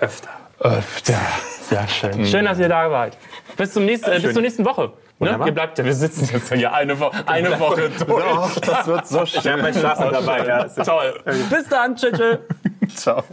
Öfter. 0.00 0.28
Öfter. 0.60 1.14
Sehr 1.62 1.86
schön. 1.88 2.26
Schön, 2.26 2.44
dass 2.44 2.58
ihr 2.58 2.68
da 2.68 2.90
wart. 2.90 3.16
Bis, 3.56 3.72
zum 3.72 3.84
nächsten, 3.84 4.10
äh, 4.10 4.20
bis 4.20 4.32
zur 4.32 4.42
nächsten 4.42 4.64
Woche. 4.64 4.92
Ne? 5.20 5.38
Ihr 5.46 5.52
bleibt 5.52 5.78
ja, 5.78 5.84
wir 5.84 5.94
sitzen 5.94 6.28
jetzt 6.32 6.52
hier 6.52 6.72
eine, 6.72 6.98
Wo 6.98 7.10
eine 7.26 7.58
Woche 7.58 7.90
durch. 7.90 8.60
das 8.60 8.86
wird 8.86 9.06
so 9.08 9.26
schön. 9.26 9.40
Ich 9.40 9.48
habe 9.48 9.62
meinen 9.62 9.74
Schlaf 9.74 9.98
dabei. 9.98 10.46
Ja. 10.46 10.64
Toll. 10.64 11.20
Bis 11.50 11.68
dann. 11.68 11.96
Tschüss. 11.96 12.12
tschüss. 12.16 12.38
Ciao. 13.02 13.24